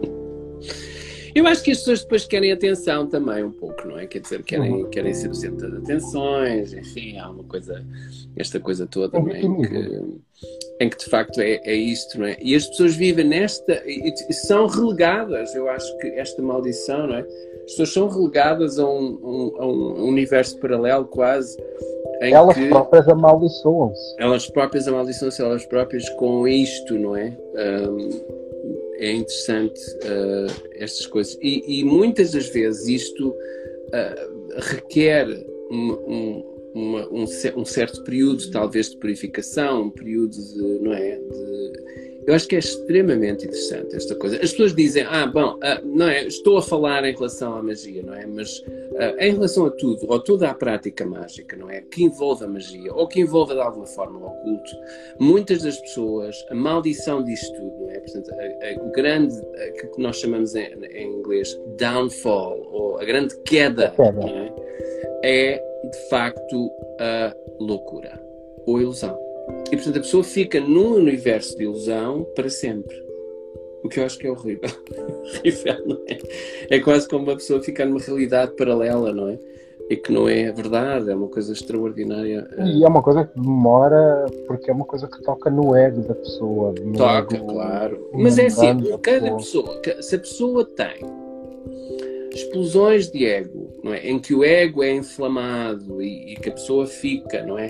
Eu 1.41 1.47
acho 1.47 1.63
que 1.63 1.71
as 1.71 1.79
pessoas 1.79 2.03
depois 2.03 2.27
querem 2.27 2.53
atenção 2.53 3.07
também, 3.07 3.43
um 3.43 3.51
pouco, 3.51 3.89
não 3.89 3.99
é? 3.99 4.07
Quer 4.07 4.19
dizer, 4.19 4.43
querem, 4.43 4.73
uhum. 4.73 4.91
querem 4.91 5.15
ser 5.15 5.31
o 5.31 5.35
centro 5.35 5.71
das 5.71 5.83
atenções, 5.83 6.75
enfim, 6.75 7.17
há 7.17 7.31
uma 7.31 7.45
coisa, 7.45 7.83
esta 8.37 8.61
coisa 8.61 8.87
toda, 8.87 9.19
não 9.19 9.31
é? 9.31 9.41
Em 9.41 9.63
que, 9.63 10.03
em 10.81 10.91
que 10.91 10.99
de 10.99 11.07
facto 11.07 11.41
é, 11.41 11.59
é 11.65 11.75
isto, 11.75 12.19
não 12.19 12.27
é? 12.27 12.37
E 12.43 12.55
as 12.55 12.67
pessoas 12.67 12.95
vivem 12.95 13.25
nesta, 13.25 13.83
e 13.87 14.13
são 14.35 14.67
relegadas, 14.67 15.55
eu 15.55 15.67
acho 15.71 15.97
que 15.97 16.09
esta 16.09 16.43
maldição, 16.43 17.07
não 17.07 17.15
é? 17.15 17.21
As 17.21 17.71
pessoas 17.71 17.93
são 17.95 18.09
relegadas 18.11 18.79
a 18.79 18.85
um, 18.85 19.19
um, 19.23 19.63
a 19.63 19.67
um 19.67 20.09
universo 20.09 20.59
paralelo 20.59 21.07
quase. 21.07 21.57
elas 22.21 22.59
próprias 22.69 23.09
amaldiçoam-se. 23.09 24.15
Elas 24.19 24.47
próprias 24.47 24.87
amaldiçoam-se, 24.87 25.41
elas 25.41 25.65
próprias 25.65 26.07
com 26.11 26.47
isto, 26.47 26.99
não 26.99 27.17
é? 27.17 27.35
Um, 27.89 28.41
é 29.01 29.13
interessante 29.13 29.81
uh, 30.05 30.69
estas 30.73 31.07
coisas. 31.07 31.37
E, 31.41 31.81
e, 31.81 31.85
muitas 31.85 32.33
das 32.33 32.49
vezes 32.51 32.87
isto 32.87 33.31
uh, 33.31 34.61
requer 34.71 35.27
um, 35.71 35.93
um, 35.93 36.45
uma, 36.75 37.09
um, 37.09 37.25
um, 37.57 37.65
certo 37.65 38.05
período, 38.05 38.51
talvez, 38.51 38.91
de 38.91 38.99
purificação, 38.99 39.85
um 39.85 39.91
período 39.91 40.33
de, 40.33 40.79
não 40.81 40.93
é, 40.93 41.17
de 41.17 42.10
eu 42.27 42.35
acho 42.35 42.47
que 42.47 42.57
é 42.57 42.59
extremamente 42.59 43.47
interessante 43.47 43.97
esta 43.97 44.15
coisa. 44.15 44.37
As 44.37 44.51
pessoas 44.51 44.75
dizem, 44.75 45.05
ah, 45.09 45.27
bom, 45.27 45.55
uh, 45.55 45.87
não 45.87 46.09
é, 46.09 46.27
estou 46.27 46.59
a 46.59 46.63
falar 46.63 47.05
em 47.05 47.13
relação 47.13 47.55
à 47.55 47.63
magia, 47.63 48.03
não 48.03 48.15
é? 48.15 48.27
Mas 48.27 48.59
uh, 48.59 49.17
em 49.19 49.33
relação 49.33 49.67
a 49.67 49.71
tudo, 49.71 50.07
ou 50.07 50.21
toda 50.21 50.49
a 50.49 50.55
prática 50.55 51.07
mágica, 51.07 51.57
não 51.57 51.71
é? 51.71 51.81
Que 51.81 52.05
envolve 52.05 52.45
a 52.45 52.49
magia, 52.49 52.93
ou 52.93 53.09
que 53.09 53.21
envolve 53.21 53.55
de 53.55 53.61
alguma 53.61 53.87
forma 53.87 54.19
o 54.19 54.27
oculto, 54.27 54.71
muitas 55.19 55.63
das 55.63 55.79
pessoas, 55.79 56.37
a 56.51 56.55
maldição 56.55 57.25
disto 57.25 57.53
tudo, 57.55 57.81
não 57.81 57.91
é? 57.91 58.01
Portanto, 58.01 58.31
a, 58.33 58.35
a, 58.35 58.85
o 58.85 58.93
grande, 58.93 59.35
a, 59.35 59.71
que 59.73 60.01
nós 60.01 60.17
chamamos 60.17 60.55
em, 60.55 60.69
em, 60.93 61.19
inglês 61.19 61.59
downfall, 61.79 62.69
ou 62.71 62.99
a 62.99 63.05
grande 63.05 63.35
queda, 63.45 63.95
é? 65.23 65.55
é 65.55 65.71
de 65.91 66.09
facto 66.11 66.71
a 66.99 67.35
loucura 67.59 68.21
ou 68.67 68.81
ilusão. 68.81 69.30
E 69.71 69.77
portanto 69.77 69.97
a 69.99 70.01
pessoa 70.01 70.25
fica 70.25 70.61
num 70.61 70.95
universo 70.95 71.57
de 71.57 71.65
ilusão 71.65 72.27
para 72.35 72.51
sempre. 72.51 72.95
O 73.83 73.89
que 73.89 73.99
eu 73.99 74.05
acho 74.05 74.19
que 74.19 74.27
é 74.27 74.31
horrível. 74.31 74.69
horrível, 75.39 75.87
não 75.87 75.99
é? 76.09 76.19
É 76.77 76.81
quase 76.81 77.09
como 77.09 77.25
uma 77.25 77.37
pessoa 77.37 77.63
ficar 77.63 77.87
numa 77.87 78.01
realidade 78.01 78.53
paralela, 78.57 79.13
não 79.13 79.29
é? 79.29 79.39
E 79.89 79.97
que 79.97 80.13
não 80.13 80.29
é 80.29 80.53
verdade, 80.53 81.11
é 81.11 81.15
uma 81.15 81.27
coisa 81.27 81.53
extraordinária. 81.53 82.49
E 82.65 82.85
é 82.85 82.89
uma 82.89 83.03
coisa 83.03 83.25
que 83.25 83.41
demora, 83.41 84.27
porque 84.47 84.71
é 84.71 84.75
uma 84.75 84.85
coisa 84.85 85.09
que 85.09 85.21
toca 85.23 85.51
no 85.51 85.75
ego 85.75 86.03
da 86.03 86.15
pessoa. 86.15 86.75
Toca, 86.97 87.37
ego, 87.37 87.47
claro. 87.47 88.11
Mas 88.13 88.39
é 88.39 88.47
assim, 88.47 88.99
cada 89.03 89.35
pessoa, 89.35 89.81
se 90.01 90.15
a 90.15 90.19
pessoa 90.19 90.65
tem 90.65 91.01
explosões 92.33 93.11
de 93.11 93.27
ego, 93.27 93.73
não 93.83 93.93
é? 93.93 94.09
Em 94.09 94.19
que 94.19 94.35
o 94.35 94.45
ego 94.45 94.83
é 94.83 94.93
inflamado 94.93 96.01
e, 96.01 96.35
e 96.35 96.37
que 96.37 96.51
a 96.51 96.53
pessoa 96.53 96.87
fica, 96.87 97.43
não 97.43 97.59
é? 97.59 97.69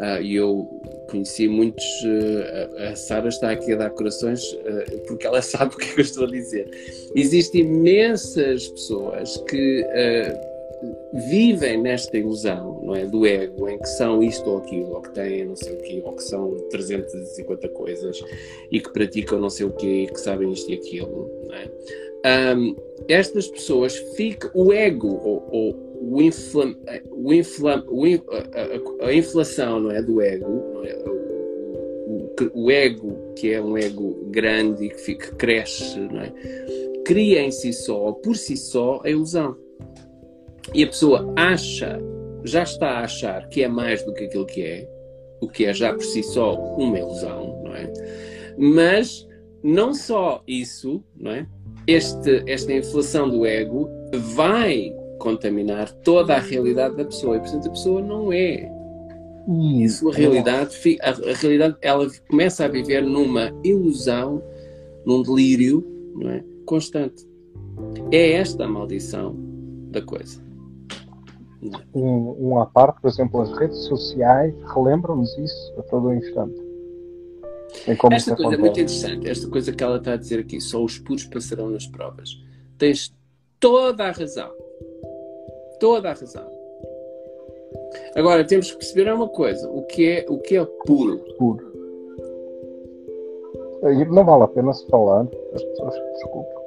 Uh, 0.00 0.22
e 0.22 0.36
eu 0.36 0.66
conheci 1.10 1.46
muitos. 1.46 1.84
Uh, 2.02 2.90
a 2.90 2.96
Sara 2.96 3.28
está 3.28 3.50
aqui 3.50 3.74
a 3.74 3.76
dar 3.76 3.90
corações 3.90 4.42
uh, 4.52 4.98
porque 5.06 5.26
ela 5.26 5.42
sabe 5.42 5.74
o 5.74 5.78
que, 5.78 5.90
é 5.90 5.92
que 5.92 6.00
eu 6.00 6.04
estou 6.04 6.24
a 6.24 6.30
dizer. 6.30 6.70
Existem 7.14 7.60
imensas 7.60 8.66
pessoas 8.68 9.36
que 9.48 9.84
vivem 11.28 11.82
nesta 11.82 12.16
ilusão, 12.16 12.80
não 12.82 12.96
é? 12.96 13.04
Do 13.04 13.26
ego, 13.26 13.68
em 13.68 13.78
que 13.78 13.88
são 13.88 14.22
isto 14.22 14.48
ou 14.48 14.58
aquilo, 14.58 14.94
ou 14.94 15.02
que 15.02 15.10
têm 15.10 15.44
não 15.44 15.56
sei 15.56 15.74
o 15.74 15.82
quê, 15.82 16.02
ou 16.02 16.12
que 16.14 16.22
são 16.22 16.56
350 16.70 17.68
coisas 17.68 18.18
e 18.72 18.80
que 18.80 18.90
praticam 18.90 19.38
não 19.38 19.50
sei 19.50 19.66
o 19.66 19.72
quê 19.72 20.04
e 20.04 20.06
que 20.06 20.18
sabem 20.18 20.50
isto 20.50 20.70
e 20.70 20.74
aquilo, 20.74 21.30
não 21.46 21.54
é? 21.54 22.54
Um, 22.54 22.76
estas 23.08 23.48
pessoas 23.48 23.96
ficam, 24.16 24.50
o 24.54 24.72
ego, 24.72 25.08
ou, 25.08 25.48
ou 25.50 25.89
o 26.00 26.20
inflam, 26.20 26.74
o 27.10 27.32
inflam, 27.32 27.84
o, 27.88 28.04
a, 28.04 29.04
a, 29.04 29.08
a, 29.08 29.14
inflação 29.14 29.80
não 29.80 29.90
é, 29.90 30.02
do 30.02 30.20
ego, 30.20 30.48
não 30.74 30.84
é? 30.84 30.94
O, 31.06 32.34
o, 32.54 32.64
o, 32.64 32.70
ego, 32.70 33.34
que 33.36 33.52
é 33.52 33.60
um 33.60 33.76
ego 33.76 34.26
grande 34.30 34.86
e 34.86 34.88
que, 34.88 35.00
fica, 35.00 35.34
cresce, 35.36 36.00
não 36.00 36.20
é? 36.20 36.32
cria 37.04 37.42
em 37.42 37.50
si 37.50 37.72
só, 37.72 38.12
por 38.12 38.36
si 38.36 38.56
só, 38.56 39.00
a 39.04 39.10
ilusão. 39.10 39.56
E 40.72 40.84
a 40.84 40.86
pessoa 40.86 41.32
acha, 41.36 42.00
já 42.44 42.62
está 42.62 42.88
a 42.90 43.00
achar 43.00 43.48
que 43.48 43.62
é 43.62 43.68
mais 43.68 44.02
do 44.04 44.14
que 44.14 44.24
aquilo 44.24 44.46
que 44.46 44.62
é, 44.62 44.88
o 45.40 45.48
que 45.48 45.64
é 45.66 45.74
já 45.74 45.92
por 45.92 46.04
si 46.04 46.22
só 46.22 46.54
uma 46.54 46.98
ilusão, 46.98 47.62
não 47.64 47.74
é? 47.74 47.92
Mas 48.56 49.26
não 49.62 49.92
só 49.92 50.42
isso, 50.46 51.02
não 51.16 51.32
é? 51.32 51.46
Este, 51.86 52.44
esta 52.46 52.72
inflação 52.72 53.28
do 53.28 53.44
ego 53.44 53.88
vai 54.34 54.94
contaminar 55.20 55.92
toda 56.02 56.34
a 56.34 56.40
realidade 56.40 56.96
da 56.96 57.04
pessoa. 57.04 57.36
E 57.36 57.40
portanto 57.40 57.68
a 57.68 57.70
pessoa 57.70 58.02
não 58.02 58.32
é. 58.32 58.68
E 59.48 59.84
a 59.84 59.88
sua 59.88 60.12
realidade 60.12 60.76
a, 61.00 61.10
a 61.10 61.34
realidade 61.34 61.76
ela 61.80 62.06
começa 62.28 62.64
a 62.64 62.68
viver 62.68 63.02
numa 63.02 63.52
ilusão 63.64 64.42
num 65.04 65.22
delírio 65.22 65.84
não 66.14 66.30
é? 66.30 66.44
Constante. 66.66 67.26
É 68.12 68.32
esta 68.32 68.64
a 68.64 68.68
maldição 68.68 69.34
da 69.90 70.02
coisa. 70.02 70.40
Um, 71.94 72.36
um 72.38 72.60
à 72.60 72.66
parte, 72.66 73.00
por 73.00 73.08
exemplo, 73.08 73.40
as 73.40 73.52
redes 73.58 73.78
sociais 73.84 74.54
relembram-nos 74.74 75.36
isso 75.38 75.74
a 75.78 75.82
todo 75.82 76.08
o 76.08 76.14
instante. 76.14 76.60
Esta 77.86 78.34
coisa 78.34 78.54
é 78.54 78.58
muito 78.58 78.80
interessante, 78.80 79.28
esta 79.28 79.48
coisa 79.48 79.72
que 79.72 79.82
ela 79.82 79.98
está 79.98 80.14
a 80.14 80.16
dizer 80.16 80.40
aqui, 80.40 80.60
só 80.60 80.82
os 80.82 80.98
puros 80.98 81.24
passarão 81.24 81.70
nas 81.70 81.86
provas. 81.86 82.30
Tens 82.78 83.14
toda 83.58 84.04
a 84.04 84.10
razão. 84.10 84.50
Toda 85.80 86.10
a 86.10 86.12
razão. 86.12 86.46
Agora 88.14 88.46
temos 88.46 88.70
que 88.70 88.76
perceber 88.76 89.12
uma 89.12 89.28
coisa: 89.28 89.68
o 89.70 89.82
que 89.82 90.08
é, 90.08 90.26
o 90.28 90.38
que 90.38 90.56
é 90.56 90.64
puro? 90.86 91.18
Puro. 91.38 91.70
Não 94.10 94.24
vale 94.24 94.44
a 94.44 94.48
pena 94.48 94.72
se 94.74 94.86
falar, 94.88 95.26
as 95.54 95.64
pessoas 95.64 95.94
desculpem. 96.14 96.60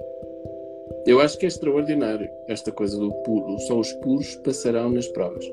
Eu 1.05 1.19
acho 1.19 1.37
que 1.37 1.45
é 1.45 1.49
extraordinário 1.49 2.29
esta 2.47 2.71
coisa 2.71 2.97
do 2.97 3.11
puro. 3.23 3.59
Só 3.59 3.77
os 3.77 3.91
puros 3.93 4.35
passarão 4.37 4.89
nas 4.89 5.07
provas. 5.09 5.45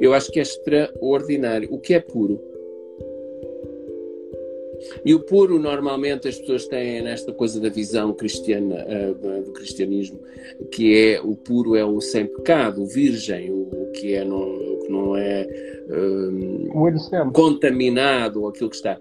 Eu 0.00 0.14
acho 0.14 0.30
que 0.32 0.38
é 0.38 0.42
extraordinário. 0.42 1.72
O 1.72 1.78
que 1.78 1.94
é 1.94 2.00
puro? 2.00 2.40
E 5.04 5.14
o 5.14 5.20
puro, 5.20 5.58
normalmente, 5.58 6.28
as 6.28 6.38
pessoas 6.38 6.66
têm 6.66 7.02
nesta 7.02 7.32
coisa 7.32 7.60
da 7.60 7.68
visão 7.68 8.12
cristiana, 8.12 8.84
uh, 8.84 9.42
do 9.42 9.52
cristianismo, 9.52 10.18
que 10.70 10.96
é 10.96 11.20
o 11.20 11.34
puro 11.34 11.76
é 11.76 11.84
o 11.84 12.00
sem 12.00 12.26
pecado, 12.26 12.82
o 12.82 12.86
virgem, 12.86 13.50
o, 13.50 13.90
que 13.92 14.14
é 14.14 14.24
não, 14.24 14.42
o 14.42 14.78
que 14.80 14.92
não 14.92 15.16
é 15.16 15.46
uh, 15.88 17.32
contaminado, 17.32 18.42
ou 18.42 18.48
aquilo 18.48 18.70
que 18.70 18.76
está. 18.76 19.00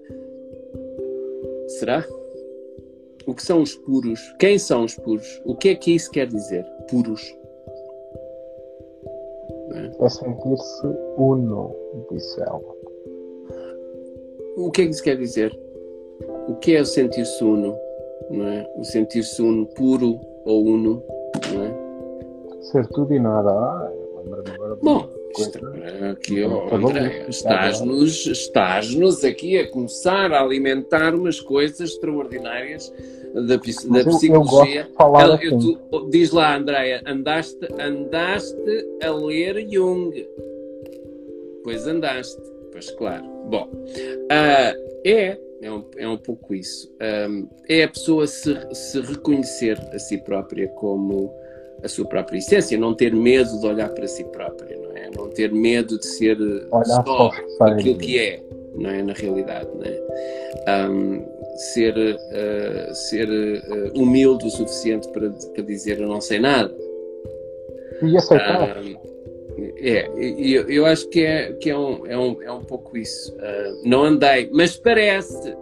Será? 1.68 2.06
O 3.26 3.34
que 3.34 3.44
são 3.44 3.62
os 3.62 3.76
puros? 3.76 4.20
Quem 4.38 4.60
são 4.60 4.84
os 4.84 4.96
puros? 4.96 5.42
O 5.46 5.56
que 5.56 5.70
é 5.70 5.76
que 5.76 5.96
isso 5.96 6.12
quer 6.12 6.28
dizer? 6.28 6.66
Puros. 6.90 7.36
É, 9.74 10.06
é 10.06 10.10
sentir-se 10.10 10.88
uno, 11.18 11.74
disse 12.12 12.42
ela. 12.42 12.62
O 14.58 14.70
que 14.72 14.84
é 14.84 14.86
que 14.86 14.92
isso 14.92 15.04
quer 15.04 15.18
dizer? 15.18 15.63
O 16.48 16.56
que 16.56 16.76
é 16.76 16.82
o 16.82 16.86
sentir-se 16.86 17.44
uno? 17.44 17.78
Não 18.30 18.48
é? 18.48 18.70
O 18.76 18.84
sentir-se 18.84 19.42
uno 19.42 19.66
puro 19.66 20.20
ou 20.46 20.66
uno? 20.66 21.04
Não 21.54 21.64
é? 21.64 22.64
Ser 22.64 22.88
tudo 22.88 23.14
e 23.14 23.20
nada. 23.20 23.50
Ah, 23.52 23.92
Bom, 24.82 25.10
aqui, 26.12 26.44
oh, 26.44 26.74
André, 26.74 27.26
estás-nos 27.28 28.26
estás 28.26 29.24
aqui 29.24 29.58
a 29.58 29.70
começar 29.70 30.32
a 30.32 30.42
alimentar 30.42 31.16
umas 31.16 31.40
coisas 31.40 31.92
extraordinárias 31.92 32.94
da, 33.34 33.42
da 33.42 33.60
psicologia. 33.60 34.88
Ela, 35.00 35.36
assim. 35.36 35.78
tu, 35.90 36.10
diz 36.10 36.32
lá, 36.32 36.56
Andréia, 36.56 37.02
andaste, 37.06 37.68
andaste 37.80 38.88
a 39.02 39.12
ler 39.12 39.68
Jung. 39.70 40.28
Pois 41.64 41.88
andaste, 41.88 42.42
pois 42.72 42.92
claro. 42.92 43.26
Bom, 43.50 43.70
uh, 43.72 44.94
é, 45.06 45.38
é 45.64 45.72
um, 45.72 45.86
é 45.98 46.08
um 46.08 46.18
pouco 46.18 46.54
isso. 46.54 46.94
Um, 47.02 47.48
é 47.70 47.84
a 47.84 47.88
pessoa 47.88 48.28
se, 48.28 48.54
se 48.74 49.00
reconhecer 49.00 49.80
a 49.94 50.00
si 50.00 50.18
própria 50.18 50.68
como 50.70 51.34
a 51.82 51.88
sua 51.88 52.06
própria 52.06 52.38
essência, 52.38 52.78
não 52.78 52.94
ter 52.94 53.14
medo 53.14 53.60
de 53.60 53.66
olhar 53.66 53.90
para 53.90 54.08
si 54.08 54.24
própria, 54.26 54.78
não 54.78 54.92
é? 54.92 55.10
Não 55.16 55.30
ter 55.30 55.52
medo 55.52 55.98
de 55.98 56.06
ser 56.06 56.38
Olhar 56.72 57.04
só 57.06 57.32
aquilo 57.62 57.98
que 57.98 58.20
é, 58.20 58.44
não 58.76 58.90
é? 58.90 59.02
Na 59.04 59.14
realidade, 59.14 59.70
não 59.74 59.84
é? 59.84 60.90
Um, 60.90 61.26
ser 61.56 61.96
uh, 61.98 62.96
ser 62.96 63.30
uh, 63.30 64.00
humilde 64.00 64.46
o 64.48 64.50
suficiente 64.50 65.08
para, 65.10 65.30
para 65.30 65.64
dizer 65.64 66.00
eu 66.00 66.08
não 66.08 66.20
sei 66.20 66.40
nada. 66.40 66.74
E 68.02 68.18
aceitar. 68.18 68.82
É, 69.78 70.10
eu, 70.16 70.70
eu 70.70 70.86
acho 70.86 71.08
que 71.10 71.24
é, 71.24 71.54
que 71.54 71.70
é, 71.70 71.78
um, 71.78 72.06
é, 72.08 72.18
um, 72.18 72.42
é 72.42 72.52
um 72.52 72.64
pouco 72.64 72.98
isso. 72.98 73.34
Uh, 73.36 73.88
não 73.88 74.04
andei, 74.06 74.50
mas 74.52 74.78
parece, 74.78 75.56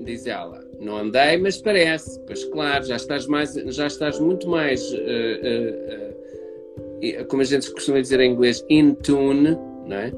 diz 0.00 0.26
ela 0.26 0.64
não 0.84 0.98
andei, 0.98 1.36
mas 1.38 1.56
parece. 1.58 2.20
Pois 2.26 2.44
claro, 2.44 2.84
já 2.84 2.96
estás, 2.96 3.26
mais, 3.26 3.54
já 3.54 3.86
estás 3.86 4.18
muito 4.20 4.48
mais, 4.48 4.82
uh, 4.92 4.96
uh, 7.20 7.24
como 7.26 7.42
a 7.42 7.44
gente 7.44 7.70
costuma 7.72 8.00
dizer 8.00 8.20
em 8.20 8.32
inglês, 8.32 8.64
in 8.68 8.94
tune, 8.94 9.58
não 9.86 9.96
é? 9.96 10.12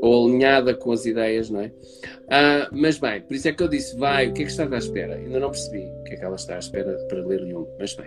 ou 0.00 0.28
alinhada 0.28 0.74
com 0.74 0.92
as 0.92 1.04
ideias, 1.06 1.50
não 1.50 1.60
é? 1.60 1.72
Mas 2.70 2.98
bem, 2.98 3.20
por 3.20 3.34
isso 3.34 3.48
é 3.48 3.52
que 3.52 3.60
eu 3.60 3.66
disse, 3.66 3.96
vai, 3.96 4.28
o 4.28 4.32
que 4.32 4.42
é 4.42 4.44
que 4.44 4.50
estava 4.52 4.76
à 4.76 4.78
espera? 4.78 5.16
Ainda 5.16 5.40
não 5.40 5.50
percebi 5.50 5.80
o 5.86 6.04
que 6.04 6.14
é 6.14 6.16
que 6.16 6.24
ela 6.24 6.36
está 6.36 6.54
à 6.54 6.58
espera 6.60 6.96
para 7.08 7.26
ler 7.26 7.40
Jung, 7.40 7.66
mas 7.80 7.94
bem. 7.94 8.06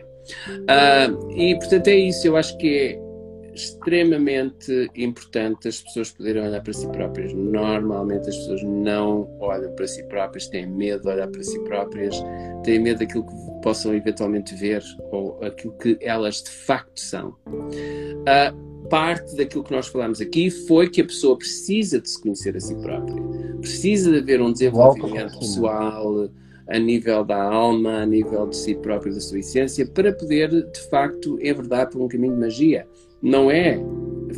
E 1.36 1.54
portanto 1.56 1.90
é 1.90 1.96
isso, 1.96 2.26
eu 2.26 2.38
acho 2.38 2.58
que 2.58 2.78
é 2.78 3.11
extremamente 3.54 4.90
importante 4.96 5.68
as 5.68 5.82
pessoas 5.82 6.12
poderem 6.12 6.44
olhar 6.44 6.62
para 6.62 6.74
si 6.74 6.88
próprias. 6.90 7.34
Normalmente 7.34 8.30
as 8.30 8.38
pessoas 8.38 8.64
não 8.64 9.30
olham 9.40 9.74
para 9.76 9.88
si 9.88 10.04
próprias, 10.04 10.48
têm 10.48 10.68
medo 10.68 11.04
de 11.04 11.10
olhar 11.10 11.28
para 11.28 11.44
si 11.44 11.60
próprias, 11.62 12.16
têm 12.64 12.80
medo 12.80 13.00
daquilo 13.00 13.26
que 13.26 13.62
possam 13.62 13.94
eventualmente 13.94 14.56
ver 14.56 14.84
ou 15.12 15.38
aquilo 15.44 15.74
que 15.78 15.98
elas 16.02 16.42
de 16.44 16.50
facto 16.50 17.00
são. 17.00 17.36
Uh, 17.48 18.88
parte 18.90 19.36
daquilo 19.36 19.64
que 19.64 19.72
nós 19.72 19.88
falamos 19.88 20.20
aqui 20.20 20.50
foi 20.50 20.90
que 20.90 21.02
a 21.02 21.06
pessoa 21.06 21.38
precisa 21.38 22.00
de 22.00 22.10
se 22.10 22.22
conhecer 22.22 22.56
a 22.56 22.60
si 22.60 22.76
própria, 22.76 23.22
precisa 23.60 24.12
de 24.12 24.18
haver 24.18 24.42
um 24.42 24.52
desenvolvimento 24.52 25.40
pessoal 25.40 26.30
a 26.68 26.80
nível 26.80 27.24
da 27.24 27.42
alma, 27.42 28.02
a 28.02 28.06
nível 28.06 28.48
de 28.48 28.56
si 28.56 28.76
próprio, 28.76 29.14
da 29.14 29.20
sua 29.20 29.40
essência, 29.40 29.86
para 29.86 30.14
poder, 30.14 30.50
de 30.50 30.90
facto, 30.90 31.38
enverdar 31.42 31.90
por 31.90 32.02
um 32.02 32.08
caminho 32.08 32.34
de 32.34 32.40
magia 32.40 32.88
não 33.22 33.50
é 33.50 33.80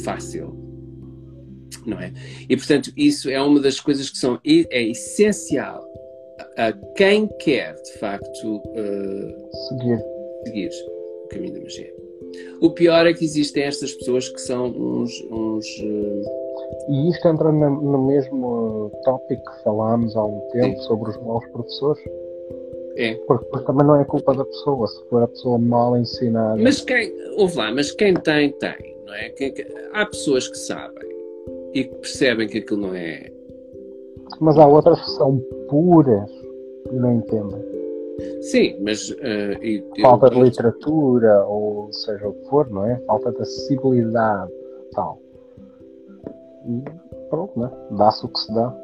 fácil. 0.03 0.53
Não 1.85 1.99
é? 1.99 2.13
E 2.47 2.55
portanto, 2.55 2.91
isso 2.95 3.29
é 3.29 3.41
uma 3.41 3.59
das 3.59 3.79
coisas 3.79 4.09
que 4.09 4.17
são 4.17 4.39
é 4.45 4.83
essencial 4.83 5.83
a 6.57 6.71
quem 6.95 7.27
quer 7.39 7.75
de 7.75 7.99
facto 7.99 8.57
uh, 8.57 9.51
seguir. 9.69 9.99
seguir 10.45 10.69
o 11.25 11.27
caminho 11.29 11.53
da 11.53 11.61
magia. 11.61 11.93
O 12.61 12.69
pior 12.71 13.05
é 13.05 13.13
que 13.13 13.25
existem 13.25 13.63
estas 13.63 13.93
pessoas 13.93 14.29
que 14.29 14.39
são 14.39 14.67
uns. 14.67 15.11
uns 15.31 15.65
uh... 15.79 16.43
E 16.89 17.09
isto 17.09 17.27
entra 17.27 17.51
no, 17.51 17.69
no 17.69 18.07
mesmo 18.07 18.91
tópico 19.03 19.43
que 19.43 19.63
falámos 19.63 20.15
há 20.15 20.23
um 20.23 20.39
tempo 20.51 20.81
Sim. 20.81 20.87
sobre 20.87 21.11
os 21.11 21.17
maus 21.21 21.45
professores. 21.47 22.03
É. 22.95 23.15
Porque, 23.27 23.59
também 23.65 23.85
não 23.85 23.99
é 23.99 24.05
culpa 24.05 24.33
da 24.33 24.45
pessoa, 24.45 24.87
se 24.87 25.03
for 25.09 25.23
a 25.23 25.27
pessoa 25.27 25.57
mal 25.57 25.97
ensinada. 25.97 26.61
Mas 26.61 26.81
quem, 26.81 27.11
ouve 27.37 27.57
lá, 27.57 27.71
mas 27.71 27.91
quem 27.91 28.13
tem, 28.13 28.51
tem, 28.53 28.97
não 29.05 29.13
é? 29.13 29.29
Quem, 29.29 29.53
há 29.93 30.05
pessoas 30.05 30.47
que 30.47 30.57
sabem 30.57 31.09
e 31.73 31.85
que 31.85 31.95
percebem 31.95 32.47
que 32.47 32.59
aquilo 32.59 32.81
não 32.81 32.95
é. 32.95 33.31
Mas 34.39 34.57
há 34.57 34.67
outras 34.67 34.99
que 35.01 35.11
são 35.11 35.39
puras 35.69 36.29
e 36.91 36.95
não 36.95 37.15
entendem. 37.15 37.73
Sim, 38.41 38.77
mas. 38.81 39.09
Uh, 39.09 39.63
e, 39.63 39.83
Falta 40.01 40.27
eu, 40.27 40.31
de 40.31 40.41
literatura, 40.41 41.45
ou 41.45 41.91
seja 41.91 42.27
o 42.27 42.33
que 42.33 42.49
for, 42.49 42.69
não 42.69 42.85
é? 42.85 42.97
Falta 43.07 43.31
de 43.31 43.41
acessibilidade, 43.41 44.51
tal. 44.93 45.19
E 46.67 46.83
pronto, 47.29 47.59
né? 47.59 47.71
Dá-se 47.91 48.25
o 48.25 48.29
que 48.29 48.39
se 48.39 48.53
dá. 48.53 48.75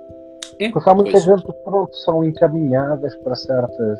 É, 0.59 0.71
Porque 0.71 0.89
há 0.89 0.93
muita 0.93 1.19
gente 1.19 1.43
que 1.43 1.53
pronto, 1.63 1.95
são 1.97 2.23
encaminhadas 2.23 3.15
para 3.17 3.35
certas 3.35 3.99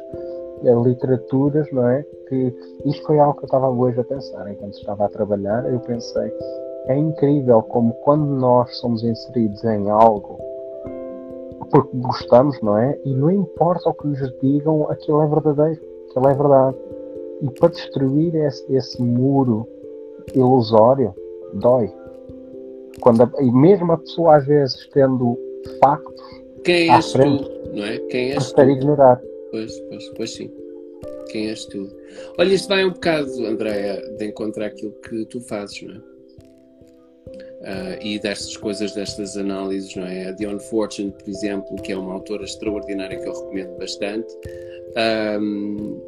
literaturas, 0.61 1.71
não 1.71 1.87
é? 1.87 2.03
Que 2.27 2.53
isto 2.85 3.05
foi 3.05 3.19
algo 3.19 3.37
que 3.37 3.45
eu 3.45 3.47
estava 3.47 3.69
hoje 3.69 3.99
a 3.99 4.03
pensar 4.03 4.51
enquanto 4.51 4.73
estava 4.73 5.05
a 5.05 5.09
trabalhar. 5.09 5.65
Eu 5.71 5.79
pensei, 5.79 6.31
é 6.87 6.97
incrível 6.97 7.61
como 7.63 7.93
quando 8.03 8.25
nós 8.25 8.75
somos 8.77 9.03
inseridos 9.03 9.63
em 9.63 9.89
algo 9.89 10.49
porque 11.71 11.89
gostamos, 11.97 12.59
não 12.61 12.77
é? 12.77 12.97
E 13.05 13.13
não 13.13 13.31
importa 13.31 13.89
o 13.89 13.93
que 13.93 14.07
nos 14.07 14.39
digam, 14.39 14.89
aquilo 14.89 15.21
é 15.21 15.27
verdadeiro, 15.27 15.81
aquilo 16.09 16.27
é 16.27 16.33
verdade. 16.33 16.77
E 17.41 17.49
para 17.51 17.69
destruir 17.69 18.35
esse, 18.35 18.75
esse 18.75 19.01
muro 19.01 19.67
ilusório, 20.33 21.13
dói. 21.53 21.91
Quando 23.01 23.23
a, 23.23 23.31
e 23.41 23.51
mesmo 23.51 23.91
a 23.91 23.97
pessoa 23.97 24.37
às 24.37 24.45
vezes 24.45 24.87
tendo 24.93 25.37
factos 25.79 26.38
quem 26.63 26.93
és 26.93 27.11
frente, 27.11 27.43
tu, 27.43 27.73
não 27.73 27.85
é? 27.85 27.97
Quem 28.09 28.31
és 28.31 28.51
tu? 28.51 28.61
ignorar. 28.61 29.21
Pois, 29.51 29.79
pois, 29.81 30.09
pois 30.15 30.33
sim. 30.33 30.51
Quem 31.31 31.49
és 31.49 31.65
tu? 31.65 31.89
Olha, 32.37 32.53
isto 32.53 32.67
vai 32.67 32.85
um 32.85 32.91
bocado, 32.91 33.45
Andréia, 33.45 34.01
de 34.17 34.25
encontrar 34.25 34.67
aquilo 34.67 34.91
que 35.07 35.25
tu 35.25 35.39
fazes, 35.41 35.81
não 35.81 35.95
é? 35.95 36.09
Uh, 37.59 38.01
e 38.01 38.19
destas 38.19 38.55
coisas, 38.55 38.93
destas 38.93 39.35
análises, 39.35 39.93
não 39.95 40.05
é? 40.05 40.29
A 40.29 40.31
Dion 40.31 40.59
Fortune, 40.59 41.11
por 41.11 41.29
exemplo, 41.29 41.75
que 41.81 41.91
é 41.91 41.97
uma 41.97 42.13
autora 42.13 42.45
extraordinária 42.45 43.19
que 43.19 43.27
eu 43.27 43.33
recomendo 43.33 43.77
bastante, 43.77 44.33
um, 45.37 46.01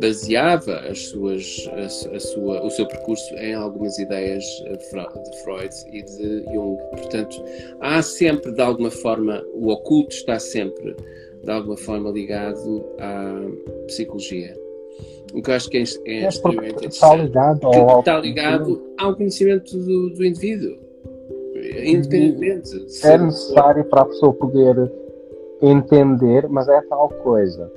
baseava 0.00 0.74
as 0.88 1.06
suas, 1.08 1.68
a, 1.72 2.14
a, 2.14 2.20
sua, 2.20 2.64
o 2.64 2.70
seu 2.70 2.86
percurso 2.86 3.34
em 3.34 3.54
algumas 3.54 3.98
ideias 3.98 4.44
de 4.44 4.90
Freud 5.42 5.74
e 5.92 6.02
de 6.02 6.44
Jung. 6.52 6.78
Portanto, 6.90 7.42
há 7.80 8.00
sempre, 8.02 8.52
de 8.52 8.62
alguma 8.62 8.90
forma, 8.90 9.44
o 9.54 9.68
oculto 9.70 10.14
está 10.14 10.38
sempre, 10.38 10.96
de 11.42 11.50
alguma 11.50 11.76
forma, 11.76 12.10
ligado 12.10 12.84
à 12.98 13.40
psicologia. 13.86 14.54
O 15.34 15.42
que 15.42 15.50
eu 15.50 15.54
acho 15.54 15.68
que 15.68 15.78
é, 15.78 15.84
é, 16.06 16.24
é 16.24 16.28
extremamente 16.28 16.86
está 16.86 17.14
ligado, 17.14 17.66
ao, 17.66 17.98
está 17.98 18.18
ligado 18.18 18.82
ao 18.98 19.14
conhecimento 19.14 19.76
do, 19.76 20.10
do 20.10 20.24
indivíduo, 20.24 20.78
independentemente. 21.84 22.70
É 23.04 23.18
necessário 23.18 23.84
para 23.84 24.02
a 24.02 24.04
pessoa 24.06 24.32
poder 24.32 24.90
entender, 25.60 26.48
mas 26.48 26.68
é 26.68 26.80
tal 26.82 27.08
coisa. 27.10 27.70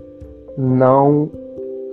Não 0.57 1.30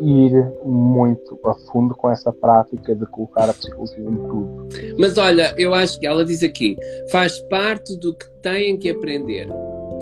ir 0.01 0.53
muito 0.65 1.39
a 1.45 1.55
fundo 1.55 1.95
com 1.95 2.11
essa 2.11 2.33
prática 2.33 2.95
de 2.95 3.07
colocar 3.07 3.49
a 3.49 3.55
psicologia 3.55 3.99
em 3.99 4.17
tudo. 4.17 4.69
Mas 4.99 5.19
olha, 5.19 5.55
eu 5.57 5.75
acho 5.75 5.99
que 5.99 6.07
ela 6.07 6.25
diz 6.25 6.43
aqui, 6.43 6.77
faz 7.11 7.39
parte 7.43 7.97
do 7.99 8.15
que 8.15 8.27
têm 8.43 8.77
que 8.77 8.91
aprender. 8.91 9.49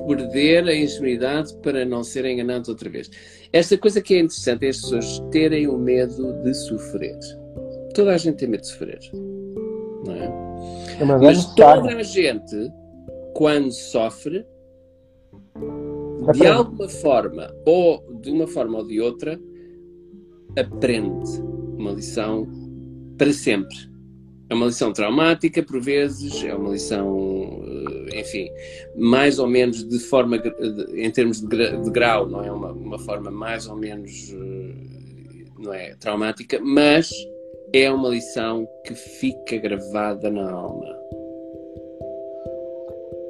Perder 0.06 0.68
a 0.68 0.74
ingenuidade 0.74 1.52
para 1.62 1.84
não 1.84 2.04
serem 2.04 2.34
enganados 2.34 2.68
outra 2.68 2.88
vez. 2.88 3.10
Esta 3.52 3.76
coisa 3.76 4.00
que 4.00 4.14
é 4.14 4.20
interessante 4.20 4.64
é 4.64 4.68
as 4.68 4.76
pessoas 4.76 5.18
terem 5.32 5.66
o 5.66 5.76
medo 5.76 6.32
de 6.44 6.54
sofrer. 6.54 7.18
Toda 7.92 8.14
a 8.14 8.16
gente 8.16 8.36
tem 8.36 8.48
medo 8.48 8.60
de 8.60 8.68
sofrer. 8.68 9.00
Não 9.12 10.14
é? 10.14 11.00
é 11.00 11.04
mas, 11.04 11.20
Mas 11.20 11.54
toda 11.54 11.88
a 11.88 12.02
gente, 12.04 12.72
quando 13.34 13.72
sofre, 13.72 14.46
de 16.34 16.46
alguma 16.46 16.88
forma, 16.88 17.52
ou 17.64 18.20
de 18.20 18.30
uma 18.30 18.46
forma 18.46 18.78
ou 18.78 18.86
de 18.86 19.00
outra, 19.00 19.38
aprende 20.58 21.40
uma 21.78 21.92
lição 21.92 22.46
para 23.18 23.32
sempre. 23.32 23.76
É 24.48 24.54
uma 24.54 24.66
lição 24.66 24.92
traumática, 24.92 25.62
por 25.62 25.80
vezes, 25.80 26.44
é 26.44 26.54
uma 26.54 26.70
lição, 26.70 27.64
eh, 28.10 28.20
enfim, 28.20 28.48
mais 28.96 29.40
ou 29.40 29.48
menos 29.48 29.82
de 29.82 29.98
forma, 29.98 30.36
em 30.94 31.10
termos 31.10 31.40
de 31.40 31.90
grau, 31.90 32.28
não 32.28 32.44
é 32.44 32.52
uma, 32.52 32.70
uma 32.72 32.98
forma 32.98 33.30
mais 33.30 33.66
ou 33.66 33.74
menos, 33.74 34.32
eh, 34.32 34.74
não 35.58 35.74
é, 35.74 35.96
traumática, 35.96 36.60
mas 36.60 37.10
é 37.72 37.90
uma 37.90 38.08
lição 38.08 38.68
que 38.84 38.94
fica 38.94 39.56
gravada 39.58 40.30
na 40.30 40.48
alma. 40.48 40.96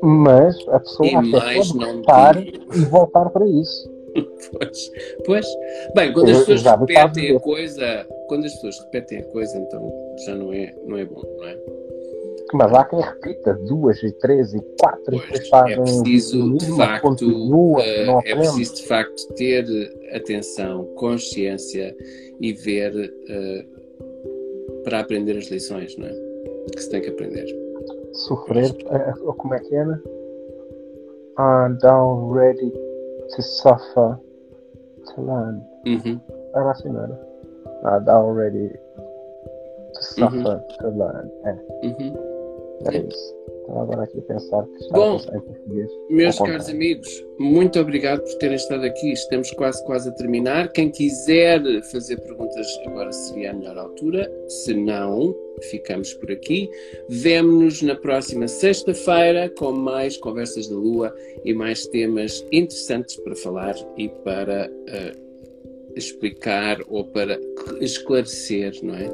Mas 0.03 0.57
a 0.69 0.79
pessoa 0.81 1.09
e 1.09 1.15
mais 1.15 1.73
não 1.73 2.03
e 2.75 2.85
voltar 2.85 3.31
para 3.31 3.47
isso. 3.47 3.96
pois, 4.53 4.93
pois. 5.25 5.47
Bem, 5.95 6.13
quando 6.13 6.31
as 6.31 6.45
pessoas 6.45 6.63
repetem 6.63 7.37
a 7.37 7.41
coisa, 7.41 8.07
quando 8.29 8.45
as 8.47 8.55
pessoas 8.55 8.81
repetem 8.81 9.19
a 9.19 9.25
coisa, 9.25 9.59
então 9.59 9.93
já 10.25 10.35
não 10.35 10.53
é, 10.53 10.75
não 10.87 10.97
é 10.97 11.05
bom, 11.05 11.23
não 11.39 11.45
é? 11.47 11.57
Mas 12.53 12.73
há 12.73 12.85
quem 12.85 13.01
repita 13.01 13.55
duas 13.67 14.01
e 14.03 14.13
três 14.13 14.55
e 14.55 14.61
quatro 14.81 15.21
pois, 15.29 15.49
e 15.49 15.73
é 15.73 15.77
preciso 15.77 16.57
de 16.59 16.77
facto 16.77 17.03
continua, 17.03 17.81
uh, 17.81 18.23
é 18.25 18.37
preciso 18.37 18.75
de 18.77 18.87
facto 18.87 19.35
ter 19.35 19.65
atenção, 20.13 20.85
consciência 20.95 21.95
e 22.41 22.53
ver 22.53 22.95
uh, 22.95 24.83
para 24.85 25.01
aprender 25.01 25.37
as 25.37 25.51
lições, 25.51 25.97
não 25.97 26.07
é? 26.07 26.13
Que 26.73 26.81
se 26.81 26.89
tem 26.89 27.01
que 27.01 27.09
aprender. 27.09 27.47
Sofrer, 28.13 28.71
uh, 28.71 29.35
como 29.35 29.55
é 29.55 29.59
que 29.59 29.75
era? 29.75 30.01
Ah, 31.39 31.69
down 31.83 32.33
ready 32.33 32.73
to 33.35 33.43
suffer 33.43 34.19
to 35.07 35.23
learn. 35.23 35.63
Uhum. 35.87 36.21
Era 36.55 36.71
assim, 36.71 36.89
não 36.89 37.03
era? 37.03 37.27
Not 37.83 38.09
already 38.09 38.69
to 39.95 40.03
suffer 40.03 40.37
uhum. 40.37 40.61
to 40.79 40.89
learn. 40.89 41.31
É. 41.45 41.53
Uhum. 41.85 42.15
Era 42.87 42.97
isso. 42.97 43.36
Estava 43.67 43.83
agora 43.83 44.05
aqui 44.05 44.21
a 44.21 44.23
pensar 44.23 44.65
que 44.65 44.77
está 44.77 44.97
Bom, 44.97 45.17
em 45.17 45.41
português. 45.41 45.91
Meus 46.09 46.39
caros 46.39 46.69
amigos, 46.69 47.27
muito 47.37 47.81
obrigado 47.81 48.23
por 48.23 48.35
terem 48.35 48.55
estado 48.55 48.85
aqui. 48.85 49.13
Estamos 49.13 49.51
quase, 49.51 49.85
quase 49.85 50.09
a 50.09 50.13
terminar. 50.13 50.71
Quem 50.71 50.89
quiser 50.89 51.61
fazer 51.91 52.17
perguntas 52.21 52.67
agora 52.87 53.11
seria 53.11 53.51
a 53.51 53.55
melhor 53.55 53.77
altura. 53.77 54.33
Se 54.47 54.73
não, 54.73 55.35
ficamos 55.69 56.15
por 56.15 56.31
aqui. 56.31 56.71
Vemo-nos 57.09 57.83
na 57.83 57.97
próxima 57.97 58.47
sexta-feira 58.47 59.51
com 59.59 59.73
mais 59.73 60.17
Conversas 60.17 60.69
da 60.69 60.77
Lua 60.77 61.13
e 61.45 61.53
mais 61.53 61.89
temas 61.89 62.47
interessantes 62.53 63.17
para 63.17 63.35
falar 63.35 63.75
e 63.97 64.09
para 64.09 64.71
uh, 64.71 65.93
explicar 65.97 66.79
ou 66.87 67.05
para 67.05 67.37
esclarecer, 67.81 68.75
não 68.85 68.95
é? 68.95 69.11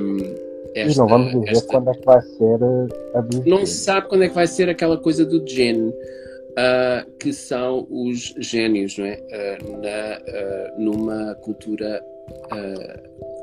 Um, 0.00 0.51
esta, 0.74 0.92
e 0.92 0.96
não 0.96 1.08
vamos 1.08 1.32
dizer 1.32 1.50
esta... 1.50 1.66
quando 1.66 1.90
é 1.90 1.94
que 1.94 2.04
vai 2.04 2.20
ser 2.22 2.62
eh, 2.62 3.18
a 3.18 3.20
do 3.20 3.44
Não 3.48 3.66
se 3.66 3.74
sabe 3.74 4.08
quando 4.08 4.24
é 4.24 4.28
que 4.28 4.34
vai 4.34 4.46
ser 4.46 4.68
aquela 4.68 4.96
coisa 4.96 5.24
do 5.24 5.46
Jin, 5.46 5.88
uh, 5.88 7.10
que 7.18 7.32
são 7.32 7.86
os 7.90 8.34
gênios, 8.38 8.96
não 8.98 9.06
é? 9.06 9.18
Uh, 9.18 9.82
na, 9.82 10.78
numa 10.78 11.34
cultura 11.36 12.02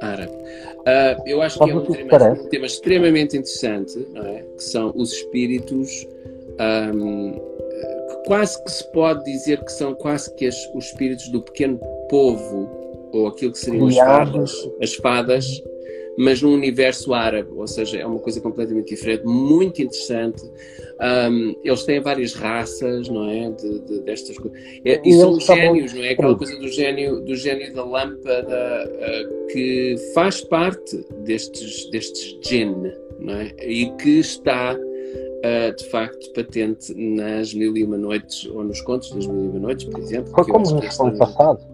árabe. 0.02 0.32
Uh, 0.32 1.22
eu 1.26 1.42
acho 1.42 1.60
que 1.60 1.70
é 1.70 1.76
um 1.76 1.86
tema, 1.86 2.32
um 2.32 2.50
tema, 2.50 2.66
extremamente 2.66 3.38
interessante, 3.38 3.98
não 4.14 4.26
é? 4.26 4.44
que 4.58 4.64
são 4.64 4.92
os 4.96 5.12
espíritos, 5.12 6.08
um, 6.94 7.34
que 7.34 8.24
quase 8.26 8.64
que 8.64 8.72
se 8.72 8.92
pode 8.92 9.24
dizer 9.26 9.64
que 9.64 9.72
são 9.72 9.94
quase 9.94 10.34
que 10.36 10.48
as, 10.48 10.56
os 10.74 10.86
espíritos 10.86 11.28
do 11.30 11.42
pequeno 11.42 11.78
povo, 12.10 12.70
ou 13.12 13.28
aquilo 13.28 13.52
que 13.52 13.60
seriam 13.60 13.88
as 13.88 13.98
fadas, 13.98 14.70
as 14.82 14.96
fadas 14.96 15.64
mas 16.20 16.42
num 16.42 16.54
universo 16.54 17.14
árabe, 17.14 17.50
ou 17.56 17.66
seja, 17.66 17.98
é 17.98 18.06
uma 18.06 18.20
coisa 18.20 18.42
completamente 18.42 18.90
diferente, 18.90 19.24
muito 19.26 19.82
interessante. 19.82 20.44
Um, 21.00 21.56
eles 21.64 21.84
têm 21.84 22.02
várias 22.02 22.34
raças, 22.34 23.08
não 23.08 23.30
é? 23.30 23.50
De, 23.52 23.80
de 23.80 24.02
destas 24.02 24.38
coisas. 24.38 24.60
É, 24.84 25.00
e, 25.02 25.14
são 25.14 25.40
gênios, 25.40 25.94
não 25.94 26.04
é? 26.04 26.10
Aquela 26.10 26.38
coisa 26.38 26.58
do 26.58 26.68
gênio, 26.68 27.22
do 27.22 27.38
gênio 27.38 27.74
da 27.74 27.86
lâmpada 27.86 28.92
uh, 28.92 29.48
que 29.48 29.96
faz 30.14 30.42
parte 30.42 30.98
destes, 31.24 31.90
destes 31.90 32.38
jinn, 32.44 32.92
não 33.18 33.36
é? 33.36 33.56
E 33.66 33.90
que 33.92 34.20
está. 34.20 34.76
Uh, 34.76 35.74
de 35.74 35.86
facto 35.86 36.34
patente 36.34 36.94
nas 36.94 37.54
Mil 37.54 37.78
e 37.78 37.82
Uma 37.86 37.98
Noites 37.98 38.46
ou 38.48 38.62
nos 38.62 38.82
Contos 38.82 39.10
das 39.12 39.26
Mil 39.26 39.46
e 39.46 39.48
Uma 39.48 39.60
Noites, 39.60 39.86
por 39.86 40.02
exemplo. 40.02 40.34
Foi 40.34 40.46
como 40.46 40.70
no 40.70 40.80
ano 40.80 41.18
passado. 41.18 41.66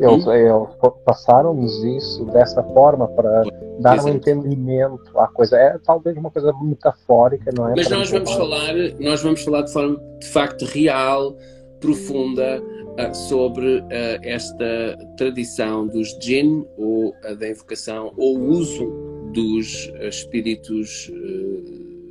Eles, 0.00 0.26
hum? 0.26 0.32
eles 0.32 0.94
passaram-nos 1.04 1.84
isso 1.84 2.24
dessa 2.24 2.62
forma 2.62 3.06
para 3.08 3.44
dar 3.82 3.96
Exato. 3.96 4.08
um 4.10 4.16
entendimento 4.16 5.18
à 5.18 5.26
coisa. 5.28 5.56
É 5.56 5.78
talvez 5.78 6.16
uma 6.16 6.30
coisa 6.30 6.52
metafórica, 6.62 7.50
não 7.56 7.68
é? 7.68 7.74
Mas 7.76 7.90
nós 7.90 8.10
vamos 8.10 8.32
falar, 8.32 8.74
nós 9.00 9.22
vamos 9.22 9.42
falar 9.42 9.62
de 9.62 9.72
forma 9.72 10.00
de 10.20 10.28
facto 10.28 10.64
real, 10.64 11.36
profunda, 11.80 12.62
uh, 12.62 13.14
sobre 13.14 13.78
uh, 13.80 13.84
esta 14.22 14.96
tradição 15.16 15.86
dos 15.86 16.16
jinn, 16.20 16.64
ou 16.78 17.10
uh, 17.10 17.36
da 17.36 17.50
invocação, 17.50 18.12
ou 18.16 18.38
o 18.38 18.48
uso 18.48 18.86
dos 19.32 19.90
espíritos, 20.02 21.10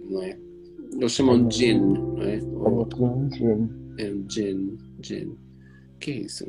não 0.09 0.23
é? 0.23 0.37
Eles 0.93 1.11
chamam 1.11 1.47
de 1.47 1.55
jinn, 1.55 1.79
não 1.79 2.23
é? 2.23 2.39
Ou, 2.55 2.87
é 3.99 4.11
jinn, 4.27 4.75
jinn. 5.01 5.29
O 5.29 5.99
que 5.99 6.11
é 6.11 6.15
isso? 6.15 6.45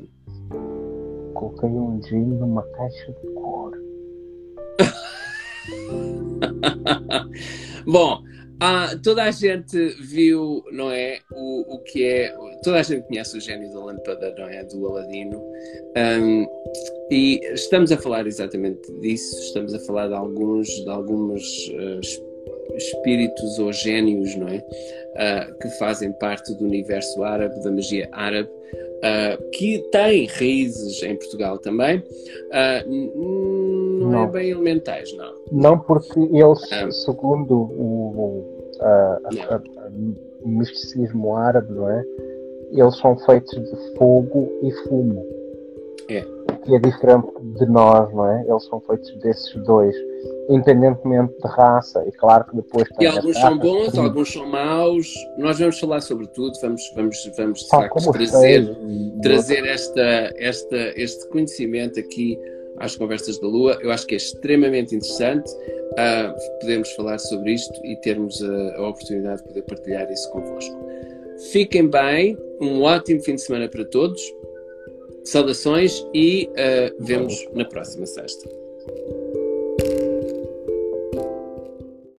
Coloquei 1.34 1.68
um 1.68 2.02
gin 2.02 2.24
numa 2.24 2.62
caixa 2.62 3.12
de 3.12 3.34
couro. 3.34 3.91
Bom, 7.86 8.22
Ah, 8.64 8.96
toda 9.02 9.24
a 9.24 9.30
gente 9.32 9.76
viu, 10.00 10.62
não 10.70 10.92
é? 10.92 11.18
O, 11.32 11.74
o 11.74 11.78
que 11.80 12.04
é. 12.04 12.32
Toda 12.62 12.78
a 12.78 12.82
gente 12.84 13.02
conhece 13.08 13.36
o 13.36 13.40
gênio 13.40 13.68
da 13.72 13.84
lâmpada, 13.84 14.32
não 14.38 14.46
é? 14.46 14.62
Do 14.62 14.86
Aladino. 14.86 15.42
Um, 15.96 16.46
e 17.10 17.40
estamos 17.54 17.90
a 17.90 17.96
falar 17.96 18.24
exatamente 18.24 18.80
disso. 19.00 19.36
Estamos 19.40 19.74
a 19.74 19.80
falar 19.80 20.06
de 20.06 20.14
alguns, 20.14 20.68
de 20.68 20.88
alguns 20.88 21.42
uh, 21.70 22.76
espíritos 22.76 23.58
ou 23.58 23.72
gênios, 23.72 24.36
não 24.36 24.46
é? 24.46 24.58
Uh, 24.58 25.58
que 25.58 25.68
fazem 25.70 26.12
parte 26.12 26.54
do 26.54 26.64
universo 26.64 27.24
árabe, 27.24 27.60
da 27.64 27.72
magia 27.72 28.08
árabe. 28.12 28.48
Uh, 28.48 29.50
que 29.50 29.80
tem 29.90 30.26
raízes 30.26 31.02
em 31.02 31.16
Portugal 31.16 31.58
também, 31.58 32.00
é 32.52 32.84
não, 34.12 34.24
é 34.24 34.26
bem 34.30 34.50
elementais, 34.50 35.12
não. 35.16 35.32
Não, 35.50 35.78
porque 35.78 36.20
eles, 36.20 36.60
segundo 37.04 37.54
o, 37.54 38.44
o 40.42 40.48
misticismo 40.48 41.36
árabe, 41.36 41.72
não 41.72 41.88
é? 41.88 42.04
Eles 42.72 42.96
são 42.98 43.16
feitos 43.18 43.52
de 43.52 43.96
fogo 43.96 44.50
e 44.62 44.72
fumo. 44.88 45.26
É. 46.08 46.20
Que 46.64 46.76
é 46.76 46.78
diferente 46.78 47.28
de 47.58 47.66
nós, 47.66 48.12
não 48.12 48.26
é? 48.26 48.44
Eles 48.48 48.64
são 48.66 48.80
feitos 48.80 49.14
desses 49.20 49.54
dois, 49.64 49.94
independentemente 50.48 51.34
de 51.34 51.48
raça. 51.48 52.04
E 52.06 52.12
claro 52.12 52.44
que 52.44 52.56
depois. 52.56 52.88
E 53.00 53.06
alguns 53.06 53.38
são 53.38 53.58
bons, 53.58 53.98
alguns 53.98 54.32
são 54.32 54.46
maus. 54.46 55.12
Nós 55.38 55.58
vamos 55.58 55.78
falar 55.78 56.00
sobre 56.00 56.26
tudo, 56.28 56.52
vamos, 56.60 56.82
vamos, 56.94 57.32
vamos 57.36 57.60
de 57.60 57.68
facto 57.68 58.12
trazer, 58.12 58.76
trazer 59.22 59.66
esta, 59.66 60.32
esta, 60.36 60.76
este 60.96 61.28
conhecimento 61.28 61.98
aqui 61.98 62.38
às 62.78 62.96
Conversas 62.96 63.38
da 63.38 63.46
Lua. 63.46 63.78
Eu 63.80 63.90
acho 63.90 64.06
que 64.06 64.14
é 64.14 64.18
extremamente 64.18 64.94
interessante 64.94 65.50
uh, 65.92 66.60
podemos 66.60 66.90
falar 66.92 67.18
sobre 67.18 67.52
isto 67.52 67.74
e 67.84 67.96
termos 67.96 68.42
a, 68.42 68.76
a, 68.76 68.88
oportunidade 68.88 69.42
de 69.42 69.48
poder 69.48 69.62
partilhar 69.62 70.10
isso 70.10 70.30
convosco. 70.30 70.76
Fiquem 71.50 71.88
bem, 71.88 72.38
um 72.60 72.82
ótimo 72.82 73.22
fim 73.22 73.34
de 73.34 73.42
semana 73.42 73.68
para 73.68 73.84
todos. 73.84 74.22
Saudações 75.24 76.04
e 76.12 76.48
uh, 76.50 77.04
vemos 77.04 77.48
na 77.54 77.64
próxima 77.64 78.06
sexta. 78.06 78.61